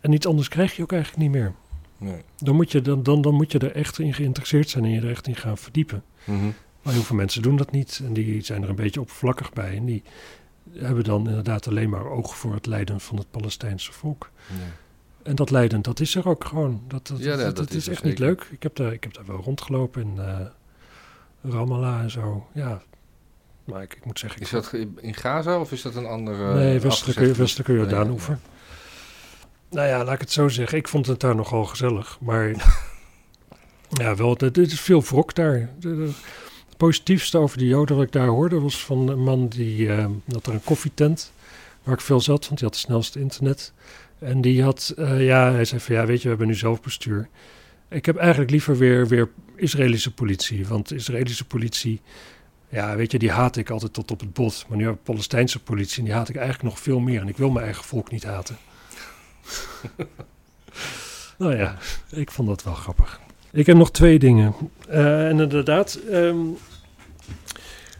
En 0.00 0.12
iets 0.12 0.26
anders 0.26 0.48
krijg 0.48 0.76
je 0.76 0.82
ook 0.82 0.92
eigenlijk 0.92 1.22
niet 1.22 1.32
meer. 1.32 1.54
Nee. 2.04 2.22
Dan 2.36 2.54
moet, 2.54 2.72
je, 2.72 2.80
dan, 2.80 3.02
dan, 3.02 3.22
dan 3.22 3.34
moet 3.34 3.52
je 3.52 3.58
er 3.58 3.72
echt 3.72 3.98
in 3.98 4.14
geïnteresseerd 4.14 4.70
zijn 4.70 4.84
en 4.84 4.90
je 4.90 5.00
er 5.00 5.10
echt 5.10 5.26
in 5.26 5.36
gaan 5.36 5.58
verdiepen. 5.58 6.02
Mhm. 6.24 6.50
Maar 6.82 6.92
heel 6.92 7.02
veel 7.02 7.16
mensen 7.16 7.42
doen 7.42 7.56
dat 7.56 7.70
niet 7.70 8.00
en 8.04 8.12
die 8.12 8.42
zijn 8.42 8.62
er 8.62 8.68
een 8.68 8.74
beetje 8.74 9.00
oppervlakkig 9.00 9.52
bij. 9.52 9.76
En 9.76 9.84
die 9.84 10.02
hebben 10.72 11.04
dan 11.04 11.28
inderdaad 11.28 11.68
alleen 11.68 11.90
maar 11.90 12.06
oog 12.06 12.36
voor 12.36 12.54
het 12.54 12.66
lijden 12.66 13.00
van 13.00 13.16
het 13.16 13.30
Palestijnse 13.30 13.92
volk. 13.92 14.30
Ja. 14.48 14.54
En 15.22 15.34
dat 15.34 15.50
lijden, 15.50 15.82
dat 15.82 16.00
is 16.00 16.14
er 16.14 16.28
ook 16.28 16.44
gewoon. 16.44 16.82
Dat, 16.88 17.06
dat, 17.06 17.18
Ja, 17.18 17.24
dat, 17.24 17.36
nee, 17.36 17.44
dat 17.44 17.56
dat 17.56 17.70
is 17.70 17.76
is 17.76 17.88
echt 17.88 18.04
niet 18.04 18.18
leuk. 18.18 18.48
Ik 18.50 18.62
heb, 18.62 18.76
daar, 18.76 18.92
ik 18.92 19.02
heb 19.02 19.14
daar 19.14 19.26
wel 19.26 19.36
rondgelopen 19.36 20.02
in 20.02 20.18
eh 20.18 20.40
Ramallah 21.42 22.00
en 22.00 22.10
zo. 22.10 22.46
Ja, 22.52 22.82
maar 23.64 23.82
ik, 23.82 23.94
ik 23.94 24.04
moet 24.04 24.18
zeggen... 24.18 24.40
Ik 24.40 24.46
Is 24.46 24.52
dat 24.52 24.72
in 25.00 25.14
Gaza 25.14 25.60
of 25.60 25.72
is 25.72 25.82
dat 25.82 25.94
een 25.94 26.06
andere... 26.06 26.54
nee, 26.54 26.80
westelijke, 26.80 27.32
westelijke 27.32 27.72
Ja, 27.72 27.78
Jordaanoever. 27.78 28.38
Nou 29.74 29.88
ja, 29.88 30.04
laat 30.04 30.14
ik 30.14 30.20
het 30.20 30.32
zo 30.32 30.48
zeggen. 30.48 30.78
Ik 30.78 30.88
vond 30.88 31.06
het 31.06 31.20
daar 31.20 31.34
nogal 31.34 31.64
gezellig. 31.64 32.18
Maar 32.20 32.48
ja, 34.02 34.16
wel, 34.16 34.36
dit 34.36 34.56
is 34.56 34.80
veel 34.80 35.02
wrok 35.02 35.34
daar. 35.34 35.70
Het 35.80 36.76
positiefste 36.76 37.38
over 37.38 37.58
de 37.58 37.66
Joden 37.66 37.96
wat 37.96 38.04
ik 38.04 38.12
daar 38.12 38.26
hoorde 38.26 38.60
was 38.60 38.84
van 38.84 39.08
een 39.08 39.22
man 39.22 39.48
die 39.48 39.92
eh, 39.92 40.06
had 40.32 40.46
er 40.46 40.52
een 40.52 40.64
koffietent 40.64 41.32
waar 41.82 41.94
ik 41.94 42.00
veel 42.00 42.20
zat, 42.20 42.46
want 42.46 42.58
die 42.58 42.68
had 42.68 42.76
het 42.76 42.84
snelste 42.84 43.20
internet. 43.20 43.72
En 44.18 44.40
die 44.40 44.62
had, 44.62 44.94
eh, 44.96 45.24
ja, 45.24 45.52
hij 45.52 45.64
zei 45.64 45.80
van 45.80 45.94
ja, 45.94 46.06
weet 46.06 46.16
je, 46.16 46.22
we 46.22 46.28
hebben 46.28 46.46
nu 46.46 46.54
zelfbestuur. 46.54 47.28
Ik 47.88 48.06
heb 48.06 48.16
eigenlijk 48.16 48.50
liever 48.50 48.76
weer, 48.76 49.08
weer 49.08 49.30
Israëlische 49.56 50.14
politie, 50.14 50.66
want 50.66 50.92
Israëlische 50.92 51.44
politie, 51.44 52.00
ja, 52.68 52.96
weet 52.96 53.12
je, 53.12 53.18
die 53.18 53.30
haat 53.30 53.56
ik 53.56 53.70
altijd 53.70 53.92
tot 53.92 54.10
op 54.10 54.20
het 54.20 54.32
bot. 54.32 54.64
Maar 54.68 54.78
nu 54.78 54.84
heb 54.84 54.94
ik 54.94 55.02
Palestijnse 55.02 55.62
politie 55.62 55.98
en 55.98 56.04
die 56.04 56.14
haat 56.14 56.28
ik 56.28 56.36
eigenlijk 56.36 56.68
nog 56.68 56.80
veel 56.80 56.98
meer. 56.98 57.20
En 57.20 57.28
ik 57.28 57.36
wil 57.36 57.50
mijn 57.50 57.64
eigen 57.64 57.84
volk 57.84 58.10
niet 58.10 58.24
haten. 58.24 58.56
nou 61.38 61.56
ja, 61.56 61.76
ik 62.10 62.30
vond 62.30 62.48
dat 62.48 62.62
wel 62.62 62.74
grappig. 62.74 63.20
Ik 63.52 63.66
heb 63.66 63.76
nog 63.76 63.90
twee 63.90 64.18
dingen. 64.18 64.54
Eh, 64.88 65.28
en 65.28 65.40
inderdaad, 65.40 65.98
ehm, 66.10 66.36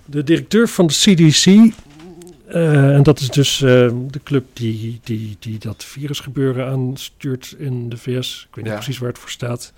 de 0.05 0.25
directeur 0.25 0.69
van 0.69 0.87
de 0.87 0.93
CDC, 0.93 1.73
eh, 2.47 2.95
en 2.95 3.03
dat 3.03 3.21
is 3.21 3.29
dus 3.29 3.63
eh, 3.63 3.91
de 4.11 4.21
club 4.23 4.45
die, 4.53 5.01
die, 5.05 5.37
die 5.39 5.59
dat 5.59 5.85
virusgebeuren 5.85 6.67
aanstuurt 6.67 7.55
in 7.59 7.89
de 7.89 7.97
VS. 7.97 8.47
Ik 8.49 8.55
weet 8.55 8.65
niet 8.65 8.73
Ja. 8.73 8.79
precies 8.81 8.99
waar 8.99 9.09
het 9.09 9.19
voor 9.19 9.31
staat. 9.31 9.73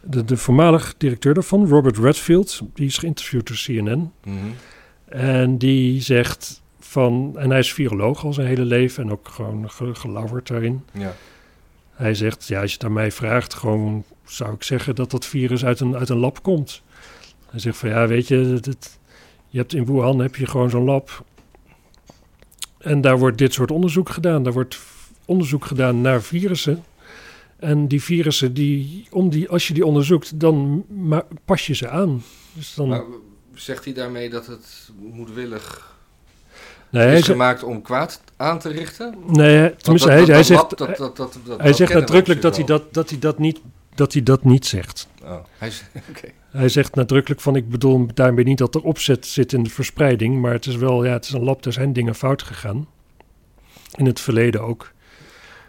De, 0.00 0.24
de 0.24 0.36
voormalig 0.36 0.94
directeur 0.98 1.34
daarvan, 1.34 1.68
Robert 1.68 1.98
Redfield, 1.98 2.60
die 2.74 2.86
is 2.86 2.98
geïnterviewd 2.98 3.46
door 3.46 3.56
CNN. 3.56 4.12
Mhm. 4.24 4.36
En 5.08 5.58
die 5.58 6.02
zegt 6.02 6.60
van, 6.90 7.32
en 7.36 7.50
hij 7.50 7.58
is 7.58 7.72
viroloog 7.72 8.24
al 8.24 8.32
zijn 8.32 8.46
hele 8.46 8.64
leven 8.64 9.04
en 9.04 9.12
ook 9.12 9.28
gewoon 9.28 9.70
ge, 9.70 9.94
gelauwerd 9.94 10.48
daarin. 10.48 10.84
Ja. 10.92 11.14
Hij 11.90 12.14
zegt, 12.14 12.46
ja, 12.46 12.60
als 12.60 12.70
je 12.70 12.76
het 12.76 12.86
aan 12.86 12.92
mij 12.92 13.12
vraagt, 13.12 13.54
gewoon 13.54 14.04
zou 14.24 14.54
ik 14.54 14.62
zeggen 14.62 14.94
dat 14.94 15.10
dat 15.10 15.26
virus 15.26 15.64
uit 15.64 15.80
een, 15.80 15.96
uit 15.96 16.08
een 16.08 16.16
lab 16.16 16.42
komt. 16.42 16.82
Hij 17.50 17.60
zegt 17.60 17.76
van 17.76 17.88
ja, 17.88 18.06
weet 18.06 18.28
je, 18.28 18.60
je 19.48 19.58
hebt 19.58 19.74
in 19.74 19.84
Wuhan 19.84 20.18
heb 20.18 20.36
je 20.36 20.46
gewoon 20.46 20.70
zo'n 20.70 20.84
lab. 20.84 21.24
En 22.78 23.00
daar 23.00 23.18
wordt 23.18 23.38
dit 23.38 23.52
soort 23.52 23.70
onderzoek 23.70 24.08
gedaan. 24.08 24.42
Daar 24.42 24.52
wordt 24.52 24.78
onderzoek 25.24 25.64
gedaan 25.64 26.00
naar 26.00 26.22
virussen. 26.22 26.84
En 27.56 27.88
die 27.88 28.02
virussen, 28.02 28.54
die, 28.54 29.06
om 29.10 29.30
die, 29.30 29.48
als 29.48 29.68
je 29.68 29.74
die 29.74 29.86
onderzoekt, 29.86 30.40
dan 30.40 30.84
pas 31.44 31.66
je 31.66 31.74
ze 31.74 31.88
aan. 31.88 32.22
Dus 32.52 32.74
dan... 32.74 32.88
Maar 32.88 33.04
zegt 33.54 33.84
hij 33.84 33.94
daarmee 33.94 34.30
dat 34.30 34.46
het 34.46 34.90
moedwillig 34.98 35.90
nee, 36.90 37.16
is 37.16 37.24
gemaakt 37.24 37.62
om 37.62 37.82
kwaad 37.82 38.20
aan 38.36 38.58
te 38.58 38.68
richten? 38.68 39.14
Nee, 39.26 39.76
tenminste, 39.76 40.10
hij, 40.10 40.24
hij 40.24 40.42
zegt, 40.42 40.78
hij 41.58 41.72
zegt 41.72 41.94
nadrukkelijk 41.94 42.42
dat 42.42 42.56
hij 42.56 42.64
dat, 42.64 42.94
dat, 42.94 43.10
hij 43.10 43.18
dat, 43.18 43.38
niet, 43.38 43.60
dat 43.94 44.12
hij 44.12 44.22
dat 44.22 44.44
niet 44.44 44.66
zegt. 44.66 45.08
Oh, 45.22 45.36
hij, 45.58 45.72
okay. 46.10 46.34
hij 46.50 46.68
zegt 46.68 46.94
nadrukkelijk 46.94 47.40
van, 47.40 47.56
ik 47.56 47.68
bedoel 47.68 48.06
daarmee 48.14 48.44
niet 48.44 48.58
dat 48.58 48.74
er 48.74 48.82
opzet 48.82 49.26
zit 49.26 49.52
in 49.52 49.62
de 49.62 49.70
verspreiding, 49.70 50.40
maar 50.40 50.52
het 50.52 50.66
is 50.66 50.76
wel, 50.76 51.04
ja, 51.04 51.12
het 51.12 51.24
is 51.24 51.32
een 51.32 51.44
lab, 51.44 51.64
er 51.64 51.72
zijn 51.72 51.92
dingen 51.92 52.14
fout 52.14 52.42
gegaan. 52.42 52.86
In 53.96 54.06
het 54.06 54.20
verleden 54.20 54.62
ook. 54.62 54.92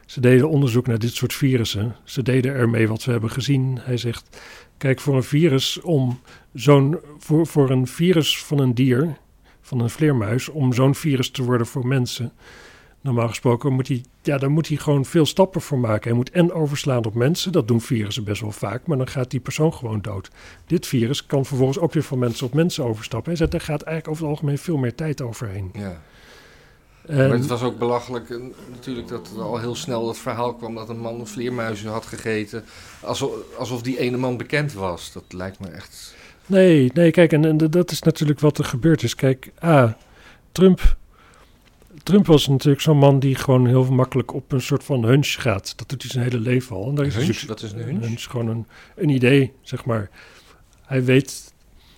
Ze 0.06 0.20
deden 0.20 0.50
onderzoek 0.50 0.88
naar 0.88 1.00
dit 1.00 1.14
soort 1.14 1.34
virussen. 1.34 1.96
Ze 2.04 2.22
deden 2.22 2.54
ermee 2.54 2.88
wat 2.88 3.04
we 3.04 3.12
hebben 3.12 3.30
gezien. 3.30 3.80
Hij 3.82 3.98
zegt: 3.98 4.42
Kijk, 4.78 5.00
voor 5.00 5.16
een 5.16 5.24
virus 5.24 5.82
om 5.82 6.20
zo'n 6.54 7.00
voor, 7.18 7.48
voor 7.48 7.70
een 7.70 7.88
virus 7.88 8.44
van 8.44 8.60
een 8.60 8.74
dier, 8.74 9.18
van 9.62 9.80
een 9.80 9.90
vleermuis, 9.90 10.50
om 10.50 10.74
zo'n 10.74 10.96
virus 10.96 11.30
te 11.30 11.44
worden 11.44 11.68
voor 11.68 11.88
mensen. 11.88 12.32
Normaal 13.02 13.28
gesproken 13.28 13.74
moet 13.74 13.88
hij, 13.88 14.04
ja, 14.22 14.38
daar 14.38 14.52
moet 14.52 14.68
hij 14.68 14.78
gewoon 14.78 15.06
veel 15.06 15.26
stappen 15.26 15.62
voor 15.62 15.80
maken. 15.80 16.04
Hij 16.04 16.14
moet 16.14 16.32
en 16.32 16.54
overslaan 16.54 17.06
op 17.06 17.14
mensen, 17.14 17.52
dat 17.52 17.68
doen 17.68 17.82
virussen 17.82 18.24
best 18.24 18.42
wel 18.42 18.52
vaak, 18.52 18.88
maar 18.88 18.98
dan 18.98 19.08
gaat 19.08 19.32
die 19.32 19.40
persoon 19.40 19.74
gewoon 19.74 20.02
dood. 20.02 20.30
Dit 20.66 20.88
virus 20.88 21.26
kan 21.26 21.46
vervolgens 21.46 21.80
ook 21.80 21.94
weer 21.94 22.04
van 22.04 22.20
mensen 22.20 22.46
op 22.46 22.54
mensen 22.54 22.84
overstappen. 22.84 23.38
Zegt, 23.38 23.52
daar 23.52 23.62
gaat 23.62 23.82
eigenlijk 23.82 24.08
over 24.08 24.24
het 24.24 24.34
algemeen 24.34 24.58
veel 24.58 24.78
meer 24.78 24.96
tijd 24.96 25.22
overheen. 25.22 25.70
Ja 25.74 26.02
maar 27.08 27.30
het 27.30 27.48
was 27.48 27.62
ook 27.62 27.78
belachelijk 27.78 28.30
eh, 28.30 28.38
natuurlijk 28.70 29.08
dat 29.08 29.32
er 29.36 29.42
al 29.42 29.58
heel 29.58 29.76
snel 29.76 30.08
het 30.08 30.18
verhaal 30.18 30.54
kwam 30.54 30.76
dat 30.76 30.90
een 30.90 31.00
man 31.00 31.28
vleermuizen 31.28 31.90
had 31.90 32.06
gegeten. 32.06 32.66
Alsof, 33.02 33.32
alsof 33.58 33.82
die 33.82 34.00
ene 34.00 34.18
man 34.18 34.38
bekend 34.38 34.74
was. 34.74 35.12
Dat 35.12 35.24
lijkt 35.28 35.60
me 35.60 35.68
echt... 35.68 36.16
Nee, 36.46 36.92
nee, 36.94 37.12
kijk, 37.12 37.34
en, 37.34 37.46
en 37.46 37.58
dat 37.58 37.92
is 37.92 38.02
natuurlijk 38.02 38.40
wat 38.40 38.58
er 38.58 38.66
gebeurd 38.66 39.04
is. 39.04 39.16
Kijk, 39.16 39.52
ah, 39.60 39.92
Trump, 40.52 40.98
Trump 42.04 42.26
was 42.26 42.48
natuurlijk 42.48 42.82
zo'n 42.82 42.98
man 42.98 43.20
die 43.20 43.36
gewoon 43.36 43.68
heel 43.68 43.92
makkelijk 43.92 44.34
op 44.34 44.52
een 44.52 44.62
soort 44.62 44.84
van 44.84 45.04
hunch 45.04 45.42
gaat. 45.42 45.74
Dat 45.78 45.90
doet 45.90 46.02
hij 46.02 46.12
zijn 46.12 46.24
hele 46.24 46.40
leven 46.40 46.76
al. 46.76 46.90
En 46.90 46.96
daar 46.96 47.06
is 47.06 47.16
hunch? 47.16 47.28
Dus, 47.28 47.44
wat 47.44 47.62
is 47.62 47.72
een 47.72 47.80
hunch? 47.80 48.02
Een 48.02 48.08
hunch 48.08 48.24
gewoon 48.24 48.48
een, 48.48 48.66
een 48.96 49.10
idee, 49.10 49.52
zeg 49.62 49.86
maar. 49.86 50.10
Hij 50.86 51.04
weet, 51.04 51.54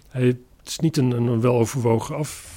hij, 0.09 0.25
het 0.25 0.67
is 0.67 0.79
niet 0.79 0.97
een, 0.97 1.11
een 1.11 1.41
weloverwogen 1.41 2.15
af, 2.15 2.52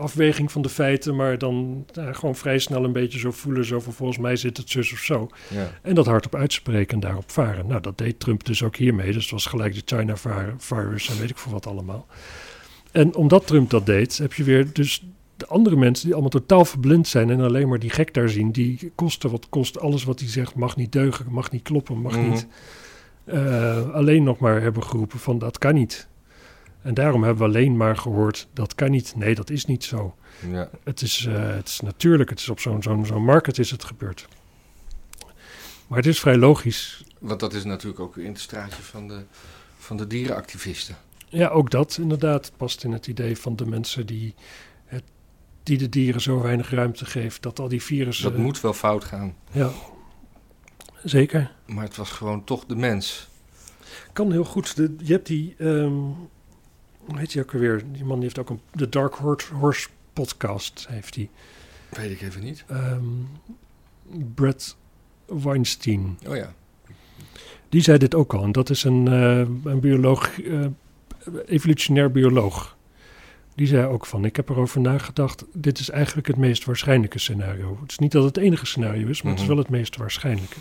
afweging 0.00 0.52
van 0.52 0.62
de 0.62 0.68
feiten, 0.68 1.16
maar 1.16 1.38
dan 1.38 1.86
gewoon 1.92 2.36
vrij 2.36 2.58
snel 2.58 2.84
een 2.84 2.92
beetje 2.92 3.18
zo 3.18 3.30
voelen, 3.30 3.64
zo 3.64 3.80
van 3.80 3.92
volgens 3.92 4.18
mij 4.18 4.36
zit 4.36 4.56
het 4.56 4.70
zus 4.70 4.92
of 4.92 4.98
zo. 4.98 5.28
Ja. 5.48 5.70
En 5.82 5.94
dat 5.94 6.06
hardop 6.06 6.34
uitspreken 6.34 6.94
en 6.94 7.00
daarop 7.00 7.30
varen. 7.30 7.66
Nou, 7.66 7.80
dat 7.80 7.98
deed 7.98 8.20
Trump 8.20 8.44
dus 8.44 8.62
ook 8.62 8.76
hiermee. 8.76 9.12
Dus 9.12 9.22
het 9.22 9.32
was 9.32 9.46
gelijk 9.46 9.74
de 9.74 9.96
China-virus 9.96 11.08
en 11.08 11.18
weet 11.18 11.30
ik 11.30 11.36
voor 11.36 11.52
wat 11.52 11.66
allemaal. 11.66 12.06
En 12.92 13.14
omdat 13.14 13.46
Trump 13.46 13.70
dat 13.70 13.86
deed, 13.86 14.18
heb 14.18 14.32
je 14.32 14.44
weer 14.44 14.72
dus 14.72 15.02
de 15.36 15.46
andere 15.46 15.76
mensen 15.76 16.04
die 16.04 16.12
allemaal 16.12 16.30
totaal 16.30 16.64
verblind 16.64 17.08
zijn 17.08 17.30
en 17.30 17.40
alleen 17.40 17.68
maar 17.68 17.78
die 17.78 17.90
gek 17.90 18.14
daar 18.14 18.28
zien, 18.28 18.50
die 18.50 18.92
kosten 18.94 19.30
wat 19.30 19.46
kost, 19.48 19.80
alles 19.80 20.04
wat 20.04 20.20
hij 20.20 20.28
zegt 20.28 20.54
mag 20.54 20.76
niet 20.76 20.92
deugen, 20.92 21.26
mag 21.28 21.50
niet 21.50 21.62
kloppen, 21.62 22.00
mag 22.00 22.16
mhm. 22.16 22.30
niet. 22.30 22.46
Uh, 23.24 23.90
alleen 23.90 24.22
nog 24.22 24.38
maar 24.38 24.62
hebben 24.62 24.82
geroepen 24.82 25.18
van 25.18 25.38
dat 25.38 25.58
kan 25.58 25.74
niet. 25.74 26.08
En 26.82 26.94
daarom 26.94 27.22
hebben 27.22 27.42
we 27.42 27.48
alleen 27.48 27.76
maar 27.76 27.96
gehoord, 27.96 28.48
dat 28.52 28.74
kan 28.74 28.90
niet. 28.90 29.16
Nee, 29.16 29.34
dat 29.34 29.50
is 29.50 29.64
niet 29.64 29.84
zo. 29.84 30.14
Ja. 30.50 30.70
Het, 30.84 31.02
is, 31.02 31.26
uh, 31.26 31.54
het 31.54 31.68
is 31.68 31.80
natuurlijk, 31.80 32.30
het 32.30 32.38
is 32.38 32.48
op 32.48 32.60
zo'n 32.60 32.82
zo'n 32.82 33.06
zo'n 33.06 33.24
market 33.24 33.58
is 33.58 33.70
het 33.70 33.84
gebeurd. 33.84 34.28
Maar 35.86 35.98
het 35.98 36.06
is 36.06 36.20
vrij 36.20 36.36
logisch. 36.36 37.04
Want 37.18 37.40
dat 37.40 37.54
is 37.54 37.64
natuurlijk 37.64 38.00
ook 38.00 38.16
in 38.16 38.26
het 38.26 38.40
straatje 38.40 38.82
van 38.82 39.08
de, 39.08 39.22
van 39.78 39.96
de 39.96 40.06
dierenactivisten. 40.06 40.96
Ja, 41.28 41.48
ook 41.48 41.70
dat 41.70 41.98
inderdaad 42.00 42.52
past 42.56 42.84
in 42.84 42.92
het 42.92 43.06
idee 43.06 43.36
van 43.36 43.56
de 43.56 43.66
mensen 43.66 44.06
die, 44.06 44.34
het, 44.84 45.02
die 45.62 45.78
de 45.78 45.88
dieren 45.88 46.20
zo 46.20 46.40
weinig 46.40 46.70
ruimte 46.70 47.04
geeft. 47.04 47.42
Dat 47.42 47.58
al 47.58 47.68
die 47.68 47.82
virussen... 47.82 48.30
Dat 48.32 48.40
moet 48.40 48.60
wel 48.60 48.72
fout 48.72 49.04
gaan. 49.04 49.34
Ja, 49.52 49.70
zeker. 51.04 51.52
Maar 51.66 51.84
het 51.84 51.96
was 51.96 52.10
gewoon 52.10 52.44
toch 52.44 52.64
de 52.66 52.76
mens. 52.76 53.28
Kan 54.12 54.32
heel 54.32 54.44
goed. 54.44 54.76
De, 54.76 54.94
je 54.98 55.12
hebt 55.12 55.26
die... 55.26 55.54
Um, 55.58 56.16
hoe 57.04 57.18
heet 57.18 57.32
hij 57.32 57.42
ook 57.42 57.52
alweer? 57.52 57.82
Die 57.92 58.04
man 58.04 58.14
die 58.14 58.24
heeft 58.24 58.38
ook 58.38 58.50
een, 58.50 58.60
de 58.72 58.88
Dark 58.88 59.14
Horse 59.52 59.88
podcast, 60.12 60.86
heeft 60.88 61.14
hij. 61.14 61.28
Weet 61.88 62.10
ik 62.10 62.20
even 62.20 62.42
niet. 62.42 62.64
Um, 62.70 63.28
Brett 64.34 64.76
Weinstein. 65.26 66.18
Oh 66.26 66.36
ja. 66.36 66.54
Die 67.68 67.82
zei 67.82 67.98
dit 67.98 68.14
ook 68.14 68.34
al. 68.34 68.42
En 68.42 68.52
dat 68.52 68.70
is 68.70 68.84
een, 68.84 69.06
uh, 69.06 69.38
een 69.72 69.80
bioloog, 69.80 70.38
uh, 70.38 70.66
evolutionair 71.46 72.10
bioloog. 72.10 72.76
Die 73.54 73.66
zei 73.66 73.86
ook 73.86 74.06
van, 74.06 74.24
ik 74.24 74.36
heb 74.36 74.48
erover 74.48 74.80
nagedacht, 74.80 75.44
dit 75.52 75.78
is 75.78 75.90
eigenlijk 75.90 76.26
het 76.26 76.36
meest 76.36 76.64
waarschijnlijke 76.64 77.18
scenario. 77.18 77.78
Het 77.80 77.90
is 77.90 77.98
niet 77.98 78.12
dat 78.12 78.24
het 78.24 78.36
enige 78.36 78.66
scenario 78.66 79.08
is, 79.08 79.22
maar 79.22 79.32
het 79.32 79.40
is 79.40 79.46
mhm. 79.46 79.54
wel 79.54 79.64
het 79.64 79.72
meest 79.72 79.96
waarschijnlijke. 79.96 80.56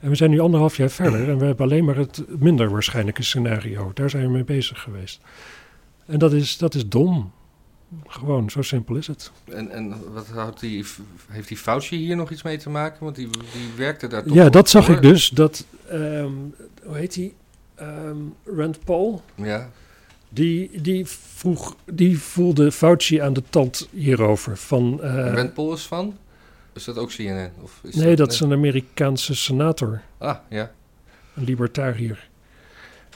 En 0.00 0.08
we 0.08 0.14
zijn 0.14 0.30
nu 0.30 0.38
anderhalf 0.38 0.76
jaar 0.76 0.90
verder 0.90 1.28
en 1.28 1.38
we 1.38 1.44
hebben 1.44 1.66
alleen 1.66 1.84
maar 1.84 1.96
het 1.96 2.24
minder 2.38 2.70
waarschijnlijke 2.70 3.22
scenario. 3.22 3.90
Daar 3.94 4.10
zijn 4.10 4.22
we 4.22 4.30
mee 4.30 4.44
bezig 4.44 4.80
geweest. 4.80 5.20
En 6.08 6.18
dat 6.18 6.32
is, 6.32 6.56
dat 6.56 6.74
is 6.74 6.88
dom. 6.88 7.32
Gewoon, 8.06 8.50
zo 8.50 8.62
simpel 8.62 8.96
is 8.96 9.06
het. 9.06 9.30
En, 9.44 9.70
en 9.70 10.12
wat 10.12 10.26
houdt 10.26 10.60
die, 10.60 10.84
heeft 11.28 11.48
die 11.48 11.56
Fauci 11.56 11.96
hier 11.96 12.16
nog 12.16 12.30
iets 12.30 12.42
mee 12.42 12.58
te 12.58 12.70
maken? 12.70 13.04
Want 13.04 13.16
die, 13.16 13.28
die 13.30 13.68
werkte 13.76 14.06
daar 14.06 14.22
toch 14.22 14.34
Ja, 14.34 14.48
dat 14.48 14.68
zag 14.70 14.88
ik 14.88 15.02
dus. 15.02 15.28
Dat, 15.28 15.64
um, 15.92 16.54
hoe 16.82 16.96
heet 16.96 17.14
die? 17.14 17.34
Um, 17.80 18.34
Rand 18.44 18.84
Paul. 18.84 19.22
Ja. 19.34 19.70
Die, 20.28 20.80
die, 20.80 21.06
vroeg, 21.06 21.76
die 21.84 22.18
voelde 22.18 22.72
Fauci 22.72 23.20
aan 23.20 23.32
de 23.32 23.42
tand 23.50 23.88
hierover. 23.92 24.56
Van, 24.56 25.00
uh, 25.02 25.32
Rand 25.34 25.54
Paul 25.54 25.72
is 25.72 25.86
van? 25.86 26.16
Is 26.72 26.84
dat 26.84 26.98
ook 26.98 27.10
CNN? 27.10 27.50
Of 27.62 27.80
is 27.82 27.94
nee, 27.94 28.16
dat, 28.16 28.32
is 28.32 28.40
een 28.40 28.52
Amerikaanse 28.52 29.34
senator. 29.34 30.02
Ah, 30.18 30.36
ja. 30.48 30.70
Een 31.34 31.44
libertariër. 31.44 32.28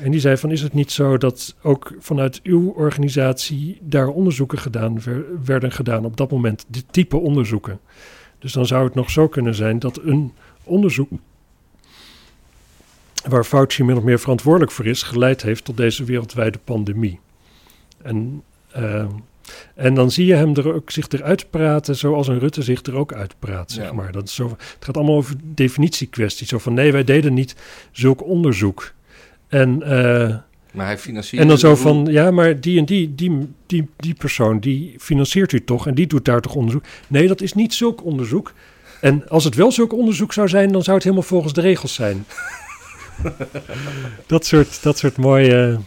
En 0.02 0.10
die 0.10 0.20
zei 0.20 0.36
van, 0.36 0.50
is 0.50 0.62
het 0.62 0.72
niet 0.72 0.92
zo 0.92 1.18
dat 1.18 1.54
ook 1.62 1.94
vanuit 1.98 2.40
uw 2.42 2.70
organisatie 2.70 3.78
daar 3.80 4.08
onderzoeken 4.08 4.58
gedaan 4.58 5.00
werden 5.44 5.72
gedaan 5.72 6.04
op 6.04 6.16
dat 6.16 6.30
moment, 6.30 6.64
dit 6.68 6.84
type 6.90 7.16
onderzoeken. 7.16 7.80
Dus 8.38 8.52
dan 8.52 8.66
zou 8.66 8.84
het 8.84 8.94
nog 8.94 9.10
zo 9.10 9.28
kunnen 9.28 9.54
zijn 9.54 9.78
dat 9.78 10.00
een 10.02 10.32
onderzoek 10.64 11.10
waar 13.28 13.44
Fauci 13.44 13.84
min 13.84 13.96
of 13.96 14.02
meer 14.02 14.18
verantwoordelijk 14.18 14.72
voor 14.72 14.86
is, 14.86 15.02
geleid 15.02 15.42
heeft 15.42 15.64
tot 15.64 15.76
deze 15.76 16.04
wereldwijde 16.04 16.58
pandemie. 16.64 17.20
En, 18.02 18.42
uh, 18.76 19.06
en 19.74 19.94
dan 19.94 20.10
zie 20.10 20.26
je 20.26 20.34
hem 20.34 20.54
er 20.56 20.74
ook 20.74 20.90
zich 20.90 21.08
eruit 21.08 21.50
praten 21.50 21.96
zoals 21.96 22.28
een 22.28 22.38
Rutte 22.38 22.62
zich 22.62 22.82
er 22.82 22.96
ook 22.96 23.12
uitpraat, 23.12 23.70
zeg 23.70 23.92
maar. 23.92 24.12
Dat 24.12 24.24
is 24.24 24.34
zo, 24.34 24.48
het 24.48 24.76
gaat 24.84 24.96
allemaal 24.96 25.16
over 25.16 25.34
definitiekwesties. 25.42 26.48
Zo 26.48 26.58
van, 26.58 26.74
nee, 26.74 26.92
wij 26.92 27.04
deden 27.04 27.34
niet 27.34 27.56
zulk 27.90 28.24
onderzoek. 28.24 28.92
En, 29.52 29.82
uh, 29.82 30.36
maar 30.72 30.86
hij 30.86 30.98
financiert. 30.98 31.42
En 31.42 31.48
dan 31.48 31.58
zo 31.58 31.76
van, 31.76 32.06
ja, 32.10 32.30
maar 32.30 32.60
die 32.60 32.78
en 32.78 32.84
die, 32.84 33.14
die, 33.14 33.48
die, 33.66 33.88
die 33.96 34.14
persoon, 34.14 34.58
die 34.58 34.94
financiert 34.98 35.52
u 35.52 35.64
toch 35.64 35.86
en 35.86 35.94
die 35.94 36.06
doet 36.06 36.24
daar 36.24 36.40
toch 36.40 36.54
onderzoek? 36.54 36.84
Nee, 37.08 37.28
dat 37.28 37.40
is 37.40 37.52
niet 37.52 37.74
zulk 37.74 38.04
onderzoek. 38.04 38.52
En 39.00 39.28
als 39.28 39.44
het 39.44 39.54
wel 39.54 39.72
zulk 39.72 39.92
onderzoek 39.92 40.32
zou 40.32 40.48
zijn, 40.48 40.72
dan 40.72 40.82
zou 40.82 40.96
het 40.96 41.04
helemaal 41.04 41.26
volgens 41.26 41.52
de 41.52 41.60
regels 41.60 41.94
zijn. 41.94 42.26
dat, 44.26 44.46
soort, 44.46 44.82
dat 44.82 44.98
soort 44.98 45.16
mooie, 45.16 45.78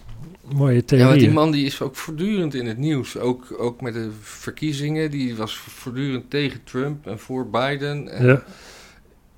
mooie 0.53 0.85
theorieën. 0.85 1.09
Ja, 1.09 1.15
want 1.15 1.19
die 1.19 1.39
man 1.39 1.51
die 1.51 1.65
is 1.65 1.81
ook 1.81 1.95
voortdurend 1.95 2.53
in 2.53 2.65
het 2.65 2.77
nieuws. 2.77 3.17
Ook, 3.17 3.55
ook 3.57 3.81
met 3.81 3.93
de 3.93 4.09
verkiezingen. 4.21 5.11
Die 5.11 5.35
was 5.35 5.57
voortdurend 5.57 6.29
tegen 6.29 6.63
Trump 6.63 7.07
en 7.07 7.19
voor 7.19 7.49
Biden. 7.49 8.09
En 8.09 8.25
ja. 8.25 8.43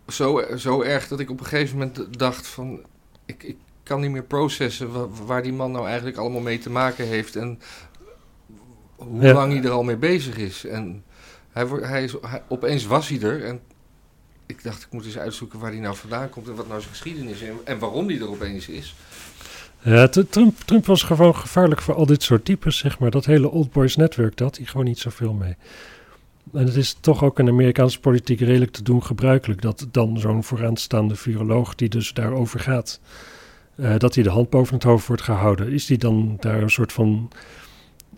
zo, 0.07 0.41
zo 0.57 0.81
erg 0.81 1.07
dat 1.07 1.19
ik 1.19 1.29
op 1.29 1.39
een 1.39 1.45
gegeven 1.45 1.77
moment 1.77 2.19
dacht 2.19 2.47
van... 2.47 2.79
Ik, 3.25 3.43
ik 3.43 3.57
kan 3.87 4.01
niet 4.01 4.11
meer 4.11 4.23
processen 4.23 4.89
waar, 5.25 5.43
die 5.43 5.53
man 5.53 5.71
nou 5.71 5.87
eigenlijk 5.87 6.17
allemaal 6.17 6.41
mee 6.41 6.59
te 6.59 6.69
maken 6.69 7.07
heeft 7.07 7.35
en 7.35 7.59
hoe 8.95 9.33
lang 9.33 9.53
hij 9.53 9.63
er 9.63 9.71
al 9.71 9.83
mee 9.83 9.97
bezig 9.97 10.37
is. 10.37 10.65
En 10.65 11.03
hij, 11.51 11.65
hij 11.65 12.03
is, 12.03 12.15
opeens 12.47 12.85
was 12.85 13.09
hij 13.09 13.21
er 13.21 13.43
en 13.43 13.59
ik 14.45 14.63
dacht, 14.63 14.81
ik 14.81 14.91
moet 14.91 15.05
eens 15.05 15.17
uitzoeken 15.17 15.59
waar 15.59 15.71
hij 15.71 15.79
nou 15.79 15.95
vandaan 15.95 16.29
komt 16.29 16.47
en 16.47 16.55
wat 16.55 16.67
nou 16.67 16.79
zijn 16.79 16.93
geschiedenis 16.93 17.41
is 17.41 17.47
en, 17.47 17.57
en 17.63 17.79
waarom 17.79 18.07
hij 18.07 18.17
er 18.17 18.29
opeens 18.29 18.67
is. 18.67 18.95
Ja, 19.81 20.07
Trump, 20.07 20.59
Trump 20.65 20.85
was 20.85 21.03
gewoon 21.03 21.35
gevaarlijk 21.35 21.81
voor 21.81 21.93
al 21.93 22.05
dit 22.05 22.23
soort 22.23 22.45
types, 22.45 22.77
zeg 22.77 22.99
maar. 22.99 23.11
Dat 23.11 23.25
hele 23.25 23.49
Old 23.49 23.71
Boys 23.71 23.95
Network, 23.95 24.37
dat 24.37 24.57
hij 24.57 24.65
gewoon 24.65 24.85
niet 24.85 24.99
zoveel 24.99 25.33
mee. 25.33 25.55
En 26.53 26.65
het 26.65 26.75
is 26.75 26.97
toch 26.99 27.23
ook 27.23 27.39
in 27.39 27.47
Amerikaanse 27.47 27.99
politiek 27.99 28.39
redelijk 28.39 28.71
te 28.71 28.83
doen 28.83 29.03
gebruikelijk 29.03 29.61
dat 29.61 29.87
dan 29.91 30.19
zo'n 30.19 30.43
vooraanstaande 30.43 31.15
viroloog 31.15 31.75
die 31.75 31.89
dus 31.89 32.13
daarover 32.13 32.59
gaat, 32.59 32.99
eh, 33.77 33.97
dat 33.97 34.15
hij 34.15 34.23
de 34.23 34.29
hand 34.29 34.49
boven 34.49 34.73
het 34.73 34.83
hoofd 34.83 35.07
wordt 35.07 35.21
gehouden. 35.21 35.71
Is 35.71 35.85
die 35.85 35.97
dan 35.97 36.37
daar 36.39 36.61
een 36.61 36.69
soort 36.69 36.93
van 36.93 37.31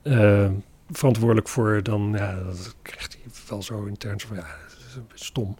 eh, 0.01 0.49
verantwoordelijk 0.91 1.47
voor? 1.47 1.83
Dan 1.83 2.13
ja, 2.15 2.35
dat 2.43 2.75
krijgt 2.81 3.17
hij 3.21 3.31
wel 3.49 3.63
zo 3.63 3.83
intern 3.83 4.19
van 4.19 4.35
ja, 4.35 4.41
dat 4.67 4.77
is 4.89 4.95
een 4.95 5.05
beetje 5.07 5.25
stom. 5.25 5.57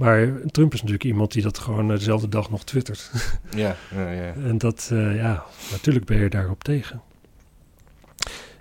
Maar 0.00 0.40
Trump 0.50 0.72
is 0.72 0.80
natuurlijk 0.80 1.04
iemand 1.04 1.32
die 1.32 1.42
dat 1.42 1.58
gewoon 1.58 1.88
dezelfde 1.88 2.28
dag 2.28 2.50
nog 2.50 2.64
twittert. 2.64 3.10
Ja, 3.56 3.76
ja, 3.94 4.10
ja. 4.10 4.32
En 4.32 4.58
dat, 4.58 4.88
eh, 4.92 5.16
ja, 5.16 5.44
natuurlijk 5.70 6.04
ben 6.04 6.18
je 6.18 6.28
daarop 6.28 6.64
tegen. 6.64 7.02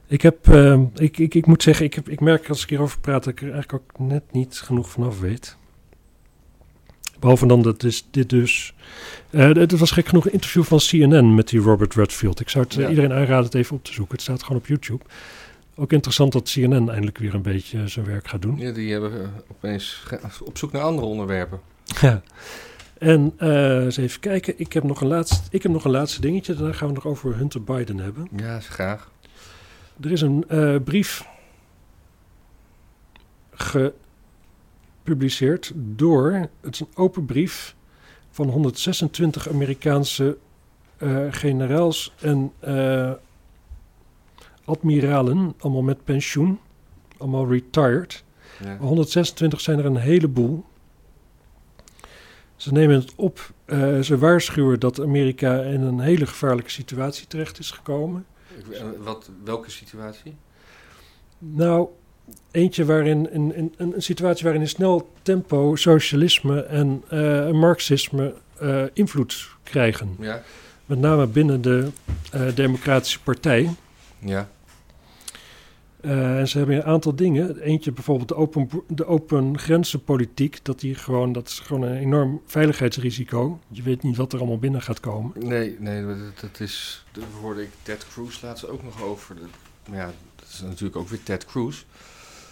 Ik 0.07 0.21
heb, 0.21 0.47
eh, 0.47 0.82
ik, 0.95 1.17
ik, 1.17 1.34
ik 1.34 1.45
moet 1.45 1.63
zeggen, 1.63 1.86
ik, 1.86 1.93
heb, 1.93 2.09
ik 2.09 2.19
merk 2.19 2.49
als 2.49 2.63
ik 2.63 2.69
hierover 2.69 2.99
praat 2.99 3.23
dat 3.23 3.34
ik 3.34 3.41
er 3.41 3.51
eigenlijk 3.51 3.84
ook 3.84 3.99
net 3.99 4.23
niet 4.32 4.59
genoeg 4.59 4.89
vanaf 4.89 5.19
weet. 5.19 5.57
Behalve 7.20 7.47
dan 7.47 7.61
dat 7.61 7.84
is 7.84 8.07
dit 8.11 8.30
dus. 8.30 8.74
eh 9.30 9.53
het 9.53 9.72
was 9.80 9.91
gek 9.91 10.07
genoeg 10.07 10.26
een 10.26 10.32
interview 10.34 10.63
van 10.63 10.78
CNN 10.78 11.36
met 11.36 11.47
die 11.47 11.59
Robert 11.59 11.95
Redfield. 11.95 12.39
Ik 12.39 12.49
zou 12.49 12.63
het 12.63 12.74
eh, 12.76 12.82
Ja. 12.84 12.89
iedereen 12.89 13.13
aanraden 13.13 13.43
het 13.45 13.53
even 13.55 13.76
op 13.76 13.84
te 13.84 13.93
zoeken. 13.93 14.13
Het 14.13 14.24
staat 14.24 14.43
gewoon 14.43 14.57
op 14.57 14.67
YouTube. 14.67 15.03
Ook 15.76 15.91
interessant 15.91 16.32
dat 16.32 16.49
CNN 16.51 16.89
eindelijk 16.89 17.17
weer 17.17 17.34
een 17.34 17.41
beetje 17.41 17.78
eh, 17.80 17.86
zijn 17.86 18.05
werk 18.05 18.28
gaat 18.28 18.41
doen. 18.41 18.57
Ja, 18.57 18.72
die 18.72 18.91
hebben 18.91 19.32
opeens 19.51 20.01
ge- 20.05 20.20
op 20.43 20.57
zoek 20.57 20.72
naar 20.72 20.82
andere 20.82 21.07
onderwerpen. 21.07 21.59
Ja. 22.01 22.22
En 22.97 23.34
eh, 23.38 23.84
eens 23.84 23.97
even 23.97 24.20
kijken. 24.20 24.53
Ik 24.57 24.74
heb, 24.74 24.84
nog 24.84 25.01
een 25.01 25.07
laatste, 25.07 25.41
ik 25.51 25.63
heb 25.63 25.72
nog 25.72 25.86
een 25.86 25.91
laatste 25.91 26.22
dingetje. 26.22 26.53
Daarna 26.53 26.74
gaan 26.74 26.88
we 26.88 26.93
nog 26.93 27.05
over 27.05 27.36
Hunter 27.38 27.63
Biden 27.63 27.97
hebben. 27.99 28.28
Ja, 28.36 28.59
graag. 28.59 29.11
Er 30.01 30.11
is 30.11 30.22
een 30.22 30.45
brief 30.84 31.24
gepubliceerd 35.10 35.72
door. 35.76 36.32
Het 36.62 36.74
is 36.74 36.80
een 36.80 36.88
open 36.93 37.26
brief 37.26 37.76
van 38.30 38.49
126 38.49 39.49
Amerikaanse 39.49 40.38
eh, 40.97 41.26
generaals 41.30 42.14
en 42.20 42.51
eh, 42.60 43.12
admiralen. 44.66 45.53
Allemaal 45.60 45.82
met 45.82 46.03
pensioen. 46.03 46.60
Allemaal 47.18 47.47
retired. 47.47 48.24
Ja. 48.60 48.66
Maar 48.66 48.78
126 48.88 49.62
zijn 49.62 49.80
er 49.80 49.86
een 49.86 49.95
heleboel. 49.95 50.66
Ze 52.55 52.72
nemen 52.72 52.95
het 52.95 53.16
op. 53.16 53.51
eh, 53.66 53.99
ze 53.99 54.18
waarschuwen 54.18 54.80
dat 54.80 55.01
Amerika 55.01 55.62
in 55.62 55.82
een 55.82 55.99
hele 55.99 56.26
gevaarlijke 56.26 56.72
situatie 56.72 57.28
terecht 57.28 57.60
is 57.60 57.72
gekomen. 57.72 58.26
Wat, 58.97 59.30
welke 59.43 59.72
situatie? 59.72 60.36
Nou, 61.38 61.88
eentje 62.51 62.86
waarin 62.86 63.30
een, 63.32 63.57
een, 63.57 63.73
een 63.77 64.01
situatie 64.01 64.43
waarin 64.43 64.61
in 64.61 64.69
snel 64.69 65.11
tempo 65.21 65.75
socialisme 65.75 66.63
en 66.63 67.03
eh, 67.09 67.51
marxisme 67.51 68.34
eh, 68.59 68.84
invloed 68.93 69.49
krijgen. 69.63 70.15
Ja. 70.19 70.43
Met 70.86 70.99
name 70.99 71.27
binnen 71.27 71.61
de 71.61 71.89
eh, 72.32 72.55
Democratische 72.55 73.21
Partij. 73.21 73.69
Ja. 74.19 74.49
En 76.01 76.47
ze 76.47 76.57
hebben 76.57 76.75
een 76.75 76.84
aantal 76.84 77.15
dingen. 77.15 77.59
Eentje 77.59 77.91
bijvoorbeeld 77.91 78.27
de 78.27 78.36
open, 78.36 78.69
de 78.88 79.05
open 79.05 79.59
grenzenpolitiek. 79.59 80.59
Dat, 80.63 80.80
die 80.80 80.95
gewoon, 80.95 81.32
dat 81.32 81.47
is 81.47 81.59
gewoon 81.59 81.82
een 81.82 81.97
enorm 81.97 82.41
veiligheidsrisico. 82.45 83.59
Je 83.67 83.82
weet 83.82 84.03
niet 84.03 84.17
wat 84.17 84.34
er 84.34 84.39
allemaal 84.39 84.59
binnen 84.59 84.82
gaat 84.82 84.99
komen. 84.99 85.32
Nee, 85.39 85.75
nee, 85.80 86.05
dat, 86.05 86.39
dat 86.41 86.59
is. 86.59 87.05
Daar 87.11 87.23
hoorde 87.41 87.61
ik 87.61 87.69
Ted 87.82 88.05
Cruz 88.13 88.41
laatst 88.41 88.67
ook 88.67 88.84
nog 88.84 89.01
over. 89.03 89.36
Ja, 89.91 90.11
dat 90.36 90.47
is 90.49 90.61
natuurlijk 90.61 90.95
ook 90.95 91.09
weer 91.09 91.23
Ted 91.23 91.45
Cruz. 91.45 91.86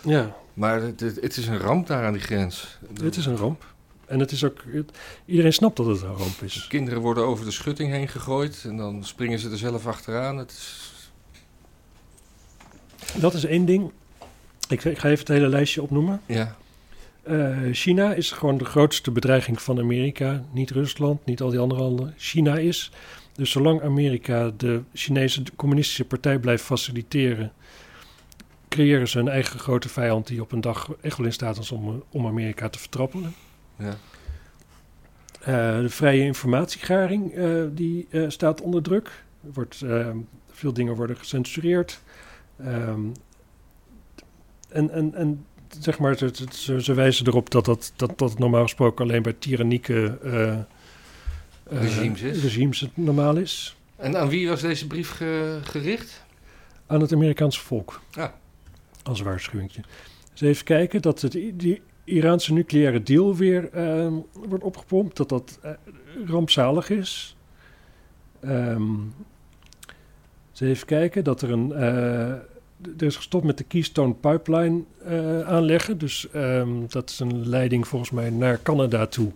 Ja, 0.08 0.36
Maar 0.53 0.82
het, 0.82 0.99
het, 0.99 1.16
het 1.22 1.38
is 1.38 1.47
een 1.47 1.58
ramp 1.58 1.88
daar 1.88 2.05
aan 2.05 2.14
die 2.14 2.22
grens. 2.22 2.78
het 3.03 3.16
is 3.18 3.26
een 3.26 3.36
ramp. 3.38 3.66
En 4.05 4.20
het 4.20 4.32
is 4.32 4.43
ook, 4.43 4.64
het- 4.72 4.91
iedereen 5.26 5.53
snapt 5.53 5.78
dat 5.78 5.86
het 5.86 6.01
een 6.01 6.14
ramp 6.16 6.41
is. 6.41 6.68
Kinderen 6.68 7.01
worden 7.01 7.24
over 7.26 7.45
de 7.45 7.51
schutting 7.51 7.91
heen 7.91 8.08
gegooid 8.08 8.64
en 8.68 8.78
dan 8.78 9.03
springen 9.05 9.39
ze 9.39 9.49
er 9.49 9.58
zelf 9.58 9.88
achteraan. 9.88 10.38
Het 10.38 10.51
is, 10.51 10.91
Dat 13.22 13.34
is 13.34 13.45
één 13.45 13.66
ding. 13.66 13.91
Ik, 14.70 14.84
ik 14.84 14.97
ga 14.97 15.08
even 15.08 15.20
het 15.20 15.28
hele 15.28 15.47
lijstje 15.47 15.82
opnoemen. 15.82 16.22
ja, 16.26 16.55
Eh, 17.24 17.58
China 17.72 18.14
is 18.14 18.32
gewoon 18.32 18.58
de 18.58 18.66
grootste 18.66 19.12
bedreiging 19.12 19.62
van 19.62 19.80
Amerika. 19.80 20.43
Niet 20.51 20.70
Rusland, 20.72 21.26
niet 21.26 21.41
al 21.41 21.49
die 21.49 21.60
andere 21.60 21.82
landen. 21.82 22.14
China 22.18 22.58
is. 22.58 22.91
Dus 23.34 23.51
zolang 23.51 23.82
Amerika 23.82 24.51
de 24.58 24.82
Chinese 24.93 25.43
communistische 25.55 26.05
partij 26.05 26.39
blijft 26.39 26.64
faciliteren, 26.64 27.51
creëren 28.78 29.07
ze 29.07 29.19
een 29.19 29.28
eigen 29.28 29.59
grote 29.59 29.89
vijand 29.89 30.28
die 30.28 30.41
op 30.41 30.51
een 30.51 30.61
dag 30.61 30.89
echt 31.01 31.17
wel 31.17 31.25
in 31.25 31.34
staat 31.34 31.57
is 31.57 31.71
om, 31.71 32.03
om 32.11 32.25
Amerika 32.28 32.69
te 32.69 32.80
vertrappelen. 32.80 33.34
ja. 33.78 33.95
Eh, 35.41 35.80
de 35.80 35.89
vrije 35.89 36.23
informatiegaring 36.23 37.34
eh, 37.34 37.61
die 37.71 38.07
eh, 38.09 38.23
staat 38.28 38.61
onder 38.61 38.82
druk. 38.82 39.07
Er 39.43 39.49
Wordt, 39.53 39.82
eh, 39.82 40.09
veel 40.51 40.73
dingen 40.73 40.95
worden 40.95 41.17
gecensureerd. 41.17 42.01
Ehm, 42.59 42.99
en, 44.69 44.89
en, 44.91 45.13
en 45.15 45.45
zeg 45.80 45.99
maar, 45.99 46.17
ze, 46.17 46.32
ze, 46.51 46.82
ze 46.84 46.93
wijzen 46.93 47.28
erop 47.28 47.49
dat 47.49 47.65
dat, 47.65 47.93
dat 47.95 48.17
dat 48.17 48.39
normaal 48.39 48.63
gesproken 48.63 49.05
alleen 49.05 49.21
bij 49.21 49.34
tyrannieke 49.39 50.17
eh, 50.23 50.51
eh, 50.53 50.59
Regimes 51.63 52.21
is. 52.21 52.41
regimes 52.41 52.80
het 52.80 52.97
normaal 52.97 53.36
is. 53.38 53.75
En 53.95 54.17
aan 54.17 54.30
wie 54.30 54.47
was 54.49 54.61
deze 54.61 54.88
brief 54.88 55.09
ge- 55.09 55.59
gericht? 55.63 56.23
Aan 56.88 57.01
het 57.01 57.13
Amerikaanse 57.13 57.59
volk. 57.59 58.01
Ah. 58.13 58.30
Als 59.08 59.22
waarschuwingje. 59.22 59.82
Dus 60.32 60.41
even 60.41 60.66
kijken 60.66 61.01
dat 61.01 61.22
het, 61.22 61.32
die 61.53 61.82
Iraanse 62.03 62.53
nucleaire 62.53 63.03
deal 63.03 63.36
weer 63.36 63.70
ehm, 63.74 64.14
wordt 64.47 64.64
opgepompt. 64.64 65.18
Dat 65.18 65.30
dat 65.30 65.60
eh, 65.62 65.72
rampzalig 66.26 66.89
is. 66.89 67.36
Ehm 68.39 68.84
dus 70.51 70.68
even 70.70 70.88
kijken 70.88 71.24
dat 71.24 71.41
er 71.41 71.51
een... 71.51 71.72
eh, 71.74 72.30
er 72.97 73.03
is 73.05 73.16
gestopt 73.16 73.45
met 73.45 73.58
de 73.58 73.64
Keystone 73.64 74.14
Pipeline 74.14 74.82
eh, 75.05 75.41
aanleggen. 75.41 75.97
Dus 75.97 76.28
ehm, 76.32 76.70
dat 76.88 77.10
is 77.10 77.20
een 77.20 77.47
leiding 77.49 77.88
volgens 77.88 78.12
mij 78.12 78.30
naar 78.30 78.62
Canada 78.62 79.05
toe. 79.05 79.32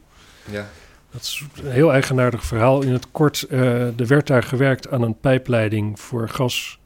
Ja, 0.51 0.67
Dat 1.11 1.21
is 1.21 1.43
een 1.63 1.71
heel 1.71 1.91
eigenaardig 1.91 2.43
verhaal. 2.43 2.81
In 2.81 2.91
het 2.91 3.11
kort, 3.11 3.45
er 3.49 4.07
werd 4.07 4.27
daar 4.27 4.43
gewerkt 4.43 4.89
aan 4.89 5.01
een 5.01 5.19
pijpleiding 5.19 5.99
voor 5.99 6.29
gas 6.29 6.79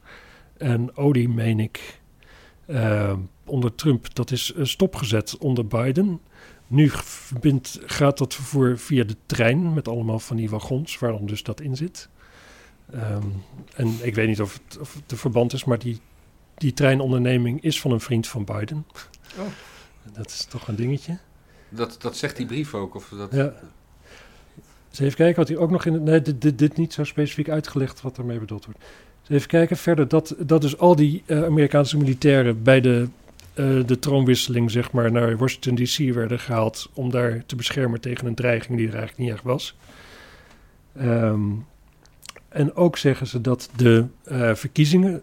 en 0.56 0.96
olie, 0.96 1.28
meen 1.28 1.60
ik, 1.60 2.00
eh, 2.66 3.16
onder 3.44 3.74
Trump. 3.74 4.14
Dat 4.14 4.30
is 4.30 4.52
eh, 4.52 4.64
stopgezet 4.64 5.38
onder 5.38 5.66
Biden. 5.66 6.20
Nu 6.66 6.88
verbindt, 6.90 7.78
gaat 7.86 8.18
dat 8.18 8.34
vervoer 8.34 8.78
via 8.78 9.04
de 9.04 9.16
trein 9.26 9.74
met 9.74 9.88
allemaal 9.88 10.18
van 10.18 10.36
die 10.36 10.50
wagons, 10.50 10.98
waar 10.98 11.12
dan 11.12 11.26
dus 11.26 11.42
dat 11.42 11.60
in 11.60 11.76
zit. 11.76 12.08
Ehm, 12.92 13.26
en 13.74 13.94
ik 14.02 14.14
weet 14.14 14.28
niet 14.28 14.40
of 14.40 14.52
het, 14.52 14.78
of 14.78 14.94
het 14.94 15.08
de 15.08 15.16
verband 15.16 15.52
is, 15.52 15.64
maar 15.64 15.78
die, 15.78 16.00
die 16.54 16.72
treinonderneming 16.72 17.62
is 17.62 17.80
van 17.80 17.90
een 17.90 18.00
vriend 18.00 18.26
van 18.26 18.44
Biden. 18.44 18.86
Oh. 19.38 19.46
Dat 20.12 20.26
is 20.26 20.44
toch 20.44 20.68
een 20.68 20.76
dingetje. 20.76 21.18
dat, 21.68 21.96
dat 22.00 22.16
zegt 22.16 22.36
die 22.36 22.46
brief 22.46 22.74
ook. 22.74 22.94
Of 22.94 23.08
dat, 23.08 23.32
Ja. 23.32 23.54
Dus 24.88 24.98
even 24.98 25.16
kijken 25.16 25.36
wat 25.36 25.48
hij 25.48 25.56
ook 25.56 25.70
nog 25.70 25.84
in 25.84 25.92
het. 25.92 26.02
Nee, 26.02 26.22
dit, 26.22 26.40
dit, 26.42 26.58
dit 26.58 26.76
niet 26.76 26.92
zo 26.92 27.04
specifiek 27.04 27.48
uitgelegd 27.48 28.00
wat 28.00 28.18
ermee 28.18 28.38
bedoeld 28.38 28.64
wordt. 28.64 28.80
Even 29.28 29.48
kijken 29.48 29.76
verder. 29.76 30.08
Dat, 30.08 30.34
dat 30.38 30.60
dus 30.60 30.78
al 30.78 30.96
die 30.96 31.22
eh, 31.26 31.44
Amerikaanse 31.44 31.96
militairen 31.96 32.62
bij 32.62 32.80
de, 32.80 33.08
eh, 33.54 33.86
de 33.86 33.98
troonwisseling, 33.98 34.70
zeg 34.70 34.92
maar, 34.92 35.12
naar 35.12 35.36
Washington 35.36 35.74
DC 35.74 36.14
werden 36.14 36.38
gehaald. 36.38 36.90
om 36.94 37.10
daar 37.10 37.42
te 37.46 37.56
beschermen 37.56 38.00
tegen 38.00 38.26
een 38.26 38.34
dreiging 38.34 38.78
die 38.78 38.88
er 38.88 38.94
eigenlijk 38.94 39.22
niet 39.22 39.32
echt 39.32 39.42
was. 39.44 39.76
Ehm, 40.96 41.42
en 42.48 42.74
ook 42.74 42.96
zeggen 42.96 43.26
ze 43.26 43.40
dat 43.40 43.70
de 43.76 44.06
eh, 44.24 44.54
verkiezingen 44.54 45.22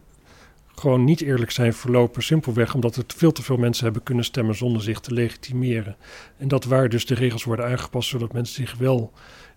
gewoon 0.76 1.04
niet 1.04 1.22
eerlijk 1.22 1.52
zijn 1.52 1.74
verlopen. 1.74 2.24
Simpelweg 2.24 2.74
omdat 2.74 2.96
er 2.96 3.04
veel 3.08 3.32
te 3.32 3.44
veel 3.44 3.58
mensen 3.58 3.84
hebben 3.84 4.04
kunnen 4.04 4.24
stemmen 4.24 4.56
zonder 4.56 4.82
zich 4.82 5.00
te 5.00 5.14
legitimeren. 5.14 5.96
En 6.38 6.48
dat 6.48 6.66
waar 6.66 6.90
dus 6.90 7.06
de 7.06 7.16
regels 7.16 7.44
worden 7.44 7.66
aangepast 7.66 8.10
zodat 8.10 8.34
mensen 8.34 8.56
zich 8.56 8.78
wel 8.78 9.14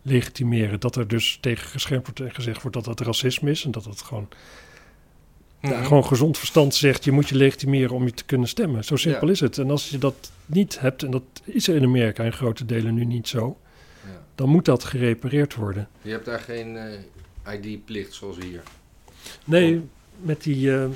legitimeren. 0.06 0.80
Dat 0.80 0.96
er 0.96 1.08
dus 1.08 1.38
tegen 1.40 1.68
geschermd 1.68 2.04
wordt 2.06 2.20
en 2.20 2.34
gezegd 2.34 2.62
wordt 2.62 2.76
dat 2.76 2.84
dat 2.84 3.00
racisme 3.06 3.50
is. 3.50 3.64
En 3.64 3.70
dat 3.70 3.84
dat 3.84 4.02
gewoon, 4.02 4.28
Mhm. 5.60 5.72
ja, 5.72 5.82
gewoon 5.84 6.04
gezond 6.04 6.38
verstand 6.38 6.74
zegt. 6.74 7.04
Je 7.04 7.12
moet 7.12 7.28
je 7.28 7.34
legitimeren 7.36 7.94
om 7.94 8.04
je 8.04 8.12
te 8.12 8.24
kunnen 8.24 8.48
stemmen. 8.48 8.84
Zo 8.84 8.96
simpel 8.96 9.26
Ja. 9.26 9.32
is 9.32 9.40
het. 9.40 9.58
En 9.58 9.70
als 9.70 9.90
je 9.90 9.98
dat 9.98 10.30
niet 10.46 10.80
hebt, 10.80 11.02
en 11.02 11.10
dat 11.10 11.22
is 11.44 11.68
er 11.68 11.76
in 11.76 11.84
Amerika 11.84 12.24
in 12.24 12.32
grote 12.32 12.64
delen 12.64 12.94
nu 12.94 13.04
niet 13.04 13.28
zo. 13.28 13.58
Ja. 14.04 14.22
Dan 14.34 14.48
moet 14.48 14.64
dat 14.64 14.84
gerepareerd 14.84 15.54
worden. 15.54 15.88
Je 16.02 16.10
hebt 16.10 16.24
daar 16.24 16.40
geen 16.40 16.76
eh, 16.76 17.54
ID-plicht 17.54 18.14
zoals 18.14 18.36
hier. 18.40 18.62
Nee, 19.44 19.82
met 20.20 20.42
die... 20.42 20.74
eh, 20.76 20.86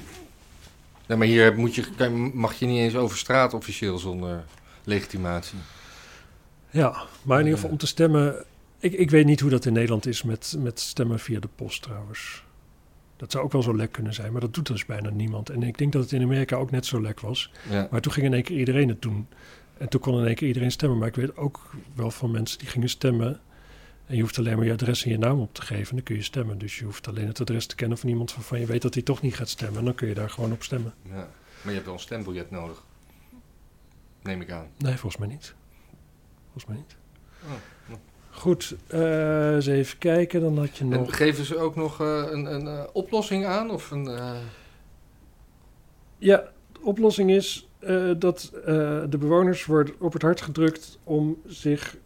Nee, 1.07 1.19
maar 1.19 1.27
hier 1.27 1.55
moet 1.55 1.75
je, 1.75 1.85
kan- 1.97 2.37
mag 2.37 2.55
je 2.55 2.67
niet 2.67 2.79
eens 2.79 2.95
over 2.97 3.17
straat 3.19 3.55
officieel 3.55 3.99
zonder 3.99 4.45
legitimatie. 4.85 5.59
ja, 6.71 7.03
maar 7.23 7.39
in 7.39 7.45
ieder 7.45 7.59
geval 7.59 7.73
om 7.73 7.79
te 7.81 7.87
stemmen... 7.87 8.45
Ik, 8.81 8.93
ik 8.93 9.11
weet 9.11 9.27
niet 9.27 9.41
hoe 9.41 9.51
dat 9.51 9.65
in 9.65 9.73
Nederland 9.73 10.07
is 10.07 10.23
met, 10.23 10.57
met 10.59 10.81
stemmen 10.81 11.19
via 11.19 11.41
de 11.41 11.49
post 11.55 11.83
trouwens. 11.83 12.45
Dat 13.17 13.33
zou 13.33 13.45
ook 13.45 13.53
wel 13.53 13.63
zo 13.63 13.77
lek 13.77 13.93
kunnen 13.93 14.15
zijn, 14.15 14.33
maar 14.33 14.41
dat 14.41 14.55
doet 14.55 14.67
dus 14.67 14.87
bijna 14.87 15.11
niemand. 15.11 15.51
En 15.51 15.63
ik 15.63 15.79
denk 15.79 15.93
dat 15.93 16.03
het 16.03 16.13
in 16.13 16.23
Amerika 16.23 16.57
ook 16.57 16.71
net 16.71 16.87
zo 16.87 17.01
lek 17.01 17.21
was. 17.21 17.53
Ja. 17.71 17.89
Maar 17.91 18.01
toen 18.01 18.13
ging 18.13 18.27
in 18.27 18.35
één 18.35 18.43
keer 18.43 18.59
iedereen 18.59 18.89
het 18.89 19.03
doen. 19.03 19.27
En 19.79 19.89
toen 19.89 20.01
kon 20.01 20.19
in 20.19 20.27
één 20.27 20.35
keer 20.35 20.49
iedereen 20.49 20.71
stemmen. 20.71 20.99
Maar 20.99 21.09
ik 21.09 21.15
weet 21.15 21.37
ook 21.37 21.71
wel 21.95 22.11
van 22.11 22.31
mensen 22.31 22.59
die 22.59 22.69
gingen 22.69 22.89
stemmen. 22.89 23.41
En 24.07 24.17
je 24.17 24.21
hoeft 24.23 24.39
alleen 24.39 24.57
maar 24.57 24.67
je 24.67 24.73
adres 24.73 25.05
en 25.05 25.11
je 25.11 25.19
naam 25.19 25.41
op 25.41 25.55
te 25.55 25.63
geven. 25.63 25.89
En 25.89 25.95
dan 25.95 26.05
kun 26.05 26.17
je 26.17 26.23
stemmen. 26.23 26.59
Dus 26.59 26.79
je 26.79 26.85
hoeft 26.85 27.09
alleen 27.09 27.27
het 27.27 27.41
adres 27.41 27.67
te 27.67 27.75
kennen 27.75 27.99
van 27.99 28.09
iemand 28.09 28.35
waarvan 28.35 28.61
je 28.61 28.67
weet 28.67 28.83
dat 28.83 28.95
hij 28.95 29.03
toch 29.03 29.23
niet 29.23 29.35
gaat 29.37 29.49
stemmen. 29.49 29.79
En 29.79 29.85
dan 29.85 29.95
kun 29.95 30.09
je 30.09 30.15
daar 30.15 30.31
gewoon 30.31 30.53
op 30.53 30.63
stemmen. 30.63 30.95
ja. 31.03 31.29
Maar 31.63 31.69
je 31.69 31.73
hebt 31.75 31.85
wel 31.85 31.95
een 31.95 32.01
stembiljet 32.01 32.51
nodig. 32.51 32.85
Neem 34.23 34.41
ik 34.41 34.51
aan. 34.51 34.67
Nee, 34.77 34.97
volgens 34.97 35.17
mij 35.17 35.29
niet. 35.29 35.55
Volgens 36.43 36.65
mij 36.67 36.77
niet. 36.77 36.97
Oh, 37.43 37.51
nou. 37.87 38.01
Goed, 38.31 38.75
eh, 38.87 39.55
eens 39.55 39.67
even 39.67 39.99
kijken. 39.99 40.41
Dan 40.41 40.59
had 40.59 40.77
je 40.77 40.85
En 40.85 40.91
nog... 40.91 41.17
geven 41.17 41.45
ze 41.45 41.59
ook 41.59 41.77
nog 41.77 42.01
eh, 42.01 42.23
een, 42.31 42.55
een 42.55 42.67
eh, 42.67 42.83
oplossing 42.93 43.47
aan? 43.47 43.71
Of 43.71 43.91
een, 43.91 44.09
Ja, 46.19 46.45
de 46.73 46.81
oplossing 46.83 47.31
is 47.31 47.69
dat 48.19 48.51
de 49.11 49.17
bewoners 49.19 49.65
worden 49.65 49.95
op 49.99 50.13
het 50.13 50.23
hart 50.23 50.41
gedrukt 50.41 50.99
om 51.05 51.37
zich 51.47 51.97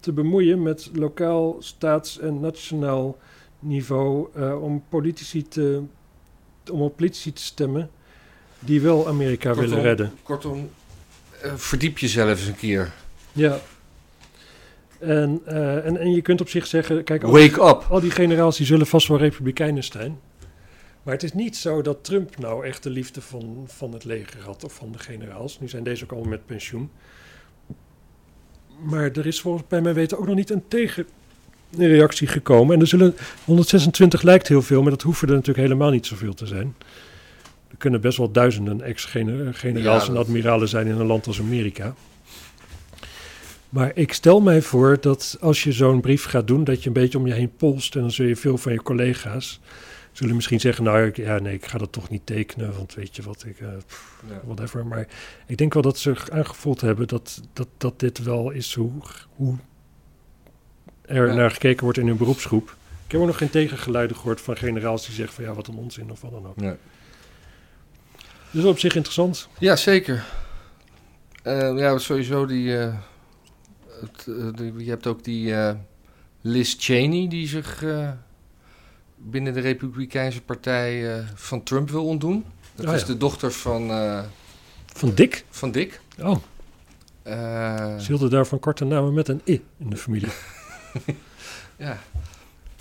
te 0.00 0.12
bemoeien 0.12 0.62
met 0.62 0.90
lokaal, 0.94 1.56
staats- 1.58 2.18
en 2.18 2.40
nationaal 2.40 3.18
niveau 3.58 4.28
om 4.60 4.84
politici 4.88 5.48
te 5.48 5.82
om 6.70 6.80
op 6.80 6.96
politici 6.96 7.32
te 7.32 7.42
stemmen 7.42 7.90
die 8.58 8.80
wel 8.80 9.08
Amerika 9.08 9.50
Kortom, 9.50 9.68
willen 9.68 9.84
redden. 9.84 10.12
Kortom, 10.22 10.70
verdiep 11.56 11.98
jezelf 11.98 12.30
eens 12.30 12.46
een 12.46 12.56
keer. 12.56 12.92
Ja. 13.32 13.60
En, 15.02 15.40
eh, 15.44 15.86
en, 15.86 15.96
en 15.96 16.10
je 16.10 16.22
kunt 16.22 16.40
op 16.40 16.48
zich 16.48 16.66
zeggen, 16.66 17.04
kijk, 17.04 17.22
al, 17.22 17.32
Wake 17.32 17.68
up! 17.68 17.86
al 17.90 18.00
die 18.00 18.10
generaals 18.10 18.56
die 18.56 18.66
zullen 18.66 18.86
vast 18.86 19.08
wel 19.08 19.18
republikeinen 19.18 19.84
zijn. 19.84 20.18
Maar 21.02 21.14
het 21.14 21.22
is 21.22 21.32
niet 21.32 21.56
zo 21.56 21.82
dat 21.82 22.04
Trump 22.04 22.38
nou 22.38 22.66
echt 22.66 22.82
de 22.82 22.90
liefde 22.90 23.20
van, 23.20 23.64
van 23.66 23.92
het 23.92 24.04
leger 24.04 24.40
had 24.42 24.64
of 24.64 24.72
van 24.72 24.92
de 24.92 24.98
generaals. 24.98 25.60
Nu 25.60 25.68
zijn 25.68 25.82
deze 25.82 26.04
ook 26.04 26.12
allemaal 26.12 26.30
met 26.30 26.46
pensioen. 26.46 26.90
Maar 28.82 29.10
er 29.10 29.26
is 29.26 29.40
volgens 29.40 29.64
bij 29.68 29.80
mij 29.80 29.94
weten 29.94 30.18
ook 30.18 30.26
nog 30.26 30.34
niet 30.34 30.50
een 30.50 30.64
tegenreactie 30.68 32.26
gekomen. 32.26 32.74
En 32.74 32.80
er 32.80 32.86
zullen 32.86 33.14
126 33.44 34.22
lijkt 34.22 34.48
heel 34.48 34.62
veel, 34.62 34.82
maar 34.82 34.90
dat 34.90 35.02
hoeven 35.02 35.28
er 35.28 35.34
natuurlijk 35.34 35.66
helemaal 35.66 35.90
niet 35.90 36.06
zoveel 36.06 36.34
te 36.34 36.46
zijn. 36.46 36.74
Er 37.70 37.76
kunnen 37.78 38.00
best 38.00 38.18
wel 38.18 38.30
duizenden 38.30 38.80
ex-generaals 38.80 40.06
Ja, 40.06 40.12
en 40.12 40.16
admiralen 40.16 40.68
zijn 40.68 40.86
in 40.86 40.96
een 40.96 41.06
land 41.06 41.26
als 41.26 41.40
Amerika. 41.40 41.94
Maar 43.72 43.90
ik 43.94 44.12
stel 44.12 44.40
mij 44.40 44.62
voor 44.62 44.98
dat 45.00 45.36
als 45.40 45.62
je 45.62 45.72
zo'n 45.72 46.00
brief 46.00 46.24
gaat 46.24 46.46
doen, 46.46 46.64
dat 46.64 46.80
je 46.82 46.86
een 46.86 46.92
beetje 46.92 47.18
om 47.18 47.26
je 47.26 47.32
heen 47.32 47.56
polst. 47.56 47.94
En 47.94 48.00
dan 48.00 48.10
zul 48.10 48.26
je 48.26 48.36
veel 48.36 48.58
van 48.58 48.72
je 48.72 48.82
collega's 48.82 49.60
zullen 50.12 50.34
misschien 50.34 50.60
zeggen, 50.60 50.84
nou 50.84 51.06
ik- 51.06 51.16
ja, 51.16 51.38
nee, 51.38 51.54
ik 51.54 51.66
ga 51.66 51.78
dat 51.78 51.92
toch 51.92 52.08
niet 52.08 52.26
tekenen, 52.26 52.76
want 52.76 52.94
weet 52.94 53.16
je 53.16 53.22
wat, 53.22 53.44
ik, 53.46 53.60
eh, 53.60 53.68
pff, 53.86 54.22
Ja. 54.28 54.40
whatever. 54.44 54.86
Maar 54.86 55.06
ik 55.46 55.56
denk 55.58 55.72
wel 55.72 55.82
dat 55.82 55.98
ze 55.98 56.14
aangevoeld 56.32 56.80
hebben 56.80 57.08
dat, 57.08 57.42
dat, 57.52 57.68
dat 57.76 58.00
dit 58.00 58.18
wel 58.22 58.50
is 58.50 58.74
hoe, 58.74 58.90
hoe 59.36 59.56
er 61.02 61.26
Ja. 61.28 61.34
naar 61.34 61.50
gekeken 61.50 61.84
wordt 61.84 61.98
in 61.98 62.06
hun 62.06 62.16
beroepsgroep. 62.16 62.76
Ik 63.06 63.12
heb 63.12 63.20
ook 63.20 63.26
nog 63.26 63.36
geen 63.36 63.50
tegengeluiden 63.50 64.16
gehoord 64.16 64.40
van 64.40 64.56
generaals 64.56 65.06
die 65.06 65.14
zeggen 65.14 65.34
van 65.34 65.44
ja, 65.44 65.52
wat 65.54 65.66
een 65.66 65.76
onzin 65.76 66.10
of 66.10 66.20
wat 66.20 66.30
dan 66.30 66.46
ook. 66.46 66.60
Ja. 66.60 66.76
Dus 68.50 68.64
op 68.64 68.78
zich 68.78 68.94
interessant. 68.94 69.48
Ja, 69.58 69.76
zeker. 69.76 70.24
Eh, 71.42 71.78
ja, 71.78 71.98
sowieso 71.98 72.46
die, 72.46 72.78
eh, 72.78 72.94
het, 74.02 74.26
eh, 74.58 74.78
Je 74.84 74.90
hebt 74.90 75.06
ook 75.06 75.24
die 75.24 75.54
eh, 75.54 75.74
Liz 76.40 76.74
Cheney 76.78 77.28
die 77.28 77.48
zich 77.48 77.82
eh, 77.82 78.10
binnen 79.16 79.52
de 79.54 79.60
Republikeinse 79.60 80.42
Partij 80.42 81.22
van 81.34 81.62
Trump 81.62 81.90
wil 81.90 82.04
ontdoen. 82.06 82.44
Dat 82.74 82.86
Oh, 82.86 82.94
is 82.94 83.00
ja. 83.00 83.06
de 83.06 83.16
dochter 83.16 83.52
van, 83.52 83.88
Van 84.86 85.14
Dick? 85.14 85.44
van 85.50 85.70
Dick. 85.70 86.00
Oh, 86.18 86.36
ze 87.98 88.04
hielden 88.06 88.30
daarvan 88.30 88.58
korte 88.58 88.84
namen 88.84 89.14
met 89.14 89.28
een 89.28 89.40
i 89.46 89.64
in 89.78 89.90
de 89.90 89.96
familie. 89.96 90.28
ja. 91.76 91.98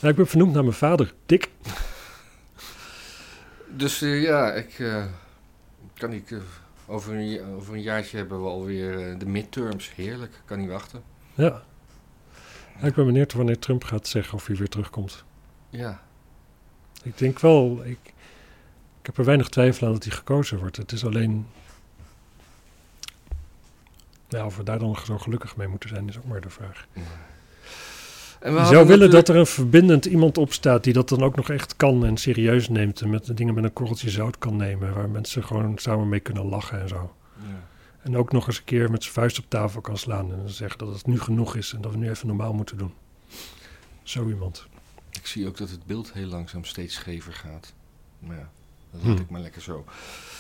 Ik 0.02 0.16
ben 0.16 0.28
vernoemd 0.28 0.54
naar 0.54 0.64
mijn 0.64 0.76
vader, 0.76 1.14
Dick. 1.26 1.50
Dus 3.76 4.00
ja, 4.00 4.54
ik 4.54 4.84
kan 5.98 6.10
niet. 6.10 6.32
eh, 6.32 6.38
over, 6.92 7.14
een, 7.14 7.30
ja- 7.30 7.46
over 7.46 7.74
een 7.74 7.82
jaartje 7.82 8.18
hebben 8.18 8.42
we 8.44 8.48
alweer 8.50 9.10
eh, 9.12 9.20
de 9.20 9.26
midterms. 9.26 9.92
Heerlijk, 9.96 10.42
kan 10.46 10.60
niet 10.60 10.70
wachten. 10.70 11.04
Ja. 11.34 11.62
Ja, 12.80 12.88
ik 12.88 12.94
ben 12.94 13.06
benieuwd 13.06 13.34
wanneer 13.34 13.60
Trump 13.60 13.84
gaat 13.84 14.08
zeggen 14.08 14.34
of 14.34 14.48
hij 14.48 14.56
weer 14.56 14.70
terugkomt. 14.70 15.24
Ja, 15.70 16.02
Ik 17.04 17.18
denk 17.18 17.40
wel, 17.40 17.82
ik, 17.86 18.00
ik 19.00 19.06
heb 19.06 19.18
er 19.18 19.26
weinig 19.26 19.50
twijfel 19.50 19.88
aan 19.88 19.94
dat 19.94 20.04
hij 20.04 20.14
gekozen 20.14 20.58
wordt. 20.60 20.78
Het 20.78 20.92
is 20.92 21.06
alleen. 21.06 21.48
Ja, 24.28 24.46
of 24.46 24.58
we 24.58 24.64
daar 24.64 24.80
dan 24.80 24.96
zo 25.06 25.18
gelukkig 25.18 25.56
mee 25.56 25.68
moeten 25.68 25.90
zijn, 25.90 26.08
is 26.08 26.18
ook 26.18 26.26
maar 26.26 26.42
de 26.42 26.50
vraag. 26.50 26.88
En 28.42 28.54
Je 28.54 28.66
zou 28.66 28.88
willen 28.88 29.10
dat 29.10 29.30
er 29.30 29.36
een 29.36 29.46
verbindend 29.46 30.06
iemand 30.06 30.38
op 30.38 30.54
staat 30.54 30.84
die 30.84 30.94
dat 30.94 31.10
dan 31.10 31.24
ook 31.24 31.36
nog 31.36 31.50
echt 31.50 31.76
kan 31.76 32.06
en 32.06 32.18
serieus 32.18 32.70
neemt. 32.70 33.02
En 33.02 33.10
met 33.10 33.26
de 33.26 33.34
dingen 33.34 33.54
met 33.54 33.64
een 33.64 33.74
korreltje 33.74 34.10
zout 34.10 34.38
kan 34.38 34.56
nemen, 34.56 34.94
waar 34.94 35.10
mensen 35.10 35.44
gewoon 35.44 35.78
samen 35.78 36.10
mee 36.10 36.20
kunnen 36.20 36.46
lachen 36.46 36.82
en 36.82 36.88
zo. 36.88 37.16
Ja. 37.38 37.68
En 38.02 38.18
ook 38.18 38.32
nog 38.32 38.48
eens 38.48 38.58
een 38.58 38.64
keer 38.64 38.92
met 38.92 39.04
zijn 39.04 39.14
vuist 39.14 39.40
op 39.40 39.46
tafel 39.48 39.82
kan 39.82 39.98
slaan 39.98 40.34
en 40.34 40.50
zeggen 40.50 40.80
dat 40.80 40.94
het 40.94 41.06
nu 41.06 41.20
genoeg 41.20 41.56
is 41.56 41.74
en 41.74 41.82
dat 41.82 41.92
we 41.92 41.98
nu 41.98 42.10
even 42.10 42.28
normaal 42.28 42.54
moeten 42.54 42.78
doen. 42.78 42.94
Zo 44.04 44.28
iemand. 44.28 44.68
Ik 45.12 45.28
zie 45.28 45.48
ook 45.48 45.58
dat 45.58 45.70
het 45.70 45.86
beeld 45.86 46.14
heel 46.14 46.28
langzaam 46.28 46.66
steeds 46.66 46.94
schever 46.94 47.34
gaat. 47.34 47.74
Maar 48.20 48.38
ja, 48.38 48.50
dat 48.92 49.02
Hm. 49.02 49.10
laat 49.10 49.20
ik 49.20 49.30
maar 49.30 49.42
lekker 49.42 49.62
zo. 49.62 49.86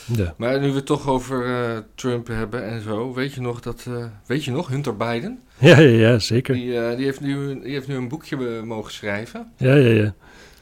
Ja. 0.06 0.34
Maar 0.38 0.60
nu 0.60 0.68
we 0.68 0.76
het 0.76 0.86
toch 0.86 1.08
over 1.08 1.46
eh, 1.46 1.78
Trump 1.96 2.28
hebben 2.28 2.66
en 2.66 2.82
zo, 2.82 3.14
weet 3.14 3.34
je 3.34 3.42
nog 3.42 3.60
dat, 3.60 3.86
eh, 3.88 4.06
weet 4.26 4.44
je 4.44 4.52
nog, 4.52 4.68
Hunter 4.68 4.98
Biden? 4.98 5.40
Ja, 5.58 5.80
ja, 5.80 6.10
ja, 6.10 6.20
zeker. 6.20 6.54
Die, 6.54 6.80
eh, 6.80 6.96
die, 6.96 7.06
heeft 7.06 7.20
nu, 7.20 7.62
die 7.62 7.72
heeft 7.72 7.88
nu 7.88 7.96
een 7.96 8.08
boekje 8.08 8.62
mogen 8.64 8.92
schrijven. 8.92 9.52
Ja, 9.58 9.74
ja, 9.76 9.90
ja. 9.90 10.14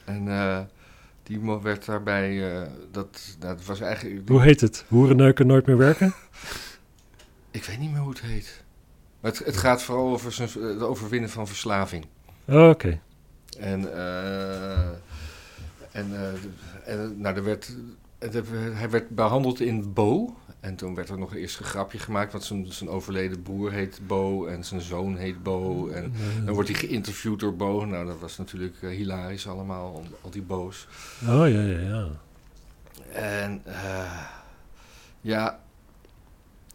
En 0.05 0.69
die 1.23 1.39
werd 1.63 1.85
daarbij, 1.85 2.43
dat, 2.91 3.35
dat 3.39 3.65
was 3.65 3.79
eigenlijk, 3.79 4.29
Hoe 4.29 4.41
heet 4.41 4.61
het? 4.61 4.85
Hoerenneuken 4.87 5.47
nooit 5.47 5.65
meer 5.65 5.77
werken? 5.77 6.13
ik 7.51 7.63
weet 7.63 7.79
niet 7.79 7.91
meer 7.91 7.99
hoe 7.99 8.09
het 8.09 8.21
heet. 8.21 8.63
Maar 9.19 9.31
het, 9.31 9.45
het 9.45 9.57
gaat 9.57 9.81
vooral 9.83 10.11
over 10.11 10.31
zijn, 10.31 10.49
het 10.61 10.81
overwinnen 10.81 11.29
van 11.29 11.47
verslaving. 11.47 12.05
Oh, 12.45 12.69
Oké. 12.69 12.99
En, 13.59 13.93
en, 15.91 16.05
en 16.05 16.11
nou, 17.15 17.35
er 17.35 17.43
werd, 17.43 17.75
hij 18.73 18.89
werd 18.89 19.09
behandeld 19.09 19.59
in 19.59 19.93
Bo. 19.93 20.37
En 20.59 20.75
toen 20.75 20.95
werd 20.95 21.09
er 21.09 21.17
nog 21.17 21.35
eerst 21.35 21.59
een 21.59 21.65
grapje 21.65 21.99
gemaakt, 21.99 22.31
want 22.31 22.43
zijn, 22.43 22.71
zijn 22.71 22.89
overleden 22.89 23.41
broer 23.41 23.71
heet 23.71 23.99
Bo 24.07 24.45
en 24.45 24.65
zijn 24.65 24.81
zoon 24.81 25.15
heet 25.15 25.43
Bo. 25.43 25.87
En 25.87 26.13
dan 26.45 26.53
wordt 26.53 26.69
hij 26.69 26.77
geïnterviewd 26.77 27.39
door 27.39 27.55
Bo. 27.55 27.85
Nou, 27.85 28.05
dat 28.05 28.19
was 28.19 28.37
natuurlijk 28.37 28.75
eh, 28.81 28.89
hilarisch 28.89 29.47
allemaal, 29.47 29.93
al, 29.93 30.03
al 30.21 30.29
die 30.29 30.41
Bo's. 30.41 30.87
Oh, 31.21 31.49
ja, 31.49 31.61
ja, 31.61 31.79
ja. 31.79 32.07
En 33.11 33.61
eh, 33.65 34.21
ja, 35.21 35.59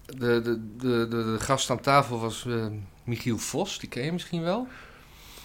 de, 0.07 0.41
de, 0.43 0.61
de, 0.77 1.09
de, 1.09 1.09
de 1.09 1.37
gast 1.39 1.71
aan 1.71 1.81
tafel 1.81 2.21
was 2.21 2.47
eh, 2.47 2.67
Michiel 3.05 3.39
Vos, 3.39 3.79
die 3.79 3.89
ken 3.89 4.05
je 4.05 4.12
misschien 4.12 4.43
wel. 4.43 4.67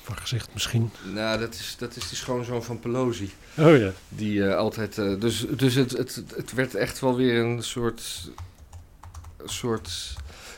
Van 0.10 0.18
gezicht 0.18 0.50
misschien. 0.54 0.92
Nou, 1.14 1.40
dat 1.40 1.54
is, 1.54 1.76
dat 1.80 1.96
is 1.96 2.10
de 2.10 2.16
schoonzoon 2.16 2.64
van 2.64 2.80
Pelosi. 2.80 3.34
Oh 3.58 3.78
ja. 3.78 3.92
Die 4.10 4.48
eh, 4.48 4.56
altijd. 4.56 4.98
eh, 4.98 5.20
dus 5.20 5.46
dus 5.50 5.76
het, 5.76 5.92
het, 5.92 6.24
het 6.36 6.54
werd 6.54 6.76
echt 6.76 7.00
wel 7.00 7.16
weer 7.16 7.44
een 7.44 7.64
soort. 7.64 8.32
soort. 9.46 10.16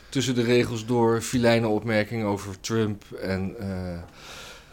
tussen 0.08 0.34
de 0.34 0.42
regels 0.42 0.86
door 0.86 1.20
filijne 1.20 1.68
opmerking 1.68 2.24
over 2.24 2.60
Trump. 2.60 3.04
En. 3.20 3.56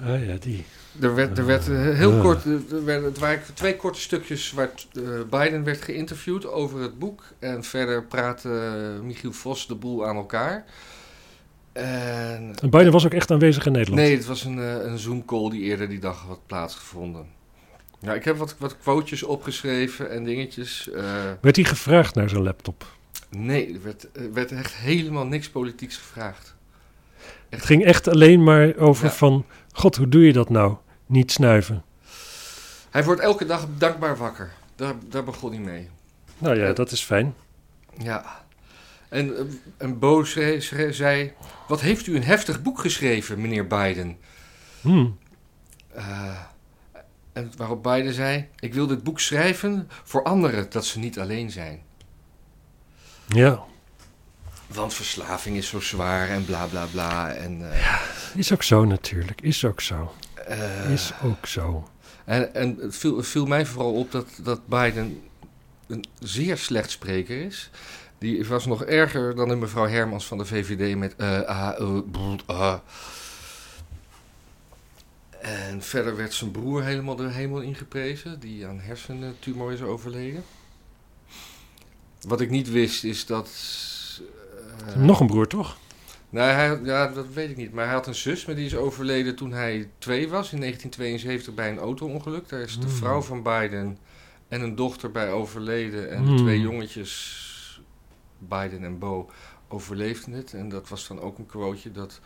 Ah 0.04 0.26
ja, 0.28 0.36
die. 0.40 0.66
er 1.02 1.16
werd, 1.16 1.38
er 1.38 1.46
werd 1.46 1.66
heel 1.96 2.22
kort. 2.22 2.46
Er 2.46 2.86
werden, 2.86 3.06
het 3.06 3.20
waren 3.20 3.44
twee 3.54 3.76
korte 3.76 4.02
stukjes 4.02 4.52
waar 4.52 4.70
Biden 5.30 5.64
werd 5.64 5.82
geïnterviewd 5.82 6.46
over 6.46 6.82
het 6.82 7.00
boek. 7.00 7.24
En 7.40 7.64
verder 7.64 8.04
praatte 8.04 8.50
Michiel 9.04 9.32
Vos 9.32 9.68
de 9.68 9.76
boel 9.76 10.08
aan 10.08 10.16
elkaar. 10.16 10.66
En. 11.80 12.54
En 12.62 12.70
Biden 12.70 12.92
was 12.92 13.06
ook 13.06 13.14
echt 13.14 13.32
aanwezig 13.32 13.66
in 13.66 13.72
Nederland. 13.72 14.02
Nee, 14.02 14.16
het 14.16 14.26
was 14.26 14.44
een, 14.44 14.60
eh, 14.60 14.74
een 14.92 14.98
Zoom-call 14.98 15.50
die 15.50 15.62
eerder 15.62 15.90
die 15.90 16.00
dag 16.00 16.26
had 16.28 16.40
plaatsgevonden. 16.46 17.26
Ja, 18.00 18.14
ik 18.14 18.24
heb 18.24 18.38
wat, 18.38 18.56
wat 18.58 18.78
quotejes 18.78 19.24
opgeschreven 19.24 20.12
en 20.12 20.24
dingetjes. 20.24 20.90
eh, 20.90 21.04
Werd 21.42 21.56
hij 21.56 21.66
gevraagd 21.66 22.16
naar 22.16 22.30
zijn 22.30 22.44
laptop? 22.44 22.98
nee, 23.30 23.74
er 23.74 23.82
werd, 23.84 24.08
er 24.14 24.34
werd 24.34 24.52
echt 24.52 24.74
helemaal 24.76 25.26
niks 25.26 25.50
politieks 25.50 25.98
gevraagd. 25.98 26.56
Het 27.50 27.66
ging 27.66 27.84
echt 27.84 28.08
alleen 28.08 28.44
maar 28.44 28.76
over 28.78 29.06
Ja. 29.06 29.12
van... 29.12 29.46
God, 29.72 29.96
hoe 29.96 30.10
doe 30.10 30.26
je 30.26 30.34
dat 30.34 30.50
nou? 30.50 30.76
Niet 31.06 31.32
snuiven. 31.32 31.84
Hij 32.90 33.04
wordt 33.04 33.22
elke 33.22 33.46
dag 33.46 33.68
dankbaar 33.78 34.18
wakker. 34.18 34.52
Daar, 34.76 34.94
daar 35.10 35.24
begon 35.24 35.52
hij 35.52 35.60
mee. 35.60 35.90
Nou 36.38 36.56
ja, 36.58 36.66
Ja. 36.66 36.74
dat 36.74 36.92
is 36.92 37.02
fijn. 37.04 37.34
Ja. 37.98 38.44
En, 39.10 39.38
eh, 39.38 39.44
en 39.78 40.00
Bo 40.00 40.24
zei... 40.24 41.34
Wat 41.68 41.82
heeft 41.82 42.08
u 42.08 42.16
een 42.16 42.24
heftig 42.24 42.62
boek 42.62 42.80
geschreven, 42.80 43.42
meneer 43.42 43.68
Biden? 43.68 44.18
Hmm. 44.82 45.18
Eh, 45.94 46.40
En 47.34 47.52
waarop 47.58 47.84
Biden 47.84 48.14
zei: 48.14 48.48
Ik 48.60 48.74
wil 48.74 48.88
dit 48.88 49.04
boek 49.04 49.20
schrijven 49.20 49.90
voor 50.04 50.24
anderen, 50.24 50.70
dat 50.70 50.86
ze 50.86 51.00
niet 51.00 51.20
alleen 51.20 51.52
zijn. 51.52 51.82
Ja, 53.28 53.64
Want 54.68 54.94
verslaving 54.94 55.58
is 55.58 55.68
zo 55.68 55.80
zwaar 55.80 56.30
en 56.30 56.46
bla 56.46 56.66
bla 56.66 56.86
bla. 56.86 57.34
En, 57.34 57.72
eh, 57.74 58.00
is 58.36 58.54
ook 58.54 58.64
zo 58.64 58.86
natuurlijk. 58.86 59.42
Is 59.42 59.66
ook 59.66 59.82
zo. 59.82 60.14
Is 60.92 61.12
ook 61.24 61.46
zo. 61.46 61.90
En, 62.26 62.54
en 62.54 62.78
het, 62.82 62.96
viel, 62.96 63.18
het 63.18 63.28
viel 63.28 63.46
mij 63.46 63.66
vooral 63.66 63.94
op 63.94 64.12
dat, 64.12 64.28
dat 64.42 64.68
Biden 64.68 65.22
een 65.88 66.06
zeer 66.20 66.58
slecht 66.58 66.92
spreker 66.92 67.42
is. 67.42 67.70
Die 68.20 68.46
was 68.46 68.66
nog 68.66 68.84
erger 68.84 69.36
dan 69.36 69.48
de 69.48 69.56
mevrouw 69.56 69.88
Hermans 69.88 70.26
van 70.26 70.38
de 70.38 70.46
VVD 70.46 70.96
met... 70.98 71.18
ah. 72.46 72.74
En 75.42 75.82
verder 75.82 76.16
werd 76.16 76.34
zijn 76.34 76.52
broer 76.52 76.84
helemaal 76.84 77.16
de 77.16 77.30
hemel 77.30 77.60
ingeprezen, 77.62 78.40
die 78.40 78.68
aan 78.68 78.80
hersentumor 78.80 79.72
is 79.72 79.82
overleden. 79.82 80.44
Wat 82.22 82.42
ik 82.42 82.50
niet 82.50 82.72
wist 82.72 83.04
is 83.04 83.26
dat... 83.26 83.50
eh, 84.88 84.96
Nog 84.96 85.20
een 85.20 85.28
broer, 85.28 85.48
toch? 85.48 85.78
nou, 86.30 86.52
hij, 86.52 86.80
ja, 86.84 87.08
dat 87.08 87.26
weet 87.34 87.50
ik 87.50 87.58
niet. 87.58 87.74
Maar 87.74 87.86
hij 87.86 87.94
had 87.94 88.08
een 88.08 88.16
zus, 88.16 88.46
maar 88.46 88.56
die 88.56 88.66
is 88.66 88.76
overleden 88.76 89.36
toen 89.36 89.52
hij 89.52 89.90
twee 89.98 90.30
was, 90.30 90.52
in 90.52 90.60
1972, 90.60 91.54
bij 91.54 91.70
een 91.70 91.78
auto-ongeluk. 91.80 92.50
Daar 92.50 92.62
is 92.62 92.76
de 92.80 92.86
Hmm. 92.86 92.96
vrouw 92.96 93.22
van 93.22 93.44
Biden 93.44 93.98
en 94.48 94.62
een 94.62 94.76
dochter 94.76 95.12
bij 95.12 95.32
overleden. 95.32 96.12
En 96.12 96.22
de 96.24 96.28
Hmm. 96.28 96.38
twee 96.38 96.60
jongetjes, 96.60 97.44
Biden 98.40 98.84
en 98.84 99.00
Bo, 99.00 99.30
overleefden 99.68 100.34
het. 100.34 100.54
En 100.54 100.70
dat 100.70 100.90
was 100.90 101.08
dan 101.08 101.20
ook 101.20 101.38
een 101.38 101.46
quoteje 101.46 101.92
dat 101.92 102.20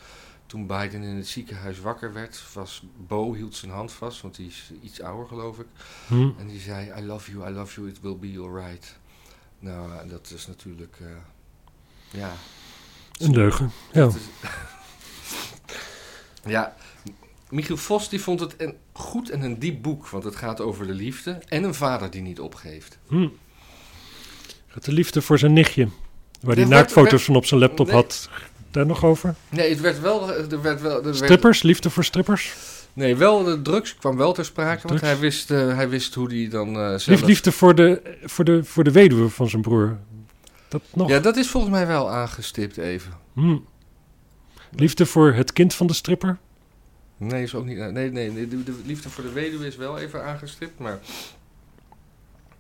toen 0.46 0.68
Biden 0.68 1.04
in 1.04 1.16
het 1.16 1.28
ziekenhuis 1.28 1.80
wakker 1.80 2.14
werd, 2.14 2.54
was 2.54 2.84
Bo 3.08 3.34
hield 3.34 3.56
zijn 3.56 3.72
hand 3.72 3.92
vast, 3.92 4.22
want 4.22 4.36
die 4.36 4.48
is 4.48 4.72
iets 4.82 5.02
ouder 5.02 5.28
geloof 5.28 5.60
ik. 5.60 5.66
Hm. 6.08 6.30
En 6.38 6.48
die 6.48 6.60
zei, 6.60 6.92
I 7.02 7.06
love 7.06 7.32
you, 7.32 7.50
I 7.50 7.54
love 7.54 7.76
you, 7.76 7.90
it 7.90 8.02
will 8.02 8.18
be 8.18 8.40
alright. 8.40 8.98
Nou, 9.60 10.08
dat 10.08 10.32
is 10.36 10.48
natuurlijk, 10.48 10.98
eh, 11.00 11.08
ja... 12.20 12.34
Een 13.18 13.32
leugen. 13.32 13.72
Ja. 13.92 14.10
Ja, 16.46 16.76
Michiel 17.50 17.78
Vos 17.78 18.10
die 18.10 18.22
vond 18.22 18.40
het 18.40 18.54
een 18.58 18.76
goed 18.92 19.30
en 19.30 19.42
een 19.42 19.60
diep 19.60 19.82
boek, 19.82 20.08
want 20.08 20.24
het 20.24 20.36
gaat 20.36 20.62
over 20.62 20.88
de 20.88 20.94
liefde 20.94 21.32
en 21.48 21.64
een 21.64 21.74
vader 21.74 22.10
die 22.10 22.22
niet 22.22 22.40
opgeeft. 22.40 22.98
Hm. 23.08 23.28
Gaat 24.68 24.86
de 24.86 24.92
liefde 24.92 25.22
voor 25.22 25.40
zijn 25.40 25.54
nichtje. 25.54 25.88
Waar 26.44 26.56
hij 26.56 26.64
Ja, 26.64 26.70
naaktfoto's 26.70 27.12
werd- 27.12 27.24
van 27.24 27.36
op 27.36 27.46
zijn 27.46 27.60
laptop 27.60 27.86
Nee. 27.88 27.96
had. 27.96 28.30
Daar 28.72 28.86
nog 28.86 29.04
over? 29.06 29.36
Nee, 29.50 29.70
het 29.70 29.80
werd 29.82 30.00
wel, 30.02 30.30
er 30.32 30.62
werd 30.62 30.82
wel, 30.82 30.98
er 30.98 31.04
werd, 31.04 31.16
Strippers? 31.16 31.62
Liefde 31.62 31.90
voor 31.90 32.04
strippers? 32.04 32.54
nee, 32.94 33.16
wel 33.16 33.44
de 33.44 33.62
drugs 33.62 33.96
kwam 33.96 34.18
wel 34.18 34.34
ter 34.34 34.46
sprake, 34.46 34.88
want 34.88 35.02
hij 35.02 35.20
wist, 35.20 35.52
eh, 35.52 35.76
hij 35.76 35.90
wist 35.90 36.14
hoe 36.14 36.30
die 36.30 36.50
dan 36.50 36.68
eh 36.76 36.88
zelf... 36.88 37.06
Lief, 37.06 37.22
liefde 37.22 37.52
voor 37.52 37.76
de, 37.76 38.18
voor, 38.24 38.46
de, 38.46 38.64
voor 38.64 38.84
de 38.84 38.92
weduwe 38.92 39.30
van 39.30 39.50
zijn 39.50 39.62
broer. 39.62 39.98
Dat 40.68 40.82
nog? 40.94 41.10
Ja, 41.10 41.20
dat 41.20 41.36
is 41.38 41.50
volgens 41.50 41.74
mij 41.74 41.88
wel 41.88 42.10
aangestipt 42.12 42.78
even. 42.78 43.12
Hm. 43.34 43.58
Liefde 44.76 45.06
voor 45.06 45.34
het 45.34 45.54
kind 45.54 45.74
van 45.74 45.88
de 45.88 45.94
stripper? 45.94 46.38
Nee, 47.18 47.44
is 47.44 47.56
ook 47.56 47.66
niet. 47.66 47.78
Nee, 47.78 47.92
nee, 47.92 48.32
nee 48.32 48.48
de, 48.48 48.64
de 48.64 48.76
liefde 48.86 49.10
voor 49.10 49.24
de 49.24 49.32
weduwe 49.32 49.68
is 49.68 49.76
wel 49.76 49.98
even 49.98 50.24
aangestipt, 50.26 50.80
maar. 50.80 51.00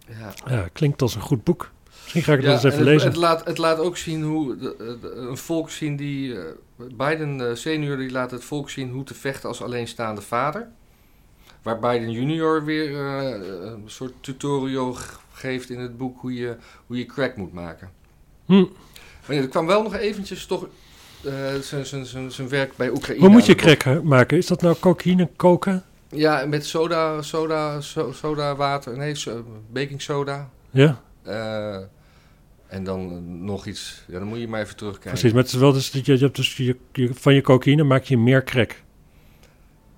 Ja, 0.07 0.33
Ja, 0.47 0.67
klinkt 0.73 1.01
als 1.01 1.15
een 1.15 1.21
goed 1.21 1.43
boek. 1.43 1.71
Misschien 2.03 2.23
ga 2.23 2.33
ik 2.33 2.43
eens 2.43 2.63
even 2.63 2.77
het, 2.77 2.87
lezen. 2.87 3.07
Het 3.07 3.17
laat, 3.17 3.45
het 3.45 3.57
laat 3.57 3.79
ook 3.79 3.97
zien 3.97 4.23
hoe 4.23 4.57
de- 4.57 4.97
de- 5.01 5.11
een 5.15 5.37
volk 5.37 5.69
zien 5.69 5.95
die. 5.95 6.37
eh, 6.39 6.43
Biden 6.97 7.49
eh, 7.49 7.55
senior 7.55 7.97
die 7.97 8.11
laat 8.11 8.31
het 8.31 8.43
volk 8.43 8.69
zien 8.69 8.89
hoe 8.89 9.03
te 9.03 9.13
vechten 9.13 9.49
als 9.49 9.61
alleenstaande 9.61 10.21
vader. 10.21 10.67
Waar 11.61 11.79
Biden 11.79 12.11
junior 12.11 12.63
weer 12.65 12.95
eh, 12.95 13.29
een 13.71 13.83
soort 13.85 14.13
tutorial 14.21 14.95
geeft 15.31 15.69
in 15.69 15.79
het 15.79 15.97
boek 15.97 16.19
hoe 16.21 16.33
je, 16.33 16.55
hoe 16.87 16.97
je 16.97 17.05
crack 17.05 17.35
moet 17.37 17.53
maken. 17.53 17.89
Hm. 18.45 18.65
Maar 19.27 19.35
ja, 19.35 19.41
er 19.41 19.47
kwam 19.47 19.65
wel 19.65 19.83
nog 19.83 19.95
eventjes 19.95 20.45
toch 20.45 20.67
eh, 21.23 21.33
zijn- 21.61 21.85
zijn- 21.85 22.05
zijn 22.05 22.31
zijn 22.31 22.49
werk 22.49 22.75
bij 22.75 22.89
Oekraïne. 22.89 23.19
Hoe 23.23 23.29
moet 23.33 23.45
je 23.45 23.55
crack 23.55 24.03
maken? 24.03 24.37
Is 24.37 24.47
dat 24.47 24.61
nou 24.61 24.75
cocaïne, 24.79 25.29
koken? 25.35 25.83
Ja, 26.09 26.45
met 26.45 26.65
soda, 26.65 27.21
soda, 27.21 27.81
so- 27.81 28.11
soda 28.11 28.55
water. 28.55 28.97
Nee, 28.97 29.15
baking 29.71 30.01
soda. 30.01 30.49
Ja, 30.69 31.01
Eh, 31.23 31.77
en 32.67 32.83
dan 32.83 33.23
nog 33.45 33.65
iets. 33.65 34.03
Ja, 34.07 34.19
dan 34.19 34.27
moet 34.27 34.39
je 34.39 34.47
maar 34.47 34.61
even 34.61 34.75
terugkijken. 34.75 35.11
precies. 35.11 35.31
Maar 35.33 35.43
het 35.43 35.51
is 35.53 35.59
wel 35.59 35.73
dus 35.73 35.91
dat 35.91 36.05
je, 36.05 36.13
je 36.13 36.19
hebt 36.23 36.35
dus 36.35 36.57
je, 36.57 36.77
je- 36.91 37.13
van 37.13 37.33
je 37.33 37.41
cocaïne 37.41 37.83
maak 37.83 38.03
je 38.03 38.17
meer 38.17 38.43
crack. 38.43 38.81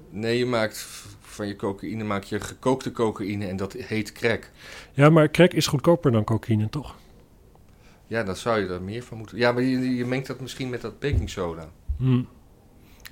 Nee, 0.09 0.37
je 0.37 0.45
maakt 0.45 0.87
van 1.21 1.47
je 1.47 1.55
cocaïne 1.55 2.03
maak 2.03 2.23
je 2.23 2.39
gekookte 2.39 2.91
cocaïne 2.91 3.47
en 3.47 3.55
dat 3.57 3.73
heet 3.73 4.11
crack. 4.11 4.49
Ja, 4.93 5.09
maar 5.09 5.31
crack 5.31 5.53
is 5.53 5.67
goedkoper 5.67 6.11
dan 6.11 6.23
cocaïne, 6.23 6.69
toch? 6.69 6.95
Ja, 8.07 8.23
dan 8.23 8.35
zou 8.35 8.59
je 8.59 8.67
er 8.67 8.81
meer 8.81 9.03
van 9.03 9.17
moeten. 9.17 9.37
Ja, 9.37 9.51
maar 9.51 9.63
je, 9.63 9.95
je 9.95 10.05
mengt 10.05 10.27
dat 10.27 10.39
misschien 10.39 10.69
met 10.69 10.81
dat 10.81 10.99
baking 10.99 11.29
soda. 11.29 11.69
Hm. 11.97 12.21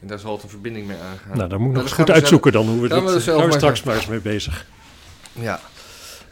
En 0.02 0.08
daar 0.08 0.20
zal 0.20 0.34
het 0.34 0.44
een 0.44 0.50
verbinding 0.50 0.88
mee 0.88 0.98
aangaan. 0.98 1.38
Nou, 1.38 1.50
daar 1.50 1.60
moet 1.60 1.70
ik 1.70 1.74
nog 1.76 1.84
dat 1.84 1.92
eens 1.98 2.00
goed 2.08 2.12
uitzoeken 2.16 2.52
dan 2.52 2.66
hoe 2.68 2.76
we 2.82 2.88
dit... 2.88 2.98
we 2.98 3.04
Daar 3.26 3.40
gaan 3.40 3.50
we 3.50 3.54
straks 3.54 3.84
maar 3.84 3.96
eens 3.96 4.08
mee 4.08 4.20
bezig. 4.20 4.68
Ja. 5.32 5.60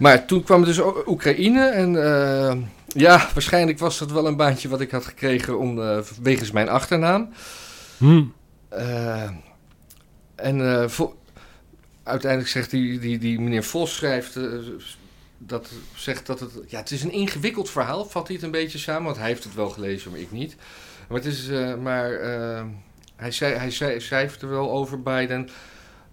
Maar 0.01 0.25
toen 0.25 0.43
kwam 0.43 0.63
dus 0.63 0.79
Oekraïne 1.05 1.65
en 1.65 2.03
eh, 2.03 2.57
ja, 2.87 3.27
waarschijnlijk 3.33 3.79
was 3.79 3.97
dat 3.97 4.11
wel 4.11 4.27
een 4.27 4.35
baantje 4.35 4.69
wat 4.69 4.81
ik 4.81 4.91
had 4.91 5.05
gekregen 5.05 5.59
om, 5.59 5.81
eh, 5.81 5.99
wegens 6.21 6.51
mijn 6.51 6.69
achternaam. 6.69 7.29
Hm. 7.97 8.23
Eh, 8.69 9.29
en 10.35 10.89
uiteindelijk 12.03 12.51
zegt 12.51 12.71
die, 12.71 12.99
die, 12.99 13.17
die 13.17 13.39
meneer 13.39 13.63
Vos 13.63 13.95
schrijft 13.95 14.39
dat 15.37 15.69
zegt 15.95 16.25
dat 16.25 16.39
het 16.39 16.51
ja 16.67 16.79
het 16.79 16.91
is 16.91 17.03
een 17.03 17.11
ingewikkeld 17.11 17.69
verhaal 17.69 18.05
vat 18.05 18.27
hij 18.27 18.35
het 18.35 18.45
een 18.45 18.51
beetje 18.51 18.77
samen 18.77 19.03
want 19.03 19.17
hij 19.17 19.27
heeft 19.27 19.43
het 19.43 19.55
wel 19.55 19.69
gelezen 19.69 20.11
maar 20.11 20.19
ik 20.19 20.31
niet 20.31 20.55
maar 21.07 21.17
het 21.17 21.27
is 21.27 21.49
maar 21.81 22.09
hij 23.15 23.31
zei 23.31 23.55
hij 23.55 23.71
zei 23.71 23.99
schrijft 23.99 24.41
er 24.41 24.49
wel 24.49 24.71
over 24.71 25.01
Biden 25.01 25.49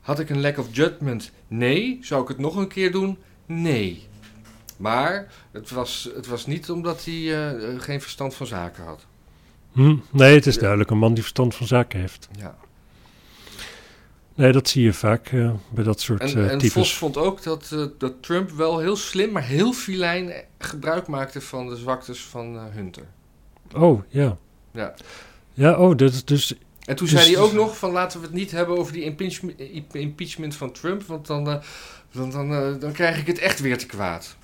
had 0.00 0.18
ik 0.18 0.30
een 0.30 0.40
lack 0.40 0.58
of 0.58 0.66
judgment 0.70 1.30
nee 1.46 1.98
zou 2.02 2.22
ik 2.22 2.28
het 2.28 2.38
nog 2.38 2.56
een 2.56 2.68
keer 2.68 2.92
doen 2.92 3.18
nee 3.48 4.06
maar 4.76 5.32
het 5.50 5.70
was, 5.70 6.10
het 6.14 6.26
was 6.26 6.46
niet 6.46 6.70
omdat 6.70 7.04
hij 7.04 7.14
eh, 7.14 7.74
eh, 7.74 7.80
geen 7.80 8.00
verstand 8.00 8.34
van 8.34 8.46
zaken 8.46 8.84
had 8.84 9.06
Hm. 9.72 9.96
Nee, 10.10 10.34
het 10.34 10.46
is 10.46 10.58
duidelijk 10.58 10.90
een 10.90 10.98
man 10.98 11.14
die 11.14 11.22
verstand 11.22 11.54
van 11.54 11.66
zaken 11.66 12.00
heeft. 12.00 12.28
ja 12.38 12.56
Nee, 14.38 14.52
dat 14.52 14.68
zie 14.68 14.82
je 14.82 14.92
vaak 14.92 15.26
eh, 15.26 15.50
bij 15.70 15.84
dat 15.84 16.00
soort 16.00 16.20
En, 16.20 16.50
en 16.50 16.58
types. 16.58 16.72
Vos 16.72 16.94
vond 16.94 17.16
ook 17.16 17.42
dat, 17.42 17.70
eh, 17.72 17.84
dat 17.98 18.22
Trump 18.22 18.50
wel 18.50 18.78
heel 18.78 18.96
slim, 18.96 19.32
maar 19.32 19.44
heel 19.44 19.72
filijn 19.72 20.32
gebruik 20.58 21.06
maakte 21.06 21.40
van 21.40 21.68
de 21.68 21.76
zwaktes 21.76 22.20
van 22.24 22.56
eh, 22.56 22.62
Hunter. 22.70 23.06
Oh, 23.74 24.02
ja. 24.08 24.36
Ja. 24.70 24.94
Ja, 25.54 25.78
oh, 25.78 25.96
dat 25.96 26.12
is 26.12 26.24
dus... 26.24 26.54
En 26.84 26.96
toen 26.96 27.06
Dus- 27.06 27.22
zei 27.22 27.34
hij 27.34 27.42
ook 27.42 27.52
nog 27.52 27.78
van 27.78 27.90
laten 27.90 28.20
we 28.20 28.26
het 28.26 28.34
niet 28.34 28.50
hebben 28.50 28.78
over 28.78 28.92
die 28.92 29.02
impeachment, 29.02 29.60
impeachment 29.92 30.54
van 30.56 30.72
Trump, 30.72 31.02
want 31.02 31.26
dan, 31.26 31.62
dan, 32.12 32.52
eh, 32.54 32.80
dan 32.80 32.92
krijg 32.92 33.18
ik 33.18 33.26
het 33.26 33.38
echt 33.38 33.60
weer 33.60 33.78
te 33.78 33.86
kwaad. 33.86 34.36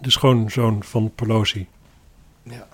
De 0.00 0.10
schoonzoon 0.10 0.82
van 0.82 1.12
Pelosi. 1.14 1.68
Ja. 2.42 2.68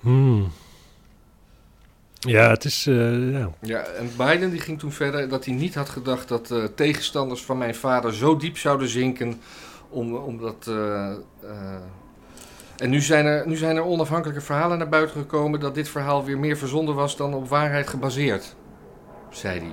Hmm. 0.00 0.52
Ja, 2.20 2.50
het 2.50 2.64
is... 2.64 2.86
eh, 2.86 3.32
ja. 3.32 3.50
ja, 3.60 3.82
en 3.82 4.10
Biden 4.16 4.50
die 4.50 4.60
ging 4.60 4.78
toen 4.78 4.92
verder 4.92 5.28
dat 5.28 5.44
hij 5.44 5.54
niet 5.54 5.74
had 5.74 5.88
gedacht 5.88 6.28
dat 6.28 6.50
eh, 6.50 6.64
tegenstanders 6.64 7.42
van 7.42 7.58
mijn 7.58 7.74
vader 7.74 8.14
zo 8.14 8.36
diep 8.36 8.58
zouden 8.58 8.88
zinken 8.88 9.40
om, 9.88 10.14
omdat... 10.14 10.66
eh, 10.66 11.14
en 12.76 12.90
nu 12.90 13.00
zijn, 13.00 13.26
er, 13.26 13.46
nu 13.46 13.56
zijn 13.56 13.76
er 13.76 13.84
onafhankelijke 13.84 14.40
verhalen 14.42 14.78
naar 14.78 14.88
buiten 14.88 15.16
gekomen 15.20 15.60
dat 15.60 15.74
dit 15.74 15.88
verhaal 15.88 16.24
weer 16.24 16.38
meer 16.38 16.56
verzonnen 16.56 16.94
was 16.94 17.16
dan 17.16 17.34
op 17.34 17.48
waarheid 17.48 17.88
gebaseerd, 17.88 18.56
zei 19.30 19.58
hij. 19.58 19.72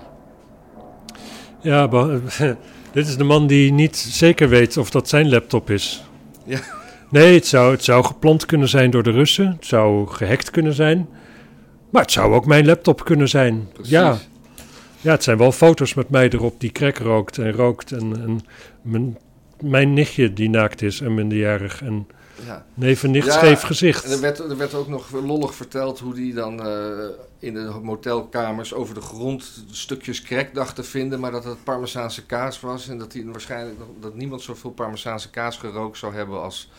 Ja, 1.62 1.88
dit 2.92 3.08
is 3.08 3.18
de 3.18 3.24
man 3.24 3.48
die 3.48 3.72
niet 3.72 3.98
zeker 3.98 4.50
weet 4.50 4.78
of 4.78 4.90
dat 4.90 5.10
zijn 5.10 5.30
laptop 5.30 5.70
is. 5.70 6.02
Ja. 6.46 6.60
Nee, 7.10 7.34
het 7.34 7.48
zou, 7.48 7.72
het 7.72 7.84
zou 7.84 8.06
geplant 8.06 8.46
kunnen 8.46 8.70
zijn 8.70 8.92
door 8.92 9.04
de 9.04 9.12
Russen. 9.12 9.48
Het 9.48 9.66
zou 9.66 10.08
gehackt 10.08 10.50
kunnen 10.50 10.74
zijn. 10.74 11.10
Maar 11.90 12.02
het 12.02 12.12
zou 12.12 12.34
ook 12.34 12.46
mijn 12.46 12.66
laptop 12.66 13.06
kunnen 13.06 13.30
zijn. 13.30 13.68
Precies. 13.74 13.92
Ja, 13.92 14.18
ja, 15.02 15.12
het 15.12 15.24
zijn 15.24 15.38
wel 15.38 15.52
foto's 15.52 15.94
met 15.94 16.10
mij 16.10 16.30
erop 16.30 16.60
die 16.60 16.72
crack 16.72 16.98
rookt 16.98 17.38
en 17.38 17.52
rookt. 17.52 17.92
En, 17.92 18.22
en 18.22 18.40
mijn, 18.82 19.18
mijn 19.62 19.94
nichtje 19.94 20.34
die 20.34 20.50
naakt 20.50 20.82
is 20.82 21.02
en 21.02 21.14
minderjarig. 21.14 21.82
En 21.82 22.08
Ja. 22.46 22.66
neef 22.74 23.04
en 23.04 23.12
nicht 23.12 23.26
Ja, 23.26 23.32
scheef 23.32 23.62
gezicht. 23.62 24.04
En 24.06 24.12
er 24.12 24.20
werd, 24.20 24.40
er 24.40 24.58
werd 24.58 24.74
ook 24.74 24.88
nog 24.88 25.12
lollig 25.12 25.56
verteld 25.56 26.00
hoe 26.00 26.14
die 26.14 26.34
dan 26.34 26.62
eh, 26.66 27.08
in 27.40 27.54
de 27.54 27.80
motelkamers 27.82 28.74
over 28.74 28.94
de 28.94 29.02
grond 29.02 29.66
stukjes 29.72 30.22
crack 30.22 30.54
dacht 30.54 30.76
te 30.76 30.84
vinden, 30.84 31.20
maar 31.20 31.32
dat 31.32 31.44
het 31.44 31.64
Parmezaanse 31.64 32.26
kaas 32.26 32.60
was 32.60 32.88
en 32.88 32.98
dat, 32.98 33.14
hij 33.14 33.26
waarschijnlijk, 33.26 33.80
dat 34.00 34.16
niemand 34.16 34.42
zoveel 34.42 34.72
Parmezaanse 34.72 35.30
kaas 35.30 35.58
gerookt 35.58 35.98
zou 35.98 36.14
hebben 36.14 36.42
als 36.42 36.70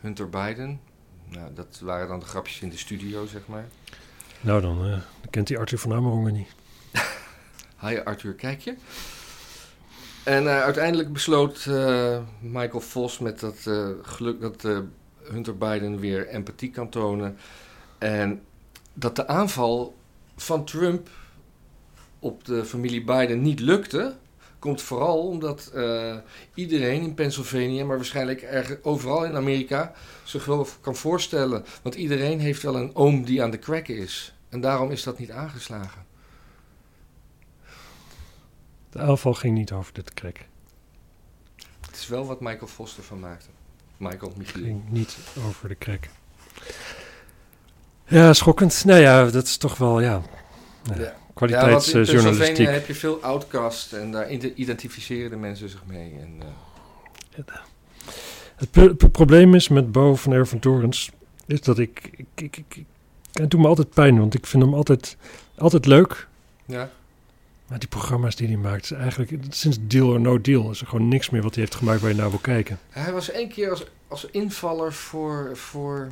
Hunter 0.00 0.28
Biden. 0.28 0.80
Nou, 1.28 1.54
dat 1.54 1.80
waren 1.82 2.08
dan 2.08 2.18
de 2.18 2.26
grapjes 2.26 2.60
in 2.60 2.70
de 2.70 2.78
studio, 2.78 3.26
zeg 3.26 3.42
maar. 3.46 3.68
Nou, 4.40 4.60
dan, 4.60 4.84
eh, 4.84 4.90
dan 4.90 5.30
kent 5.30 5.48
hij 5.48 5.58
Arthur 5.58 5.78
van 5.78 5.92
Amerongen 5.92 6.32
niet. 6.32 6.48
Hi 7.84 7.98
Arthur, 8.04 8.34
kijk 8.34 8.60
je? 8.60 8.74
En 10.24 10.46
eh, 10.46 10.62
uiteindelijk 10.62 11.12
besloot 11.12 11.66
Michael 12.40 12.80
Vos 12.80 13.18
met 13.18 13.40
dat 13.40 13.70
geluk 14.02 14.40
dat 14.40 14.64
Hunter 15.30 15.58
Biden 15.58 15.98
weer 15.98 16.28
empathie 16.28 16.70
kan 16.70 16.88
tonen. 16.88 17.36
En 17.98 18.42
dat 18.94 19.16
de 19.16 19.26
aanval 19.26 19.94
van 20.36 20.64
Trump 20.64 21.08
op 22.18 22.44
de 22.44 22.64
familie 22.64 23.04
Biden 23.04 23.42
niet 23.42 23.60
lukte, 23.60 24.16
komt 24.58 24.82
vooral 24.82 25.28
omdat 25.28 25.70
eh, 25.74 26.16
iedereen 26.54 27.02
in 27.02 27.14
Pennsylvania, 27.14 27.84
maar 27.84 27.96
waarschijnlijk 27.96 28.42
erg 28.42 28.78
overal 28.82 29.24
in 29.24 29.36
Amerika, 29.36 29.92
zich 30.24 30.44
wel 30.44 30.66
kan 30.80 30.96
voorstellen. 30.96 31.64
Want 31.82 31.94
iedereen 31.94 32.40
heeft 32.40 32.62
wel 32.62 32.76
een 32.76 32.94
oom 32.94 33.24
die 33.24 33.42
aan 33.42 33.50
de 33.50 33.58
crack 33.58 33.88
is. 33.88 34.34
En 34.48 34.60
daarom 34.60 34.90
is 34.90 35.02
dat 35.02 35.18
niet 35.18 35.30
aangeslagen. 35.30 36.04
De 38.90 38.98
aanval 38.98 39.34
ging 39.34 39.54
niet 39.54 39.72
over 39.72 39.92
dit 39.92 40.14
crack. 40.14 40.38
Het 41.80 41.96
is 41.96 42.06
wel 42.08 42.26
wat 42.26 42.40
Michael 42.40 42.66
Foster 42.66 43.02
van 43.02 43.20
maakte. 43.20 43.55
Michael 43.96 44.32
Michiel. 44.36 44.62
ging 44.62 44.82
niet 44.88 45.16
over 45.46 45.68
de 45.68 45.76
crack. 45.78 46.08
Ja, 48.08 48.32
schokkend. 48.32 48.84
Nou 48.84 49.00
ja, 49.00 49.24
dat 49.24 49.44
is 49.44 49.56
toch 49.56 49.76
wel, 49.78 50.00
ja, 50.00 50.22
ja, 50.82 50.94
Ja. 50.96 51.00
Ja, 51.02 51.06
in 51.08 51.34
kwaliteitsjournalistiek. 51.34 52.22
Pennsylvania 52.38 52.70
heb 52.70 52.86
je 52.86 52.94
veel 52.94 53.22
outcast 53.22 53.92
en 53.92 54.10
daar 54.10 54.30
ide- 54.30 54.54
identificeren 54.54 55.30
de 55.30 55.36
mensen 55.36 55.68
zich 55.68 55.82
mee. 55.86 56.12
En, 56.20 56.36
eh, 57.36 57.44
Het 58.56 58.70
pro- 58.70 58.94
pro- 58.94 59.08
probleem 59.08 59.54
is 59.54 59.68
met 59.68 59.92
Bo 59.92 60.14
van 60.14 60.32
Erven 60.32 60.58
Torens, 60.58 61.10
is 61.46 61.60
dat 61.60 61.78
ik, 61.78 62.10
ik, 62.12 62.26
ik, 62.34 62.56
ik, 62.56 62.64
ik- 62.76 62.84
het 63.32 63.50
doet 63.50 63.60
me 63.60 63.66
altijd 63.66 63.90
pijn, 63.90 64.18
want 64.18 64.34
ik 64.34 64.46
vind 64.46 64.62
hem 64.62 64.74
altijd, 64.74 65.16
altijd 65.58 65.86
leuk. 65.86 66.28
ja. 66.66 66.90
Maar 67.68 67.78
die 67.78 67.88
programma's 67.88 68.36
die 68.36 68.46
hij 68.46 68.56
maakt, 68.56 68.84
is 68.84 68.90
eigenlijk 68.90 69.32
sinds 69.50 69.78
Deal 69.80 70.08
or 70.08 70.20
No 70.20 70.40
Deal 70.40 70.70
is 70.70 70.80
er 70.80 70.86
gewoon 70.86 71.08
niks 71.08 71.30
meer 71.30 71.42
wat 71.42 71.54
hij 71.54 71.64
heeft 71.64 71.76
gemaakt 71.76 72.00
waar 72.00 72.10
je 72.10 72.16
naar 72.16 72.30
wil 72.30 72.38
kijken. 72.38 72.78
Hij 72.88 73.12
was 73.12 73.30
één 73.30 73.48
keer 73.48 73.70
als, 73.70 73.84
als 74.08 74.24
invaller 74.30 74.92
voor, 74.92 75.50
voor 75.56 76.08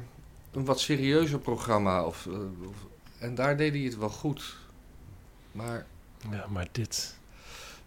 een 0.52 0.64
wat 0.64 0.80
serieuzer 0.80 1.38
programma. 1.38 2.04
Of, 2.04 2.26
eh, 2.26 2.32
of- 2.68 2.86
en 3.18 3.34
daar 3.34 3.56
deed 3.56 3.72
hij 3.72 3.82
het 3.82 3.98
wel 3.98 4.08
goed. 4.08 4.56
Maar, 5.52 5.86
Ja, 6.30 6.46
maar 6.52 6.66
dit. 6.72 7.16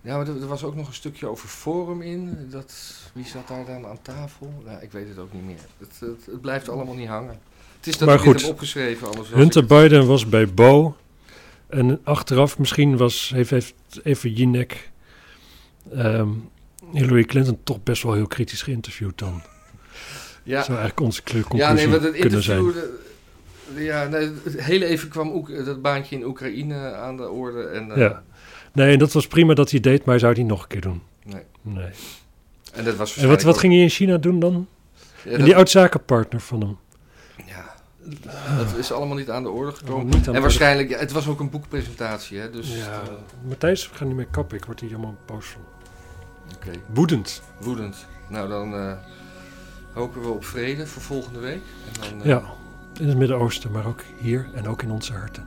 ja, 0.01 0.17
maar 0.17 0.27
er, 0.27 0.41
er 0.41 0.47
was 0.47 0.63
ook 0.63 0.75
nog 0.75 0.87
een 0.87 0.93
stukje 0.93 1.27
over 1.27 1.47
Forum 1.47 2.01
in. 2.01 2.47
Dat, 2.49 2.73
wie 3.13 3.25
zat 3.25 3.47
daar 3.47 3.65
dan 3.65 3.85
aan 3.85 4.01
tafel? 4.01 4.53
Nou, 4.65 4.81
ik 4.81 4.91
weet 4.91 5.07
het 5.09 5.17
ook 5.17 5.33
niet 5.33 5.45
meer. 5.45 5.59
Het, 5.77 5.99
het, 5.99 6.25
het 6.25 6.41
blijft 6.41 6.69
allemaal 6.69 6.95
niet 6.95 7.07
hangen. 7.07 7.39
Het 7.77 7.87
is 7.87 7.97
dat 7.97 8.07
Maar 8.07 8.17
ik 8.17 8.23
goed. 8.23 8.41
heb 8.41 8.51
opgeschreven. 8.51 9.07
Anders 9.07 9.29
Hunter 9.29 9.65
Biden 9.65 10.07
was 10.07 10.29
bij 10.29 10.47
Bo. 10.53 10.95
En 11.69 11.99
achteraf 12.03 12.59
misschien 12.59 12.97
was, 12.97 13.31
heeft, 13.35 13.49
heeft 13.49 13.73
even 14.03 14.33
Jinek 14.33 14.89
ehm, 15.93 16.29
Hillary 16.93 17.23
Clinton 17.23 17.57
toch 17.63 17.83
best 17.83 18.03
wel 18.03 18.13
heel 18.13 18.27
kritisch 18.27 18.61
geïnterviewd 18.61 19.17
dan. 19.17 19.41
Ja, 20.43 20.63
Zou 20.63 20.77
eigenlijk 20.77 20.99
onze 20.99 21.23
cl- 21.23 21.31
conclusie 21.31 21.67
Ja, 21.67 21.73
nee, 21.73 21.89
want 21.89 22.03
het 22.03 22.17
kunnen 22.17 22.43
zijn. 22.43 22.63
de- 22.65 22.99
ja, 23.83 24.07
nee, 24.07 24.31
het- 24.43 24.61
heel 24.61 24.81
even 24.81 25.09
kwam 25.09 25.31
Oek- 25.31 25.65
dat 25.65 25.81
baantje 25.81 26.15
in 26.15 26.25
Oekraïne 26.25 26.93
aan 26.93 27.17
de 27.17 27.29
orde. 27.29 27.63
En, 27.63 27.91
eh, 27.91 27.97
Ja. 27.97 28.23
Nee, 28.73 28.93
en 28.93 28.99
dat 28.99 29.11
was 29.11 29.27
prima 29.27 29.53
dat 29.53 29.71
hij 29.71 29.79
deed, 29.79 29.97
maar 29.99 30.07
hij 30.09 30.19
zou 30.19 30.31
het 30.31 30.41
niet 30.41 30.49
nog 30.51 30.61
een 30.61 30.67
keer 30.67 30.81
doen. 30.81 31.01
Nee. 31.23 31.41
Nee. 31.61 31.89
En 32.73 32.83
dat 32.83 32.95
was 32.95 33.17
En 33.17 33.27
wat, 33.27 33.41
wat 33.43 33.57
ging 33.57 33.73
hij 33.73 33.81
in 33.81 33.89
China 33.89 34.17
doen 34.17 34.39
dan? 34.39 34.67
Ja, 35.23 35.31
en 35.31 35.37
dat, 35.37 35.45
die 35.45 35.55
oud-zakenpartner 35.55 36.41
van 36.41 36.61
hem. 36.61 36.77
Dat 38.57 38.75
is 38.77 38.91
allemaal 38.91 39.15
niet 39.15 39.29
aan 39.29 39.43
de 39.43 39.49
orde 39.49 39.71
gekomen. 39.71 40.25
En 40.25 40.41
waarschijnlijk, 40.41 40.89
ja, 40.89 40.97
het 40.97 41.11
was 41.11 41.27
ook 41.27 41.39
een 41.39 41.49
boekpresentatie, 41.49 42.39
hè, 42.39 42.49
dus... 42.49 42.75
Ja, 42.75 43.01
eh, 43.01 43.07
Matthijs, 43.47 43.89
we 43.89 43.95
gaan 43.95 44.07
niet 44.07 44.15
meer 44.15 44.27
kappen. 44.31 44.57
Ik 44.57 44.65
word 44.65 44.79
hier 44.79 44.89
helemaal 44.89 45.15
boos 45.25 45.45
van. 45.47 45.61
Oké, 46.55 46.71
Woedend. 46.85 47.41
woedend. 47.59 48.05
Nou, 48.27 48.49
dan 48.49 48.75
eh, 48.75 48.93
hopen 49.93 50.21
we 50.21 50.27
op 50.27 50.45
vrede 50.45 50.87
voor 50.87 51.01
volgende 51.01 51.39
week. 51.39 51.61
En 51.85 52.09
dan, 52.09 52.19
eh, 52.21 52.25
Ja, 52.27 52.43
in 52.99 53.07
het 53.07 53.17
Midden-Oosten, 53.17 53.71
maar 53.71 53.85
ook 53.85 54.01
hier 54.17 54.47
en 54.53 54.67
ook 54.67 54.81
in 54.81 54.91
onze 54.91 55.13
harten. 55.13 55.45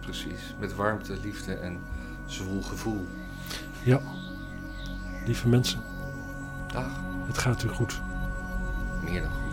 Precies, 0.00 0.54
met 0.58 0.74
warmte, 0.74 1.16
liefde 1.22 1.54
en 1.54 1.78
zwoel 2.26 2.62
gevoel. 2.62 3.06
Ja, 3.82 4.00
lieve 5.26 5.48
mensen, 5.48 5.80
Dag, 6.72 7.00
het 7.26 7.38
gaat 7.38 7.62
u 7.62 7.68
goed. 7.68 8.00
meer 9.04 9.20
dan 9.22 9.30
goed. 9.30 9.43